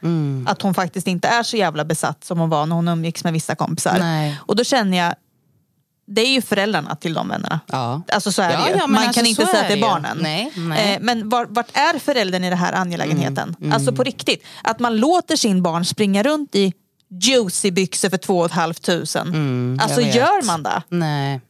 Att 0.47 0.63
hon 0.63 0.75
faktiskt 0.75 1.07
inte 1.07 1.29
är 1.29 1.43
så 1.43 1.57
jävla 1.57 1.85
besatt 1.85 2.25
som 2.25 2.39
hon 2.39 2.49
var 2.51 2.67
när 2.67 2.77
hon 2.77 2.89
umgicks 2.89 3.25
med 3.25 3.33
vissa 3.33 3.55
kompisar. 3.55 3.99
Nej. 3.99 4.39
Och 4.47 4.57
då 4.57 4.65
känner 4.65 4.99
jag, 4.99 5.15
det 6.07 6.21
är 6.23 6.29
ju 6.33 6.43
föräldrarna 6.43 6.97
till 6.97 7.15
de 7.15 7.29
vännerna. 7.29 7.61
Ja. 7.67 8.03
Alltså 8.09 8.33
så 8.33 8.43
är 8.43 8.51
Ja, 8.53 8.59
det 8.65 8.71
ju. 8.71 8.77
ja, 8.77 8.87
Man 8.87 9.03
alltså, 9.03 9.21
kan 9.21 9.27
inte 9.27 9.47
säga 9.47 9.61
att 9.63 9.69
det 9.69 9.75
är 9.75 9.81
barnen. 9.81 10.19
Nej, 10.21 10.53
nej. 10.57 10.95
Eh, 10.95 10.99
men 11.01 11.29
var, 11.29 11.47
vart 11.49 11.77
är 11.77 11.99
föräldern 11.99 12.45
i 12.45 12.49
den 12.51 12.59
här 12.59 12.73
angelägenheten? 12.73 13.57
Mm, 13.61 13.73
Alltså 13.73 13.93
på 13.93 14.03
riktigt. 14.03 14.45
Att 14.63 14.79
man 14.79 14.97
låter 14.97 15.37
sin 15.37 15.63
barn 15.63 15.85
springa 15.85 16.23
runt 16.23 16.55
i 16.55 16.73
juicy-byxor 17.23 18.11
för 18.11 18.17
två 18.17 18.39
och 18.39 18.47
ett 18.47 18.53
halvt 18.53 18.83
tusen. 18.83 19.27
alltså 19.83 20.01
Mm, 20.01 20.07
vet. 20.13 20.17
gör 20.17 20.47
man 20.47 20.63
det? 20.63 20.83
Nej. 20.89 21.41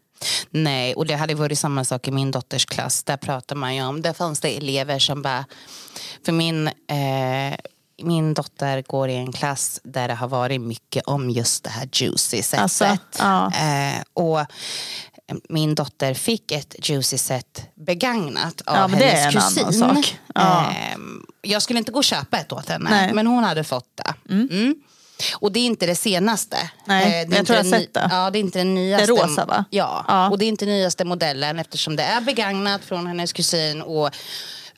Nej, 0.51 0.95
och 0.95 1.07
det 1.07 1.15
hade 1.17 1.35
varit 1.35 1.59
samma 1.59 1.85
sak 1.85 2.09
i 2.09 2.11
min 2.11 2.31
dotters 2.31 2.67
klass. 2.67 3.03
Där 3.05 3.17
pratar 3.17 3.57
man 3.57 3.75
ju 3.77 3.83
om, 3.85 4.03
där 4.03 4.13
fanns 4.13 4.41
det 4.41 4.57
elever 4.57 4.99
som 4.99 5.23
bara, 5.23 5.45
för 6.25 6.33
min, 6.33 6.67
eh, 6.67 7.57
min 8.03 8.35
dotter 8.35 8.83
går 8.83 9.09
i 9.09 9.15
en 9.17 9.33
klass 9.33 9.81
där 9.85 10.09
det 10.09 10.15
har 10.15 10.29
varit 10.29 10.61
mycket 10.61 11.05
om 11.07 11.31
just 11.31 11.65
det 11.65 11.71
här 11.71 11.89
juicy 11.93 12.43
sättet. 12.43 12.61
Alltså, 12.63 12.99
ja. 13.19 13.53
eh, 13.55 14.03
och 14.15 14.47
min 15.49 15.75
dotter 15.75 16.15
fick 16.15 16.53
ett 16.53 16.89
juicy 16.89 17.19
set 17.19 17.63
begagnat 17.75 18.61
av 18.67 18.77
Ja, 18.77 18.89
men 18.89 18.99
det 18.99 19.05
är 19.11 19.17
hennes 19.31 19.55
kusin. 19.55 19.73
sak. 19.73 20.19
Ja. 20.35 20.71
Eh, 20.71 20.99
jag 21.43 21.63
skulle 21.63 21.79
inte 21.79 21.93
gå 21.93 21.99
och 21.99 22.05
köpa 22.05 22.39
ett 22.39 22.53
åt 22.53 22.69
henne, 22.69 22.91
Nej. 22.91 23.13
men 23.13 23.27
hon 23.27 23.45
hade 23.45 23.65
fått 23.65 23.89
det. 23.95 24.33
Mm. 24.35 24.75
Och 25.35 25.53
det 25.53 25.61
är 25.61 25.67
inte 25.67 25.87
det 25.87 25.95
senaste. 25.97 26.57
Nej, 26.85 27.05
Eh, 27.23 27.29
det 27.29 27.35
är 27.35 27.39
jag 27.39 27.47
tror 27.47 27.57
jag 27.57 27.65
har 27.65 27.71
sett 27.71 27.95
det. 27.95 28.09
Ja, 28.11 28.31
det 28.31 28.39
är 28.39 28.41
inte 28.41 28.59
den 28.59 28.75
nyaste. 28.75 29.07
Det 29.07 29.13
är 29.21 29.27
rosa, 29.27 29.45
va? 29.45 29.65
Ja. 29.71 30.05
Ja. 30.09 30.31
och 30.31 30.39
det 30.39 30.45
är 30.45 30.49
inte 30.49 30.65
nyaste 30.67 31.05
modellen 31.05 31.59
eftersom 31.59 31.97
det 31.97 32.03
är 32.03 32.21
begagnat 32.21 32.85
från 32.85 33.07
hennes 33.07 33.33
kusin. 33.33 33.83
Och, 33.83 34.11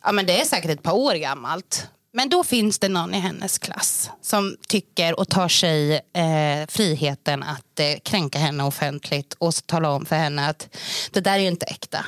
ja, 0.05 0.13
men 0.13 0.27
det 0.27 0.41
är 0.41 0.45
säkert 0.45 0.71
ett 0.71 0.83
par 0.83 0.93
år 0.93 1.15
gammalt. 1.15 1.89
Men 2.13 2.29
då 2.29 2.45
finns 2.45 2.79
det 2.79 2.89
någon 2.89 3.15
i 3.15 3.19
hennes 3.19 3.59
klass 3.59 4.11
som 4.23 4.57
tycker 4.69 5.21
och 5.21 5.29
tar 5.29 5.49
sig 5.49 5.95
eh, 5.95 6.67
friheten 6.69 7.43
att 7.43 7.81
eh, 7.81 7.95
kränka 8.03 8.39
henne 8.39 8.65
offentligt 8.65 9.35
och 9.39 9.55
tala 9.67 9.91
om 9.91 10.07
för 10.07 10.17
henne 10.17 10.49
att 10.49 10.77
det 11.11 11.21
där 11.21 11.33
är 11.33 11.39
ju 11.39 11.49
inte 11.49 11.67
äkta. 11.67 12.07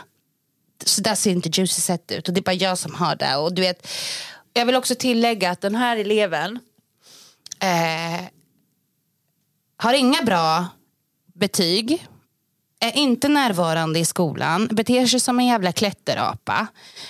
Så 0.85 1.01
där 1.01 1.15
ser 1.15 1.31
inte 1.31 1.49
Juicy 1.49 1.81
Set 1.81 2.13
ut 2.13 2.29
och 2.29 2.35
det 2.35 2.41
är 2.41 2.43
bara 2.43 2.53
jag 2.53 2.79
som 2.79 2.95
har 2.95 3.17
det. 3.17 3.37
Och 3.37 3.55
du 3.55 3.63
vet, 3.63 3.89
jag 4.53 4.67
vill 4.67 4.77
också 4.77 4.95
tillägga 4.95 5.51
att 5.51 5.61
den 5.61 5.75
här 5.75 5.97
eleven 5.97 6.59
eh, 7.61 8.27
har 9.77 9.95
inga 9.95 10.23
bra 10.23 10.67
betyg, 11.35 12.07
är 12.81 12.97
inte 12.97 13.29
närvarande 13.29 13.99
i 13.99 14.05
skolan, 14.05 14.69
beter 14.71 15.07
sig 15.07 15.21
som 15.21 15.41
en 15.41 15.47
jävla 15.47 15.73
klätterapa. 15.73 16.67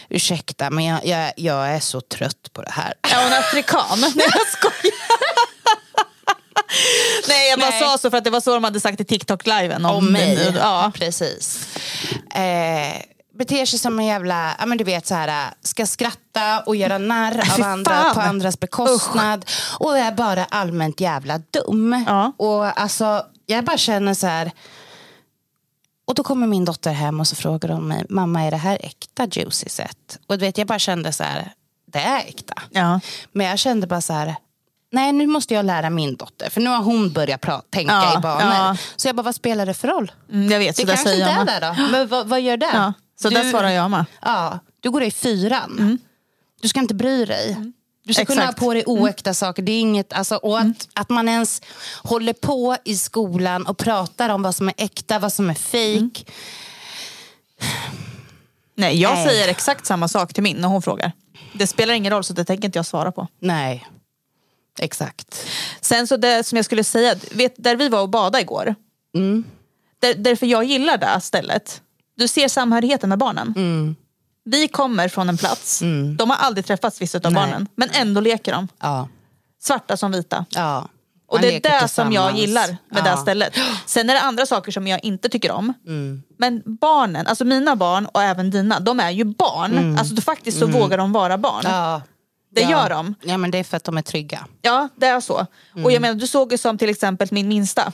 Ursäkta, 0.08 0.70
men 0.70 0.84
jag, 0.84 1.06
jag, 1.06 1.32
jag 1.36 1.68
är 1.68 1.80
så 1.80 2.00
trött 2.00 2.52
på 2.52 2.62
det 2.62 2.70
här. 2.70 2.94
Är 3.02 3.22
hon 3.22 3.32
afrikan? 3.32 4.00
Nej 4.00 4.26
jag 4.32 4.46
skojar. 4.46 4.96
Nej 7.28 7.50
jag 7.50 7.58
bara 7.58 7.70
Nej. 7.70 7.80
sa 7.80 7.98
så 7.98 8.10
för 8.10 8.18
att 8.18 8.24
det 8.24 8.30
var 8.30 8.40
så 8.40 8.54
de 8.54 8.64
hade 8.64 8.80
sagt 8.80 9.00
i 9.00 9.04
TikTok-liven. 9.04 9.84
Om, 9.84 9.96
Om 9.96 10.12
mig. 10.12 10.54
Ja. 10.58 10.92
Precis. 10.94 11.68
Eh, 12.34 13.02
beter 13.38 13.66
sig 13.66 13.78
som 13.78 13.98
en 13.98 14.06
jävla, 14.06 14.56
ja 14.58 14.66
men 14.66 14.78
du 14.78 14.84
vet 14.84 15.06
så 15.06 15.14
här, 15.14 15.50
ska 15.62 15.86
skratta 15.86 16.60
och 16.66 16.76
göra 16.76 16.98
narr 16.98 17.54
av 17.58 17.64
andra 17.64 18.14
på 18.14 18.20
andras 18.20 18.60
bekostnad 18.60 19.44
och 19.78 19.98
är 19.98 20.12
bara 20.12 20.44
allmänt 20.44 21.00
jävla 21.00 21.38
dum. 21.38 22.04
Ja. 22.06 22.32
Och 22.36 22.80
alltså, 22.80 23.26
jag 23.46 23.64
bara 23.64 23.78
känner 23.78 24.14
så 24.14 24.26
här, 24.26 24.50
Och 26.06 26.14
då 26.14 26.22
kommer 26.22 26.46
min 26.46 26.64
dotter 26.64 26.92
hem 26.92 27.20
och 27.20 27.28
så 27.28 27.36
frågar 27.36 27.68
hon 27.68 27.88
mig, 27.88 28.04
mamma 28.08 28.42
är 28.42 28.50
det 28.50 28.56
här 28.56 28.78
äkta 28.82 29.26
Juicy 29.26 29.68
set? 29.68 30.18
Och 30.26 30.38
du 30.38 30.44
vet, 30.44 30.58
jag 30.58 30.66
bara 30.66 30.78
kände 30.78 31.12
så 31.12 31.24
här, 31.24 31.52
det 31.92 31.98
är 31.98 32.18
äkta. 32.18 32.54
Ja. 32.70 33.00
Men 33.32 33.46
jag 33.46 33.58
kände 33.58 33.86
bara 33.86 34.00
så 34.00 34.12
här, 34.12 34.34
nej 34.92 35.12
nu 35.12 35.26
måste 35.26 35.54
jag 35.54 35.64
lära 35.66 35.90
min 35.90 36.16
dotter. 36.16 36.50
För 36.50 36.60
nu 36.60 36.70
har 36.70 36.82
hon 36.82 37.12
börjat 37.12 37.70
tänka 37.70 37.92
Ja, 37.94 38.18
i 38.18 38.20
banor. 38.20 38.54
ja. 38.54 38.76
Så 38.96 39.08
jag 39.08 39.16
bara, 39.16 39.22
vad 39.22 39.34
spelar 39.34 39.66
det 39.66 39.74
för 39.74 39.88
roll? 39.88 40.12
Mm, 40.32 40.50
jag 40.52 40.58
vet, 40.58 40.76
så 40.76 40.82
Det 40.82 40.86
där 40.86 40.94
kanske 40.96 41.14
inte 41.14 41.30
är 41.30 41.60
det 41.60 41.66
då. 41.82 41.88
Men 41.90 42.08
vad, 42.08 42.26
vad 42.26 42.40
gör 42.40 42.56
det? 42.56 42.70
Ja, 42.74 42.92
så 43.20 43.30
där 43.30 43.50
svarar 43.50 43.68
jag 43.70 43.90
med. 43.90 44.04
Ja, 44.22 44.58
du 44.80 44.90
går 44.90 45.02
i 45.02 45.10
fyran. 45.10 45.76
Mm. 45.78 45.98
Du 46.60 46.68
ska 46.68 46.80
inte 46.80 46.94
bry 46.94 47.24
dig. 47.24 47.56
Du 48.06 48.14
ska 48.14 48.24
kunna 48.24 48.40
ha 48.40 48.48
Exakt. 48.48 48.62
Mm. 48.62 48.68
på 48.68 48.74
dig 48.74 48.84
oäkta 48.86 49.34
saker. 49.34 49.62
Det 49.62 49.72
är 49.72 49.80
inget, 49.80 50.12
alltså, 50.12 50.36
och 50.36 50.58
att, 50.58 50.88
att 50.94 51.08
man 51.08 51.28
ens 51.28 51.62
håller 52.02 52.32
på 52.32 52.76
i 52.84 52.96
skolan 52.96 53.66
och 53.66 53.78
pratar 53.78 54.28
om 54.28 54.42
vad 54.42 54.54
som 54.54 54.68
är 54.68 54.74
äkta, 54.76 55.18
vad 55.18 55.32
som 55.32 55.50
är 55.50 55.54
fejk. 55.54 56.30
Nej, 58.74 59.00
jag 59.00 59.14
Nej. 59.14 59.26
säger 59.26 59.48
exakt 59.48 59.86
samma 59.86 60.08
sak 60.08 60.34
till 60.34 60.42
min 60.42 60.56
när 60.56 60.68
hon 60.68 60.82
frågar. 60.82 61.12
Det 61.52 61.66
spelar 61.66 61.94
ingen 61.94 62.12
roll 62.12 62.24
så 62.24 62.32
det 62.32 62.44
tänker 62.44 62.68
inte 62.68 62.78
jag 62.78 62.86
svara 62.86 63.12
på. 63.12 63.28
Nej, 63.40 63.86
exakt. 64.80 65.46
Sen 65.80 66.06
så 66.06 66.16
det 66.16 66.44
som 66.46 66.56
jag 66.56 66.64
skulle 66.64 66.84
säga, 66.84 67.14
vet, 67.30 67.54
där 67.56 67.76
vi 67.76 67.88
var 67.88 68.02
och 68.02 68.08
badade 68.08 68.40
igår. 68.40 68.74
Mm. 69.14 69.44
Där, 69.98 70.14
därför 70.14 70.46
jag 70.46 70.64
gillar 70.64 70.98
det 70.98 71.20
stället. 71.20 71.82
Du 72.16 72.28
ser 72.28 72.48
samhörigheten 72.48 73.08
med 73.08 73.18
barnen. 73.18 73.54
Mm. 73.56 73.96
Vi 74.48 74.68
kommer 74.68 75.08
från 75.08 75.28
en 75.28 75.36
plats, 75.36 75.80
de 76.18 76.30
har 76.30 76.36
aldrig 76.36 76.66
träffats 76.66 77.02
vissa 77.02 77.18
av 77.24 77.32
barnen. 77.32 77.68
Men 77.76 77.90
ändå 77.92 78.20
leker 78.20 78.52
de. 78.52 78.68
Ja. 78.80 79.08
Svarta 79.62 79.96
som 79.96 80.12
vita. 80.12 80.44
ja. 80.50 80.88
Och 81.28 81.40
det 81.40 81.56
är 81.66 81.80
det 81.80 81.88
som 81.88 82.12
jag 82.12 82.36
gillar 82.38 82.66
med 82.68 83.04
det 83.04 83.08
här 83.10 83.16
Ja. 83.16 83.22
stället. 83.22 83.52
Sen 83.86 84.10
är 84.10 84.14
det 84.14 84.20
andra 84.20 84.46
saker 84.46 84.72
som 84.72 84.86
jag 84.86 85.04
inte 85.04 85.28
tycker 85.28 85.50
om. 85.50 85.72
Mm. 85.86 86.22
Men 86.38 86.62
barnen, 86.80 87.26
alltså 87.26 87.44
mina 87.44 87.76
barn 87.76 88.06
och 88.06 88.22
även 88.22 88.50
dina, 88.50 88.80
de 88.80 89.00
är 89.00 89.10
ju 89.10 89.24
barn. 89.24 89.98
Alltså 89.98 90.16
faktiskt 90.22 90.58
så 90.58 90.66
vågar 90.66 90.98
de 90.98 91.12
vara 91.12 91.38
barn. 91.38 91.66
Mm. 91.66 91.76
Ja. 91.78 92.02
Det 92.54 92.60
ja. 92.60 92.70
gör 92.70 92.90
de. 92.90 93.14
Ja, 93.22 93.36
men 93.38 93.50
det 93.50 93.58
är 93.58 93.64
för 93.64 93.76
att 93.76 93.84
de 93.84 93.98
är 93.98 94.02
trygga. 94.02 94.46
Ja, 94.62 94.88
det 94.96 95.06
är 95.06 95.20
så. 95.20 95.46
Mm. 95.74 95.84
Och 95.84 95.92
jag 95.92 96.02
menar, 96.02 96.14
du 96.14 96.26
såg 96.26 96.52
ju 96.52 96.58
som 96.58 96.78
till 96.78 96.88
exempel 96.90 97.28
min 97.30 97.48
minsta. 97.48 97.92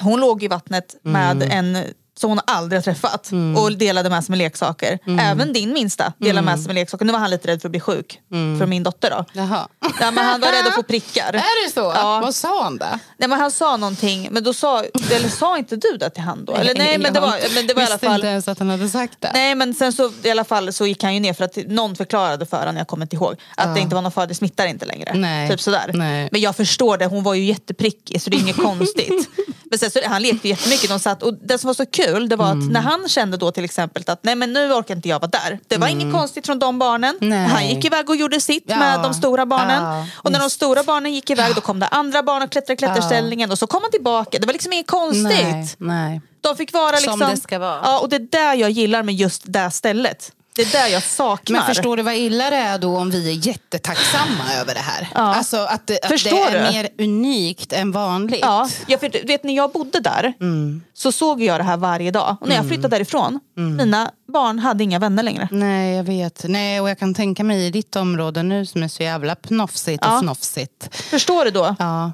Hon 0.00 0.20
låg 0.20 0.42
i 0.42 0.48
vattnet 0.48 0.96
med 1.02 1.42
Mm. 1.42 1.50
en 1.76 1.84
som 2.20 2.30
hon 2.30 2.40
aldrig 2.46 2.76
har 2.78 2.82
träffat 2.82 3.30
och 3.56 3.78
delade 3.78 4.10
med 4.10 4.24
sig 4.24 4.32
med 4.32 4.38
leksaker. 4.38 4.98
Mm. 5.06 5.18
Även 5.18 5.52
din 5.52 5.72
minsta 5.72 6.12
delade 6.18 6.44
med 6.44 6.58
sig 6.58 6.66
med 6.66 6.74
leksaker. 6.74 7.04
Nu 7.04 7.12
var 7.12 7.18
han 7.18 7.30
lite 7.30 7.48
rädd 7.48 7.60
för 7.60 7.68
att 7.68 7.70
bli 7.70 7.80
sjuk. 7.80 8.20
För 8.58 8.66
min 8.66 8.82
dotter 8.82 9.10
då. 9.10 9.24
Jaha. 9.32 9.68
Ja, 10.00 10.10
men 10.10 10.24
han 10.24 10.40
var 10.40 10.52
rädd 10.52 10.66
att 10.66 10.74
få 10.74 10.82
prickar. 10.82 11.28
Är 11.32 11.66
det 11.66 11.72
så? 11.72 11.80
Ja. 11.80 12.20
Vad 12.22 12.34
sa 12.34 12.62
han 12.62 12.78
då? 12.78 12.86
Nej, 13.18 13.28
men 13.28 13.40
han 13.40 13.50
sa 13.50 13.76
någonting, 13.76 14.28
men 14.30 14.44
då 14.44 14.54
sa, 14.54 14.84
eller 15.10 15.28
sa 15.28 15.58
inte 15.58 15.76
du 15.76 15.96
det 15.96 16.10
till 16.10 16.22
han 16.22 16.44
då? 16.44 16.54
Eller, 16.54 16.74
nej, 16.74 16.98
men 16.98 17.12
det 17.12 17.20
var, 17.20 17.54
men 17.54 17.66
det 17.66 17.74
var 17.74 17.82
i 17.82 17.84
alla 17.84 17.94
Visste 17.94 18.06
fall... 18.06 18.14
inte 18.14 18.26
ens 18.26 18.48
att 18.48 18.58
han 18.58 18.70
hade 18.70 18.88
sagt 18.88 19.20
det. 19.20 19.30
Nej 19.34 19.54
men 19.54 19.74
sen 19.74 19.92
så 19.92 20.10
i 20.22 20.30
alla 20.30 20.44
fall 20.44 20.72
så 20.72 20.86
gick 20.86 21.02
han 21.02 21.14
ju 21.14 21.20
ner 21.20 21.32
för 21.32 21.44
att 21.44 21.56
någon 21.66 21.96
förklarade 21.96 22.46
för 22.46 22.58
honom, 22.58 22.76
jag 22.76 22.86
kommer 22.86 23.04
inte 23.04 23.16
ihåg, 23.16 23.34
att 23.56 23.74
det 23.74 23.80
inte 23.80 23.94
var 23.94 24.02
någon 24.02 24.12
fara, 24.12 24.26
det 24.26 24.34
smittar 24.34 24.66
inte 24.66 24.86
längre. 24.86 25.12
Nej. 25.14 25.50
Typ 25.50 25.60
sådär. 25.60 25.90
Nej. 25.94 26.28
Men 26.32 26.40
jag 26.40 26.56
förstår 26.56 26.98
det, 26.98 27.06
hon 27.06 27.22
var 27.22 27.34
ju 27.34 27.44
jätteprickig 27.44 28.22
så 28.22 28.30
det 28.30 28.36
är 28.36 28.40
inget 28.40 28.56
konstigt. 28.62 29.28
Men 29.70 29.78
sen 29.78 29.90
så, 29.90 30.00
han 30.04 30.22
lekte 30.22 30.48
ju 30.48 30.54
jättemycket, 30.54 30.88
de 30.88 30.98
satt, 31.00 31.22
och 31.22 31.34
det 31.34 31.58
som 31.58 31.66
var 31.66 31.74
så 31.74 31.86
kul 31.86 32.05
det 32.28 32.36
var 32.36 32.46
Mm. 32.50 32.66
att 32.66 32.72
när 32.72 32.80
han 32.80 33.08
kände 33.08 33.36
då 33.36 33.50
till 33.50 33.64
exempel 33.64 34.02
att 34.06 34.18
nej 34.24 34.34
men 34.34 34.52
nu 34.52 34.72
orkar 34.72 34.94
inte 34.96 35.08
jag 35.08 35.20
vara 35.20 35.30
där. 35.30 35.58
Det 35.68 35.76
var 35.76 35.88
inget 35.88 36.12
konstigt 36.12 36.46
från 36.46 36.58
de 36.58 36.78
barnen. 36.78 37.16
Mm. 37.20 37.28
Nej. 37.30 37.48
Han 37.48 37.68
gick 37.68 37.84
iväg 37.84 38.10
och 38.10 38.16
gjorde 38.16 38.40
sitt 38.40 38.64
Ja. 38.66 38.76
med 38.78 39.00
de 39.02 39.14
stora 39.14 39.46
barnen. 39.46 39.82
Ja, 39.82 40.06
och 40.16 40.32
när 40.32 40.38
de 40.40 40.50
stora 40.50 40.82
barnen 40.82 41.14
gick 41.14 41.30
iväg 41.30 41.54
då 41.54 41.60
kom 41.60 41.80
det 41.80 41.86
andra 41.88 42.22
barn 42.22 42.42
och 42.42 42.50
klättrade 42.50 42.72
i 42.72 42.76
klätterställningen 42.76 43.50
och 43.50 43.58
så 43.58 43.66
kom 43.66 43.82
han 43.82 43.90
tillbaka. 43.90 44.38
Det 44.38 44.46
var 44.46 44.52
liksom 44.52 44.72
inget 44.72 44.86
konstigt. 44.86 45.24
Nej, 45.24 45.68
nej. 45.78 46.20
De 46.40 46.56
fick 46.56 46.72
vara 46.72 46.96
Som 46.96 47.10
liksom... 47.12 47.30
det 47.30 47.36
ska 47.40 47.58
vara. 47.58 47.80
Ja, 47.82 47.98
och 48.00 48.08
det 48.08 48.16
är 48.16 48.20
där 48.30 48.54
jag 48.54 48.70
gillar 48.70 49.02
med 49.02 49.14
just 49.14 49.42
det 49.46 49.70
stället. 49.70 50.32
Det 50.56 50.62
är 50.62 50.72
där 50.82 50.88
jag 50.88 51.02
saknar. 51.02 51.58
Men 51.58 51.66
förstår 51.74 51.96
du 51.96 52.02
vad 52.02 52.14
illa 52.14 52.50
det 52.50 52.56
är 52.56 52.78
då 52.78 52.96
om 52.98 53.10
vi 53.10 53.30
är 53.30 53.46
jättetacksamma 53.46 54.54
över 54.60 54.74
det 54.74 54.80
här? 54.80 55.08
Ja. 55.14 55.20
Alltså 55.20 55.56
att 55.56 55.86
det, 55.86 55.98
att 56.04 56.24
det 56.24 56.30
är 56.30 56.52
du? 56.66 56.72
mer 56.72 56.88
unikt 56.98 57.72
än 57.72 57.92
vanligt. 57.92 58.40
Ja, 58.42 58.68
jag, 58.86 59.00
för, 59.00 59.08
du 59.08 59.22
vet 59.26 59.44
när 59.44 59.56
jag 59.56 59.72
bodde 59.72 60.00
där 60.00 60.32
Mm. 60.40 60.82
så 60.94 61.12
såg 61.12 61.42
jag 61.42 61.60
det 61.60 61.64
här 61.64 61.76
varje 61.76 62.10
dag. 62.10 62.36
Och 62.40 62.48
när 62.48 62.56
jag 62.56 62.66
flyttade 62.68 62.88
därifrån, 62.88 63.40
Mm. 63.58 63.76
mina 63.76 64.10
barn 64.32 64.58
hade 64.58 64.84
inga 64.84 64.98
vänner 64.98 65.22
längre. 65.22 65.48
Nej, 65.50 65.96
jag 65.96 66.04
vet. 66.04 66.44
Nej, 66.48 66.80
och 66.80 66.90
jag 66.90 66.98
kan 66.98 67.14
tänka 67.14 67.44
mig 67.44 67.66
i 67.66 67.70
ditt 67.70 67.96
område 67.96 68.42
nu 68.42 68.66
som 68.66 68.82
är 68.82 68.88
så 68.88 69.02
jävla 69.02 69.34
pnofsigt 69.34 70.04
och 70.06 70.10
Ja. 70.12 70.18
fnofsigt. 70.18 70.96
Förstår 70.96 71.44
du 71.44 71.50
då? 71.50 71.76
Ja. 71.78 72.12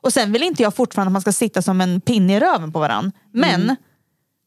Och 0.00 0.12
sen 0.12 0.32
vill 0.32 0.42
inte 0.42 0.62
jag 0.62 0.74
fortfarande 0.74 1.08
att 1.08 1.12
man 1.12 1.22
ska 1.22 1.32
sitta 1.32 1.62
som 1.62 1.80
en 1.80 2.00
pinne 2.00 2.36
i 2.36 2.40
röven 2.40 2.72
på 2.72 2.78
varandra. 2.78 3.12
Men 3.32 3.60
Mm. 3.62 3.76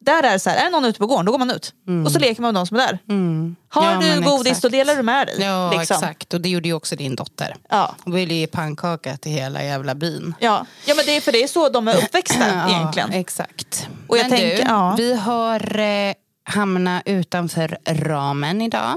Där 0.01 0.23
är 0.23 0.31
det 0.31 0.39
så 0.39 0.49
här, 0.49 0.67
är 0.67 0.71
någon 0.71 0.85
ute 0.85 0.99
på 0.99 1.07
gården, 1.07 1.25
då 1.25 1.31
går 1.31 1.39
man 1.39 1.51
ut. 1.51 1.73
Och 2.05 2.11
så 2.11 2.19
leker 2.19 2.41
man 2.41 2.53
med 2.53 2.61
de 2.61 2.67
som 2.67 2.77
är 2.77 2.81
där. 2.87 2.99
Har 3.07 3.15
Mm. 3.15 3.55
Ja, 3.75 4.15
du 4.15 4.21
godis, 4.21 4.47
exakt. 4.47 4.61
då 4.61 4.69
delar 4.69 4.95
du 4.95 5.03
med 5.03 5.27
dig. 5.27 5.35
Ja, 5.41 5.71
liksom. 5.71 5.95
exakt. 5.97 6.33
Och 6.33 6.41
det 6.41 6.49
gjorde 6.49 6.67
ju 6.67 6.73
också 6.73 6.95
din 6.95 7.15
dotter. 7.15 7.55
Ja. 7.69 7.95
Hon 8.03 8.13
ville 8.13 8.33
ge 8.33 8.47
pannkaka 8.47 9.17
till 9.17 9.31
hela 9.31 9.63
jävla 9.63 9.95
byn. 9.95 10.35
Ja. 10.39 10.65
ja, 10.85 10.95
men 10.95 11.05
det 11.05 11.15
är 11.15 11.21
för 11.21 11.31
det 11.31 11.43
är 11.43 11.47
så 11.47 11.69
de 11.69 11.87
är 11.87 11.97
uppväxta 11.97 12.45
egentligen. 12.69 13.09
Ja, 13.11 13.19
exakt. 13.19 13.87
Och 14.07 14.17
jag 14.17 14.23
Men 14.23 14.31
tänker- 14.39 14.55
du, 14.57 14.61
ja. 14.69 14.95
vi 14.97 15.13
har 15.15 15.79
eh, 15.79 16.13
hamnat 16.43 17.01
utanför 17.05 17.77
ramen 17.87 18.61
idag. 18.61 18.95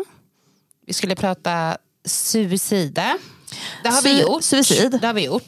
Vi 0.86 0.92
skulle 0.92 1.14
prata 1.16 1.76
suicida. 2.05 3.18
Det 3.82 3.88
har 3.88 4.02
vi 4.02 4.11
Sui- 4.11 4.22
gjort. 4.22 4.44
suicid. 4.44 4.98
Det 5.00 5.07
har 5.07 5.14
vi 5.14 5.24
gjort. 5.24 5.42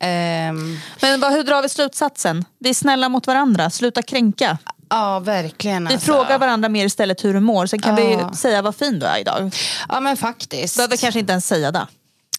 Ehm, 0.00 0.78
Men 1.00 1.20
vad, 1.20 1.32
hur 1.32 1.42
drar 1.44 1.62
vi 1.62 1.68
slutsatsen? 1.68 2.44
Vi 2.58 2.70
är 2.70 2.74
snälla 2.74 3.08
mot 3.08 3.26
varandra, 3.26 3.70
sluta 3.70 4.02
kränka. 4.02 4.58
ja, 4.90 5.18
verkligen. 5.20 5.86
Vi 5.88 5.94
alltså. 5.94 6.06
frågar 6.12 6.38
varandra 6.38 6.68
mer 6.68 6.84
istället 6.86 7.24
hur 7.24 7.34
du 7.34 7.40
mår, 7.40 7.66
sen 7.66 7.80
kan 7.82 7.96
Ja. 7.96 8.28
vi 8.30 8.36
säga 8.36 8.62
vad 8.62 8.76
fin 8.76 8.98
du 8.98 9.06
är 9.06 9.18
idag. 9.18 9.54
Ja, 9.88 10.00
men 10.00 10.16
faktiskt. 10.16 10.76
Behöver 10.76 10.96
kanske 10.96 11.20
inte 11.20 11.32
ens 11.32 11.46
säga 11.46 11.70
det. 11.72 11.86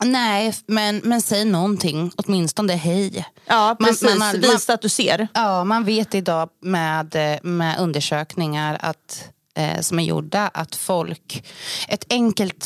Nej, 0.03 0.53
men, 0.67 1.01
men 1.03 1.21
säg 1.21 1.45
någonting. 1.45 2.11
Åtminstone 2.15 2.73
hej. 2.73 3.25
Ja, 3.47 3.75
precis. 3.79 4.01
man 4.09 4.17
man- 4.17 4.39
Visa 4.41 4.73
att 4.73 4.81
du 4.81 4.89
ser. 4.89 5.27
Ja, 5.33 5.63
man 5.63 5.83
vet 5.85 6.15
idag 6.15 6.49
med, 6.61 7.15
med 7.43 7.79
undersökningar 7.79 8.77
att, 8.81 9.23
eh, 9.57 9.81
som 9.81 9.99
är 9.99 10.03
gjorda 10.03 10.47
att 10.53 10.75
folk, 10.75 11.43
ett 11.87 12.05
enkelt 12.09 12.65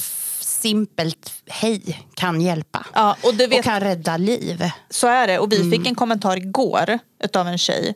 simpelt 0.62 1.32
hej 1.48 2.06
kan 2.14 2.42
hjälpa. 2.42 2.86
Ja, 2.94 3.16
och 3.24 3.34
du 3.36 3.46
Och 3.46 3.52
vet, 3.52 3.64
kan 3.64 3.80
rädda 3.80 4.18
liv. 4.18 4.70
så 4.90 5.08
är 5.08 5.28
det. 5.28 5.40
Och 5.40 5.52
vi 5.52 5.56
Mm. 5.58 5.72
fick 5.72 5.88
en 5.88 5.96
kommentar 5.96 6.38
igår 6.38 7.00
utav 7.24 7.48
en 7.48 7.58
tjej 7.58 7.96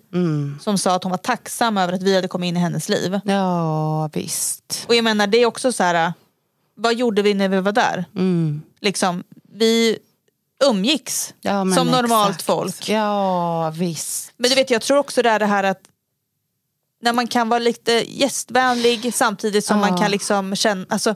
som 0.61 0.77
sa 0.77 0.95
att 0.95 1.03
hon 1.03 1.09
var 1.11 1.17
tacksam 1.17 1.77
över 1.77 1.93
att 1.93 2.03
vi 2.03 2.15
hade 2.15 2.27
kommit 2.27 2.47
in 2.47 2.57
i 2.57 2.59
hennes 2.59 2.89
liv. 2.89 3.19
Ja, 3.25 4.09
visst. 4.13 4.85
Och 4.87 4.95
jag 4.95 5.03
menar, 5.03 5.27
det 5.27 5.37
är 5.37 5.45
också 5.45 5.71
så 5.71 5.83
här, 5.83 6.13
vad 6.75 6.95
gjorde 6.95 7.21
vi 7.21 7.33
när 7.33 7.49
vi 7.49 7.59
var 7.61 7.71
där? 7.71 8.05
Mm. 8.15 8.61
Liksom, 8.81 9.23
vi 9.53 9.97
umgicks 10.69 11.33
Ja, 11.41 11.51
som 11.75 11.87
normalt 11.87 12.29
exakt. 12.29 12.45
folk. 12.45 12.89
Ja, 12.89 13.69
visst. 13.69 14.31
Men 14.37 14.49
du 14.49 14.55
vet, 14.55 14.69
jag 14.69 14.81
tror 14.81 14.97
också 14.97 15.21
det 15.21 15.29
är 15.29 15.39
det 15.39 15.45
här 15.45 15.63
att 15.63 15.81
när 17.05 17.13
man 17.13 17.27
kan 17.27 17.49
vara 17.49 17.59
lite 17.59 17.91
gästvänlig 18.07 19.13
samtidigt 19.13 19.65
som 19.65 19.79
Ja. 19.79 19.89
man 19.89 19.97
kan 19.97 20.11
liksom 20.11 20.55
känna, 20.55 20.85
alltså, 20.89 21.15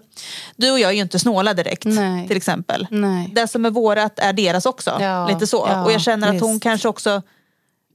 du 0.55 0.71
och 0.71 0.79
jag 0.79 0.89
är 0.89 0.95
ju 0.95 1.01
inte 1.01 1.19
snåla 1.19 1.53
direkt 1.53 1.85
Nej. 1.85 2.27
till 2.27 2.37
exempel. 2.37 2.87
Nej. 2.91 3.31
Det 3.35 3.47
som 3.47 3.65
är 3.65 3.69
vårat 3.69 4.19
är 4.19 4.33
deras 4.33 4.65
också. 4.65 4.97
Ja, 5.01 5.27
Lite 5.27 5.47
så. 5.47 5.65
ja, 5.69 5.83
och 5.85 5.91
jag 5.91 6.01
känner 6.01 6.35
att 6.35 6.41
hon 6.41 6.51
visst. 6.53 6.63
kanske 6.63 6.87
också 6.87 7.21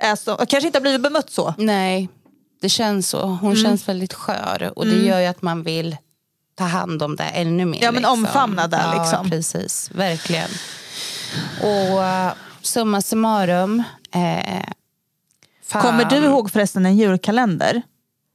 är 0.01 0.17
så, 0.17 0.37
kanske 0.37 0.67
inte 0.67 0.77
har 0.79 0.81
blivit 0.83 1.01
bemött 1.03 1.31
så. 1.31 1.55
Nej, 1.59 2.09
det 2.61 2.69
känns 2.69 3.09
så. 3.09 3.27
Hon 3.27 3.53
Mm. 3.53 3.65
känns 3.65 3.89
väldigt 3.89 4.13
skör 4.15 4.73
och 4.77 4.87
det 4.87 4.97
gör 5.07 5.21
ju 5.21 5.27
att 5.27 5.43
man 5.43 5.63
vill 5.63 5.97
ta 6.59 6.65
hand 6.65 7.03
om 7.03 7.17
det 7.17 7.25
ännu 7.25 7.65
mer. 7.65 7.83
Ja, 7.83 7.93
men 7.93 8.05
omfamna 8.05 8.67
det, 8.67 8.83
Ja, 8.95 9.03
liksom. 9.03 9.31
precis. 9.31 9.91
Verkligen. 9.95 10.51
Och 11.63 11.99
uh, 11.99 12.33
summa 12.63 13.03
summarum. 13.03 13.83
Eh, 14.15 14.63
fan. 15.67 15.83
Kommer 15.83 16.05
du 16.05 16.17
ihåg 16.17 16.51
förresten 16.51 16.87
en 16.87 16.97
julkalender 16.97 17.83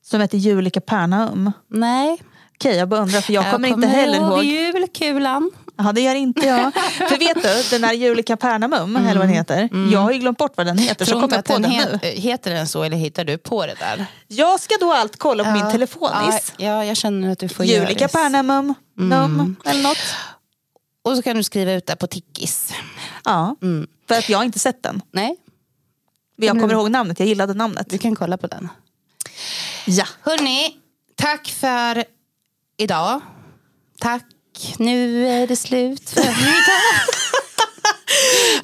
som 0.05 0.21
heter 0.21 0.37
Jul 0.37 0.71
Kapernaum? 0.71 1.51
Nej. 1.67 2.17
Okej, 2.55 2.75
jag 2.77 2.89
bara 2.89 2.99
undrar 3.01 3.21
för 3.21 3.33
jag 3.33 3.51
kommer 3.51 3.67
inte 3.67 3.87
heller 3.87 4.17
ihåg. 4.17 4.43
julkulan. 4.43 5.51
Ja, 5.77 5.91
det 5.91 6.01
gör 6.01 6.15
inte 6.15 6.45
jag. 6.47 6.73
för 7.09 7.17
vet 7.19 7.43
du, 7.43 7.77
den 7.77 7.83
här 7.83 7.93
Jul 7.93 8.19
i 8.19 8.23
Kapernaum, 8.23 8.95
eller 8.95 9.19
vad 9.19 9.27
den 9.27 9.35
heter. 9.35 9.69
Jag 9.91 9.99
har 9.99 10.11
ju 10.11 10.19
glömt 10.19 10.37
bort 10.37 10.51
vad 10.55 10.65
den 10.65 10.77
heter, 10.77 11.05
så 11.05 11.11
Tror 11.11 11.21
kommer 11.21 11.37
inte 11.37 11.53
jag 11.53 11.61
på 11.61 11.67
den 11.67 11.71
den 11.77 11.99
nu. 12.01 12.07
het, 12.09 12.19
heter 12.19 12.53
den 12.53 12.67
så 12.67 12.83
eller 12.83 12.97
hittar 12.97 13.25
du 13.25 13.37
på 13.37 13.65
det 13.65 13.75
där? 13.79 14.05
Jag 14.27 14.59
ska 14.59 14.75
då 14.79 14.93
allt 14.93 15.17
kolla 15.17 15.43
på 15.43 15.49
min 15.51 15.59
Ja, 15.59 15.71
telefonis. 15.71 16.53
Ja, 16.57 16.85
jag 16.85 16.97
känner 16.97 17.31
att 17.31 17.39
du 17.39 17.49
får 17.49 17.65
Jul 17.65 17.91
i. 17.91 17.95
Kapernaum, 17.95 18.73
num, 18.97 19.55
eller 19.65 19.83
något. 19.83 19.97
Och 21.03 21.15
så 21.15 21.21
kan 21.21 21.35
du 21.35 21.43
skriva 21.43 21.71
ut 21.71 21.85
det 21.87 21.95
på 21.95 22.07
Tickis. 22.07 22.73
Ja, 23.25 23.55
för 24.07 24.15
att 24.17 24.29
jag 24.29 24.37
har 24.37 24.45
inte 24.45 24.59
sett 24.59 24.83
den. 24.83 25.01
Nej, 25.11 25.35
jag 26.47 26.59
kommer 26.59 26.73
ihåg 26.73 26.91
namnet, 26.91 27.19
jag 27.19 27.27
gillade 27.27 27.53
namnet. 27.53 27.89
du 27.89 27.97
kan 27.97 28.15
kolla 28.15 28.37
på 28.37 28.47
den. 28.47 28.69
Ja. 29.85 30.05
Hörni, 30.21 30.75
tack 31.15 31.47
för 31.47 32.03
idag. 32.77 33.21
Tack, 33.99 34.23
nu 34.77 35.27
är 35.27 35.47
det 35.47 35.55
slut 35.55 36.09
för 36.09 36.21
idag. 36.21 36.29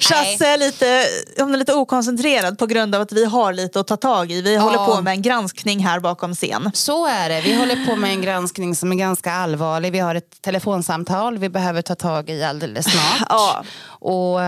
Chasse 0.00 0.46
är 0.46 0.58
lite, 0.58 1.06
hon 1.38 1.54
är 1.54 1.58
lite 1.58 1.74
okoncentrerad 1.74 2.58
på 2.58 2.66
grund 2.66 2.94
av 2.94 3.02
att 3.02 3.12
vi 3.12 3.24
har 3.24 3.52
lite 3.52 3.80
att 3.80 3.86
ta 3.86 3.96
tag 3.96 4.32
i. 4.32 4.42
Vi 4.42 4.56
håller 4.56 4.86
på 4.86 5.02
med 5.02 5.10
en 5.10 5.22
granskning 5.22 5.86
här 5.86 6.00
bakom 6.00 6.34
scen. 6.34 6.70
Så 6.74 7.06
är 7.06 7.28
det. 7.28 7.40
Vi 7.40 7.54
håller 7.54 7.86
på 7.86 7.96
med 7.96 8.10
en 8.10 8.22
granskning 8.22 8.74
som 8.74 8.92
är 8.92 8.96
ganska 8.96 9.32
allvarlig. 9.32 9.92
Vi 9.92 9.98
har 9.98 10.14
ett 10.14 10.42
telefonsamtal 10.42 11.38
vi 11.38 11.48
behöver 11.48 11.82
ta 11.82 11.94
tag 11.94 12.30
i 12.30 12.44
alldeles 12.44 12.84
snart. 12.84 13.28
Ja. 13.28 13.64
Och 13.88 14.40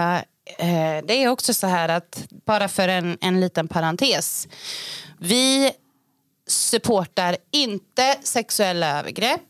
eh, 0.59 1.05
det 1.07 1.23
är 1.23 1.29
också 1.29 1.55
så 1.55 1.67
här 1.67 1.89
att, 1.89 2.25
bara 2.47 2.69
för 2.69 2.89
en, 2.89 3.19
en 3.21 3.41
liten 3.41 3.69
parentes. 3.69 4.49
Vi 5.19 5.73
supportar 6.47 7.37
inte 7.51 8.17
sexuella 8.23 8.99
övergrepp. 8.99 9.41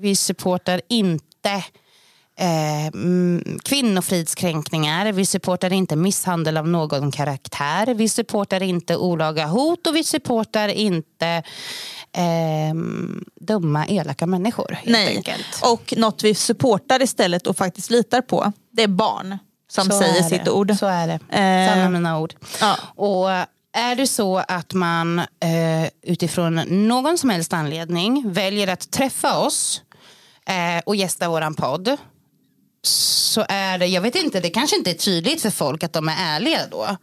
Vi 0.00 0.16
supportar 0.16 0.80
inte 0.88 1.64
eh, 2.38 2.86
mm, 2.86 3.58
kvinnofridskränkningar. 3.62 5.12
Vi 5.12 5.26
supportar 5.26 5.72
inte 5.72 5.96
misshandel 5.96 6.56
av 6.56 6.68
någon 6.68 7.10
karaktär. 7.10 7.94
Vi 7.94 8.08
supportar 8.08 8.62
inte 8.62 8.96
olaga 8.96 9.46
hot 9.46 9.86
och 9.86 9.96
vi 9.96 10.04
supportar 10.04 10.68
inte 10.68 11.42
eh, 12.12 12.74
dumma, 13.40 13.86
elaka 13.86 14.26
människor. 14.26 14.72
Helt 14.72 14.90
Nej. 14.90 15.16
enkelt. 15.16 15.60
Och 15.62 15.94
något 15.96 16.24
vi 16.24 16.34
supportar 16.34 17.02
istället 17.02 17.46
och 17.46 17.56
faktiskt 17.56 17.90
litar 17.90 18.20
på, 18.20 18.52
det 18.70 18.82
är 18.82 18.88
barn 18.88 19.38
som 19.70 19.84
Så 19.90 19.98
säger 19.98 20.22
sitt 20.22 20.44
det. 20.44 20.50
ord. 20.50 20.72
Så 20.78 20.86
är 20.86 21.06
det. 21.06 21.14
Eh, 21.14 21.74
Sanna 21.74 21.88
mina 21.90 22.18
ord. 22.18 22.34
ja. 22.60 22.76
Och 22.94 23.30
är 23.72 23.96
det 23.96 24.06
så 24.06 24.36
att 24.48 24.74
man 24.74 25.18
eh, 25.18 25.88
utifrån 26.02 26.54
någon 26.88 27.18
som 27.18 27.30
helst 27.30 27.52
anledning 27.52 28.32
väljer 28.32 28.68
att 28.68 28.90
träffa 28.90 29.38
oss 29.38 29.82
eh, 30.46 30.82
och 30.86 30.96
gästa 30.96 31.28
våran 31.28 31.54
podd 31.54 31.96
så 32.82 33.44
är 33.48 33.78
det, 33.78 33.86
jag 33.86 34.00
vet 34.02 34.14
inte, 34.14 34.40
det 34.40 34.50
kanske 34.50 34.76
inte 34.76 34.90
är 34.90 34.94
tydligt 34.94 35.42
för 35.42 35.50
folk 35.50 35.82
att 35.84 35.92
de 35.92 36.08
är 36.08 36.14
ärliga 36.36 36.60
då. 36.70 36.96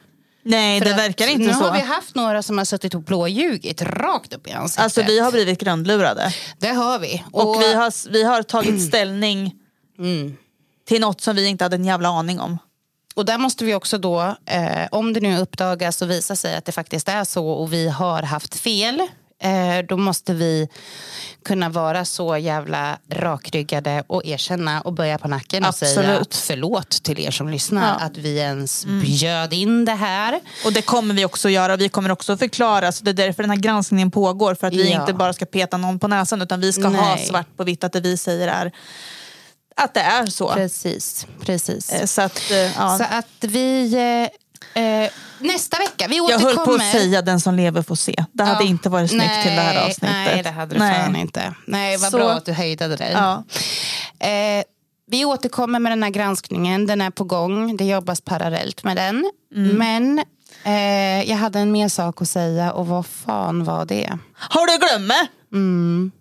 Nej, 0.43 0.79
För 0.79 0.85
det 0.89 0.93
verkar 0.95 1.27
inte 1.27 1.47
nu 1.47 1.53
så. 1.53 1.59
har 1.59 1.73
vi 1.73 1.79
haft 1.81 2.15
några 2.15 2.43
som 2.43 2.57
har 2.57 2.65
suttit 2.65 2.93
och 2.95 3.01
blåljugit 3.01 3.81
rakt 3.81 4.33
upp 4.33 4.47
i 4.47 4.51
ansiktet. 4.51 4.83
Alltså 4.83 5.01
vi 5.03 5.19
har 5.19 5.31
blivit 5.31 5.59
grundlurade. 5.59 6.33
Det 6.57 6.67
har 6.69 6.99
vi. 6.99 7.23
Och, 7.31 7.61
vi, 7.61 7.73
har, 7.73 8.09
vi 8.11 8.23
har 8.23 8.43
tagit 8.43 8.81
ställning 8.87 9.53
till 10.85 11.01
något 11.01 11.21
som 11.21 11.35
vi 11.35 11.47
inte 11.47 11.63
hade 11.65 11.75
en 11.75 11.85
jävla 11.85 12.09
aning 12.09 12.39
om. 12.39 12.57
Och 13.15 13.25
där 13.25 13.37
måste 13.37 13.65
vi 13.65 13.73
också 13.75 13.97
då, 13.97 14.35
eh, 14.45 14.87
om 14.91 15.13
det 15.13 15.19
nu 15.19 15.37
uppdagas 15.39 16.01
och 16.01 16.09
visar 16.11 16.35
sig 16.35 16.55
att 16.55 16.65
det 16.65 16.71
faktiskt 16.71 17.09
är 17.09 17.23
så 17.23 17.47
och 17.49 17.73
vi 17.73 17.89
har 17.89 18.23
haft 18.23 18.55
fel, 18.55 18.99
eh, 19.41 19.85
då 19.89 19.97
måste 19.97 20.33
vi 20.33 20.69
kunna 21.45 21.69
vara 21.69 22.05
så 22.05 22.37
jävla 22.37 22.97
rakryggade 23.11 24.03
och 24.07 24.25
erkänna 24.25 24.81
och 24.81 24.93
böja 24.93 25.17
på 25.17 25.27
nacken 25.27 25.65
och 25.65 25.75
säga 25.75 25.99
Absolut. 25.99 26.35
förlåt 26.35 26.89
till 27.03 27.19
er 27.19 27.31
som 27.31 27.49
lyssnar 27.49 27.87
Ja. 27.99 28.05
att 28.05 28.17
vi 28.17 28.37
ens 28.37 28.85
bjöd 28.85 29.53
in 29.53 29.85
det 29.85 29.91
här. 29.91 30.39
Och 30.65 30.73
det 30.73 30.81
kommer 30.81 31.13
vi 31.13 31.25
också 31.25 31.49
göra. 31.49 31.75
Vi 31.75 31.89
kommer 31.89 32.11
också 32.11 32.37
förklara. 32.37 32.91
Så 32.91 33.03
det 33.03 33.11
är 33.11 33.13
därför 33.13 33.43
den 33.43 33.49
här 33.49 33.57
granskningen 33.57 34.11
pågår. 34.11 34.55
För 34.55 34.67
att 34.67 34.73
vi 34.73 34.91
Ja. 34.91 35.01
inte 35.01 35.13
bara 35.13 35.33
ska 35.33 35.45
peta 35.45 35.77
någon 35.77 35.99
på 35.99 36.07
näsan 36.07 36.41
utan 36.41 36.61
vi 36.61 36.73
ska 36.73 36.83
ha 36.87 37.15
Nej. 37.15 37.25
svart 37.25 37.57
på 37.57 37.63
vitt 37.63 37.83
att 37.83 37.93
det 37.93 37.99
vi 38.01 38.17
säger 38.17 38.47
är 38.47 38.71
att 39.75 39.93
det 39.93 39.99
är 39.99 40.25
så. 40.25 40.53
Precis, 40.53 41.27
precis. 41.41 41.89
Eh, 41.91 42.05
Så 42.05 42.21
att, 42.21 42.51
eh, 42.51 42.57
ja. 42.57 42.97
Så 42.97 43.03
att 43.03 43.27
vi, 43.51 43.93
eh, 44.75 44.83
eh, 44.83 45.09
nästa 45.39 45.77
vecka, 45.77 46.07
vi 46.07 46.15
Jag 46.17 46.23
återkommer. 46.25 46.55
höll 46.55 46.65
på 46.65 46.73
att 46.73 46.91
säga 46.91 47.21
den 47.21 47.39
som 47.39 47.55
lever 47.55 47.81
får 47.81 47.95
se. 47.95 48.25
Det 48.31 48.43
hade 48.43 48.63
Ja. 48.63 48.69
inte 48.69 48.89
varit 48.89 49.09
snyggt 49.09 49.25
nej, 49.27 49.43
till 49.43 49.55
det 49.55 49.61
här 49.61 49.81
avsnittet. 49.85 50.09
Nej, 50.15 50.43
det 50.43 50.49
hade 50.49 50.73
det 50.73 50.79
fan 50.79 51.15
inte. 51.15 51.53
Nej, 51.67 51.97
vad 51.97 52.11
Så- 52.11 52.17
bra 52.17 52.31
att 52.31 52.45
du 52.45 52.51
hejdade 52.53 52.95
dig. 52.95 53.11
Ja. 53.11 53.43
Eh, 54.27 54.63
vi 55.07 55.25
återkommer 55.25 55.79
med 55.79 55.91
den 55.91 56.03
här 56.03 56.09
granskningen. 56.09 56.85
Den 56.87 57.01
är 57.01 57.09
på 57.09 57.23
gång. 57.23 57.77
Det 57.77 57.85
jobbas 57.85 58.21
parallellt 58.21 58.83
med 58.83 58.97
den. 58.97 59.31
Mm. 59.55 59.77
Men 59.77 60.19
eh, 60.63 61.29
jag 61.29 61.37
hade 61.37 61.59
en 61.59 61.71
mer 61.71 61.89
sak 61.89 62.21
att 62.21 62.29
säga 62.29 62.71
och 62.71 62.87
vad 62.87 63.05
fan 63.05 63.63
var 63.63 63.85
det? 63.85 64.17
Har 64.37 64.67
du 64.67 64.77
glömt? 64.87 65.29
Mm. 65.53 66.11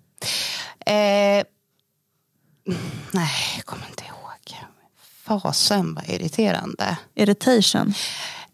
Nej, 3.11 3.31
jag 3.57 3.65
kommer 3.67 3.87
inte 3.87 4.05
ihåg. 4.05 4.11
Fasen 5.25 5.95
vad 5.95 6.09
irriterande. 6.09 6.97
Irritation. 7.15 7.95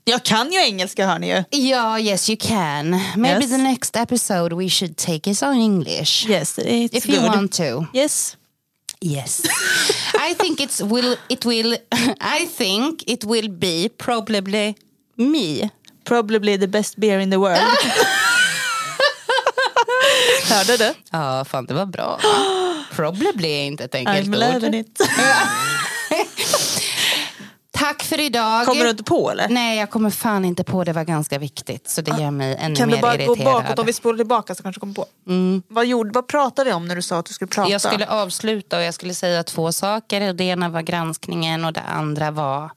Jag 0.04 0.24
kan 0.24 0.52
ju 0.52 0.58
engelska 0.60 1.06
hör 1.06 1.18
ni 1.18 1.28
ju. 1.28 1.44
Ja, 1.68 1.98
yes 1.98 2.30
you 2.30 2.36
can. 2.40 2.90
Maybe 3.16 3.40
Yes. 3.40 3.50
the 3.50 3.56
next 3.58 3.96
episode 3.96 4.54
we 4.56 4.68
should 4.68 4.96
take 4.96 5.30
it 5.30 5.42
on 5.42 5.54
English. 5.60 6.26
Yes, 6.30 6.58
it's 6.58 6.96
If 6.96 7.08
you 7.08 7.20
good. 7.20 7.30
want 7.30 7.52
to. 7.52 7.86
Yes. 7.94 8.36
Yes. 9.00 9.42
I 10.30 10.34
think 10.34 10.60
it's 10.60 10.80
will 10.80 11.16
it 11.28 11.44
will 11.44 11.76
I 12.20 12.46
think 12.58 13.02
it 13.06 13.24
will 13.24 13.48
be 13.48 13.88
probably 13.98 14.74
me. 15.16 15.70
Probably 16.04 16.58
the 16.58 16.66
best 16.68 16.96
beer 16.96 17.18
in 17.20 17.30
the 17.30 17.36
world. 17.38 17.60
Hörde 20.48 20.76
du? 20.76 20.94
Ja, 21.10 21.44
fan 21.44 21.66
det 21.66 21.74
var 21.74 21.86
bra. 21.86 22.20
Probably 22.92 23.48
är 23.48 23.64
inte 23.64 23.84
ett 23.84 23.94
enkelt 23.94 24.28
I'm 24.28 24.34
ord. 24.54 24.62
loving 24.62 24.80
it. 24.80 25.00
Tack 27.72 28.02
för 28.02 28.20
idag. 28.20 28.66
Kommer 28.66 28.84
du 28.84 28.90
inte 28.90 29.02
på 29.04 29.30
eller? 29.30 29.48
Nej, 29.48 29.78
jag 29.78 29.90
kommer 29.90 30.10
fan 30.10 30.44
inte 30.44 30.64
på. 30.64 30.84
Det 30.84 30.92
var 30.92 31.04
ganska 31.04 31.38
viktigt. 31.38 31.88
Så 31.88 32.00
det 32.02 32.10
gör 32.22 32.30
mig 32.30 32.56
ännu 32.60 32.76
Kan 32.76 32.88
mer 32.88 32.96
du 32.96 33.02
bara 33.02 33.16
gå 33.16 33.22
irriterad. 33.22 33.62
bakåt? 33.64 33.78
Om 33.78 33.86
vi 33.86 33.92
spolar 33.92 34.16
tillbaka 34.16 34.54
så 34.54 34.62
kanske 34.62 34.76
du 34.76 34.80
kommer 34.80 34.94
på. 34.94 35.06
Vad, 35.68 35.86
gjorde, 35.86 36.10
vad 36.14 36.28
pratade 36.28 36.70
vi 36.70 36.74
om 36.74 36.88
när 36.88 36.96
du 36.96 37.02
sa 37.02 37.18
att 37.18 37.26
du 37.26 37.34
skulle 37.34 37.48
prata? 37.48 37.70
Jag 37.70 37.80
skulle 37.80 38.06
avsluta 38.06 38.76
och 38.76 38.82
jag 38.82 38.94
skulle 38.94 39.14
säga 39.14 39.42
två 39.42 39.72
saker. 39.72 40.32
Det 40.32 40.44
ena 40.44 40.68
var 40.68 40.82
granskningen 40.82 41.64
och 41.64 41.72
det 41.72 41.80
andra 41.80 42.30
var... 42.30 42.70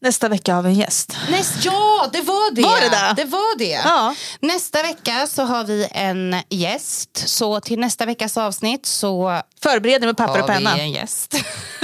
Nästa 0.00 0.28
vecka 0.28 0.54
har 0.54 0.62
vi 0.62 0.68
en 0.68 0.74
gäst. 0.74 1.16
Näst, 1.30 1.64
ja, 1.64 2.08
det 2.12 2.20
var 2.20 2.54
det. 2.54 2.62
Var 2.62 2.80
det 2.80 2.88
det? 2.88 3.22
Det 3.22 3.24
var 3.24 3.58
det. 3.58 3.80
Ja. 3.84 4.14
Nästa 4.40 4.82
vecka 4.82 5.26
så 5.26 5.42
har 5.42 5.64
vi 5.64 5.88
en 5.90 6.36
gäst. 6.48 7.28
Så 7.28 7.60
till 7.60 7.78
nästa 7.78 8.06
veckas 8.06 8.36
avsnitt 8.36 8.86
så 8.86 9.42
Förbered 9.62 10.00
dig 10.00 10.06
med 10.06 10.16
papper 10.16 10.42
och 10.42 10.48
har 10.48 10.54
penna. 10.56 10.74
vi 10.74 10.80
en 10.80 10.90
gäst. 10.92 11.30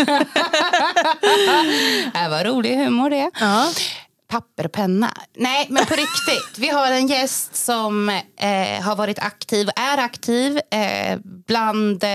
det 2.13 2.29
var 2.31 2.45
rolig 2.45 2.77
humor 2.77 3.11
det. 3.11 3.31
Ja. 3.41 3.73
Papper 4.29 4.67
och 4.67 4.73
penna. 4.73 5.11
Nej, 5.37 5.67
men 5.71 5.87
på 5.87 5.95
riktigt. 5.95 6.59
Vi 6.59 6.69
har 6.69 6.91
en 6.91 7.07
gäst 7.07 7.57
som 7.57 8.09
eh, 8.39 8.83
har 8.83 8.97
varit 8.97 9.19
aktiv, 9.19 9.69
är 9.77 9.99
aktiv 9.99 10.61
eh, 10.71 11.19
bland 11.47 12.05
eh, 12.05 12.11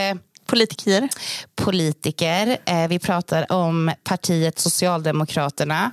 Politiker. 0.49 1.09
politiker. 1.55 2.57
Vi 2.87 2.99
pratar 2.99 3.51
om 3.51 3.91
partiet 4.03 4.59
Socialdemokraterna. 4.59 5.91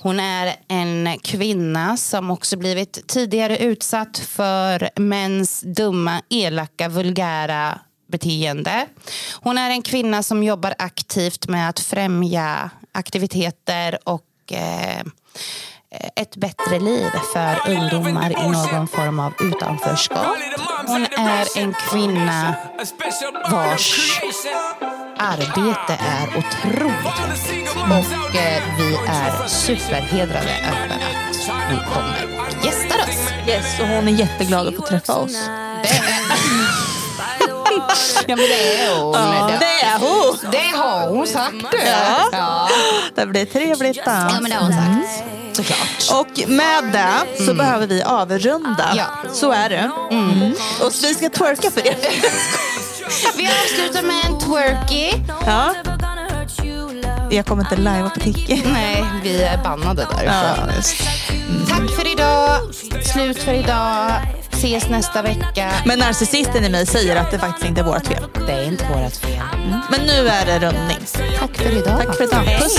Hon 0.00 0.20
är 0.20 0.56
en 0.68 1.18
kvinna 1.22 1.96
som 1.96 2.30
också 2.30 2.56
blivit 2.56 3.08
tidigare 3.08 3.58
utsatt 3.58 4.18
för 4.18 4.90
mäns 5.00 5.60
dumma, 5.60 6.22
elaka, 6.30 6.88
vulgära 6.88 7.78
beteende. 8.08 8.86
Hon 9.40 9.58
är 9.58 9.70
en 9.70 9.82
kvinna 9.82 10.22
som 10.22 10.42
jobbar 10.42 10.74
aktivt 10.78 11.48
med 11.48 11.68
att 11.68 11.80
främja 11.80 12.70
aktiviteter 12.92 13.98
och 14.04 14.52
eh, 14.52 15.04
ett 16.16 16.36
bättre 16.36 16.78
liv 16.78 17.10
för 17.32 17.70
ungdomar 17.70 18.30
i 18.30 18.48
någon 18.48 18.88
form 18.88 19.20
av 19.20 19.32
utanförskap. 19.40 20.26
Hon 20.86 21.06
är 21.16 21.58
en 21.58 21.74
kvinna 21.90 22.54
vars 23.50 24.20
arbete 25.18 25.98
är 26.00 26.38
otroligt. 26.38 27.50
Och 27.74 28.36
eh, 28.36 28.62
vi 28.78 28.94
är 29.08 29.48
superhedrade 29.48 30.58
över 30.58 30.94
att 30.94 31.48
hon 31.68 31.78
kommer 31.94 32.38
och 32.38 32.64
gästar 32.64 32.98
oss. 32.98 33.48
Yes, 33.48 33.80
och 33.80 33.86
hon 33.86 34.08
är 34.08 34.12
jätteglad 34.12 34.68
att 34.68 34.76
få 34.76 34.82
träffa 34.82 35.14
oss. 35.14 35.48
Ja, 38.26 38.36
men 38.36 38.36
det 38.36 38.82
är 38.84 39.00
hon. 39.00 39.12
Ja, 39.14 39.50
det 39.60 39.86
är 39.86 39.98
hon. 39.98 40.38
Det 40.50 40.76
har 40.76 41.08
hon 41.08 41.26
sagt. 41.26 41.54
du. 41.70 41.78
Ja. 41.78 42.28
Ja. 42.32 42.68
Det 43.14 43.26
blir 43.26 43.44
trevligt. 43.46 44.04
Då. 44.04 44.10
ja, 44.10 44.40
men 44.40 44.50
det 44.50 44.56
har 44.56 44.62
hon 44.62 44.72
sagt. 44.72 45.24
Såklart. 45.56 46.20
Och 46.20 46.48
med 46.48 46.84
det 46.92 47.44
så 47.44 47.54
behöver 47.54 47.86
vi 47.86 48.02
avrunda. 48.02 48.94
Ja. 48.96 49.04
Så 49.32 49.52
är 49.52 49.68
det. 49.68 49.90
Mm. 50.10 50.54
Och 50.80 50.92
vi 51.02 51.14
ska 51.14 51.28
twerka 51.30 51.70
för 51.70 51.86
er. 51.86 51.96
Vi 53.36 53.48
avslutar 53.48 54.02
med 54.02 54.24
en 54.26 54.40
twerky. 54.40 55.12
Ja. 55.46 55.74
Jag 57.30 57.46
kommer 57.46 57.62
inte 57.62 57.76
live 57.76 58.10
på 58.14 58.20
Tiki. 58.20 58.62
Nej, 58.72 59.04
vi 59.22 59.42
är 59.42 59.58
bannade 59.58 60.06
därifrån. 60.10 60.68
Tack 61.68 61.90
för 61.96 62.12
idag. 62.12 62.60
Slut 63.04 63.42
för 63.42 63.52
idag. 63.52 64.12
Ses 64.64 64.88
nästa 64.88 65.22
vecka. 65.22 65.70
Men 65.86 65.98
narcissisten 65.98 66.64
i 66.64 66.68
mig 66.68 66.86
säger 66.86 67.16
att 67.16 67.30
det 67.30 67.38
faktiskt 67.38 67.66
inte 67.66 67.80
är 67.80 67.84
vårt 67.84 68.06
fel. 68.06 68.24
Det 68.46 68.52
är 68.52 68.64
inte 68.64 68.84
vårt 68.84 69.16
fel. 69.16 69.42
Men 69.90 70.00
nu 70.06 70.28
är 70.28 70.46
det 70.46 70.66
rundning. 70.66 70.98
Tack 71.38 71.56
för 71.56 71.76
idag. 71.76 72.02
Tack 72.06 72.16
för 72.16 72.24
idag. 72.24 72.46
Puss. 72.60 72.78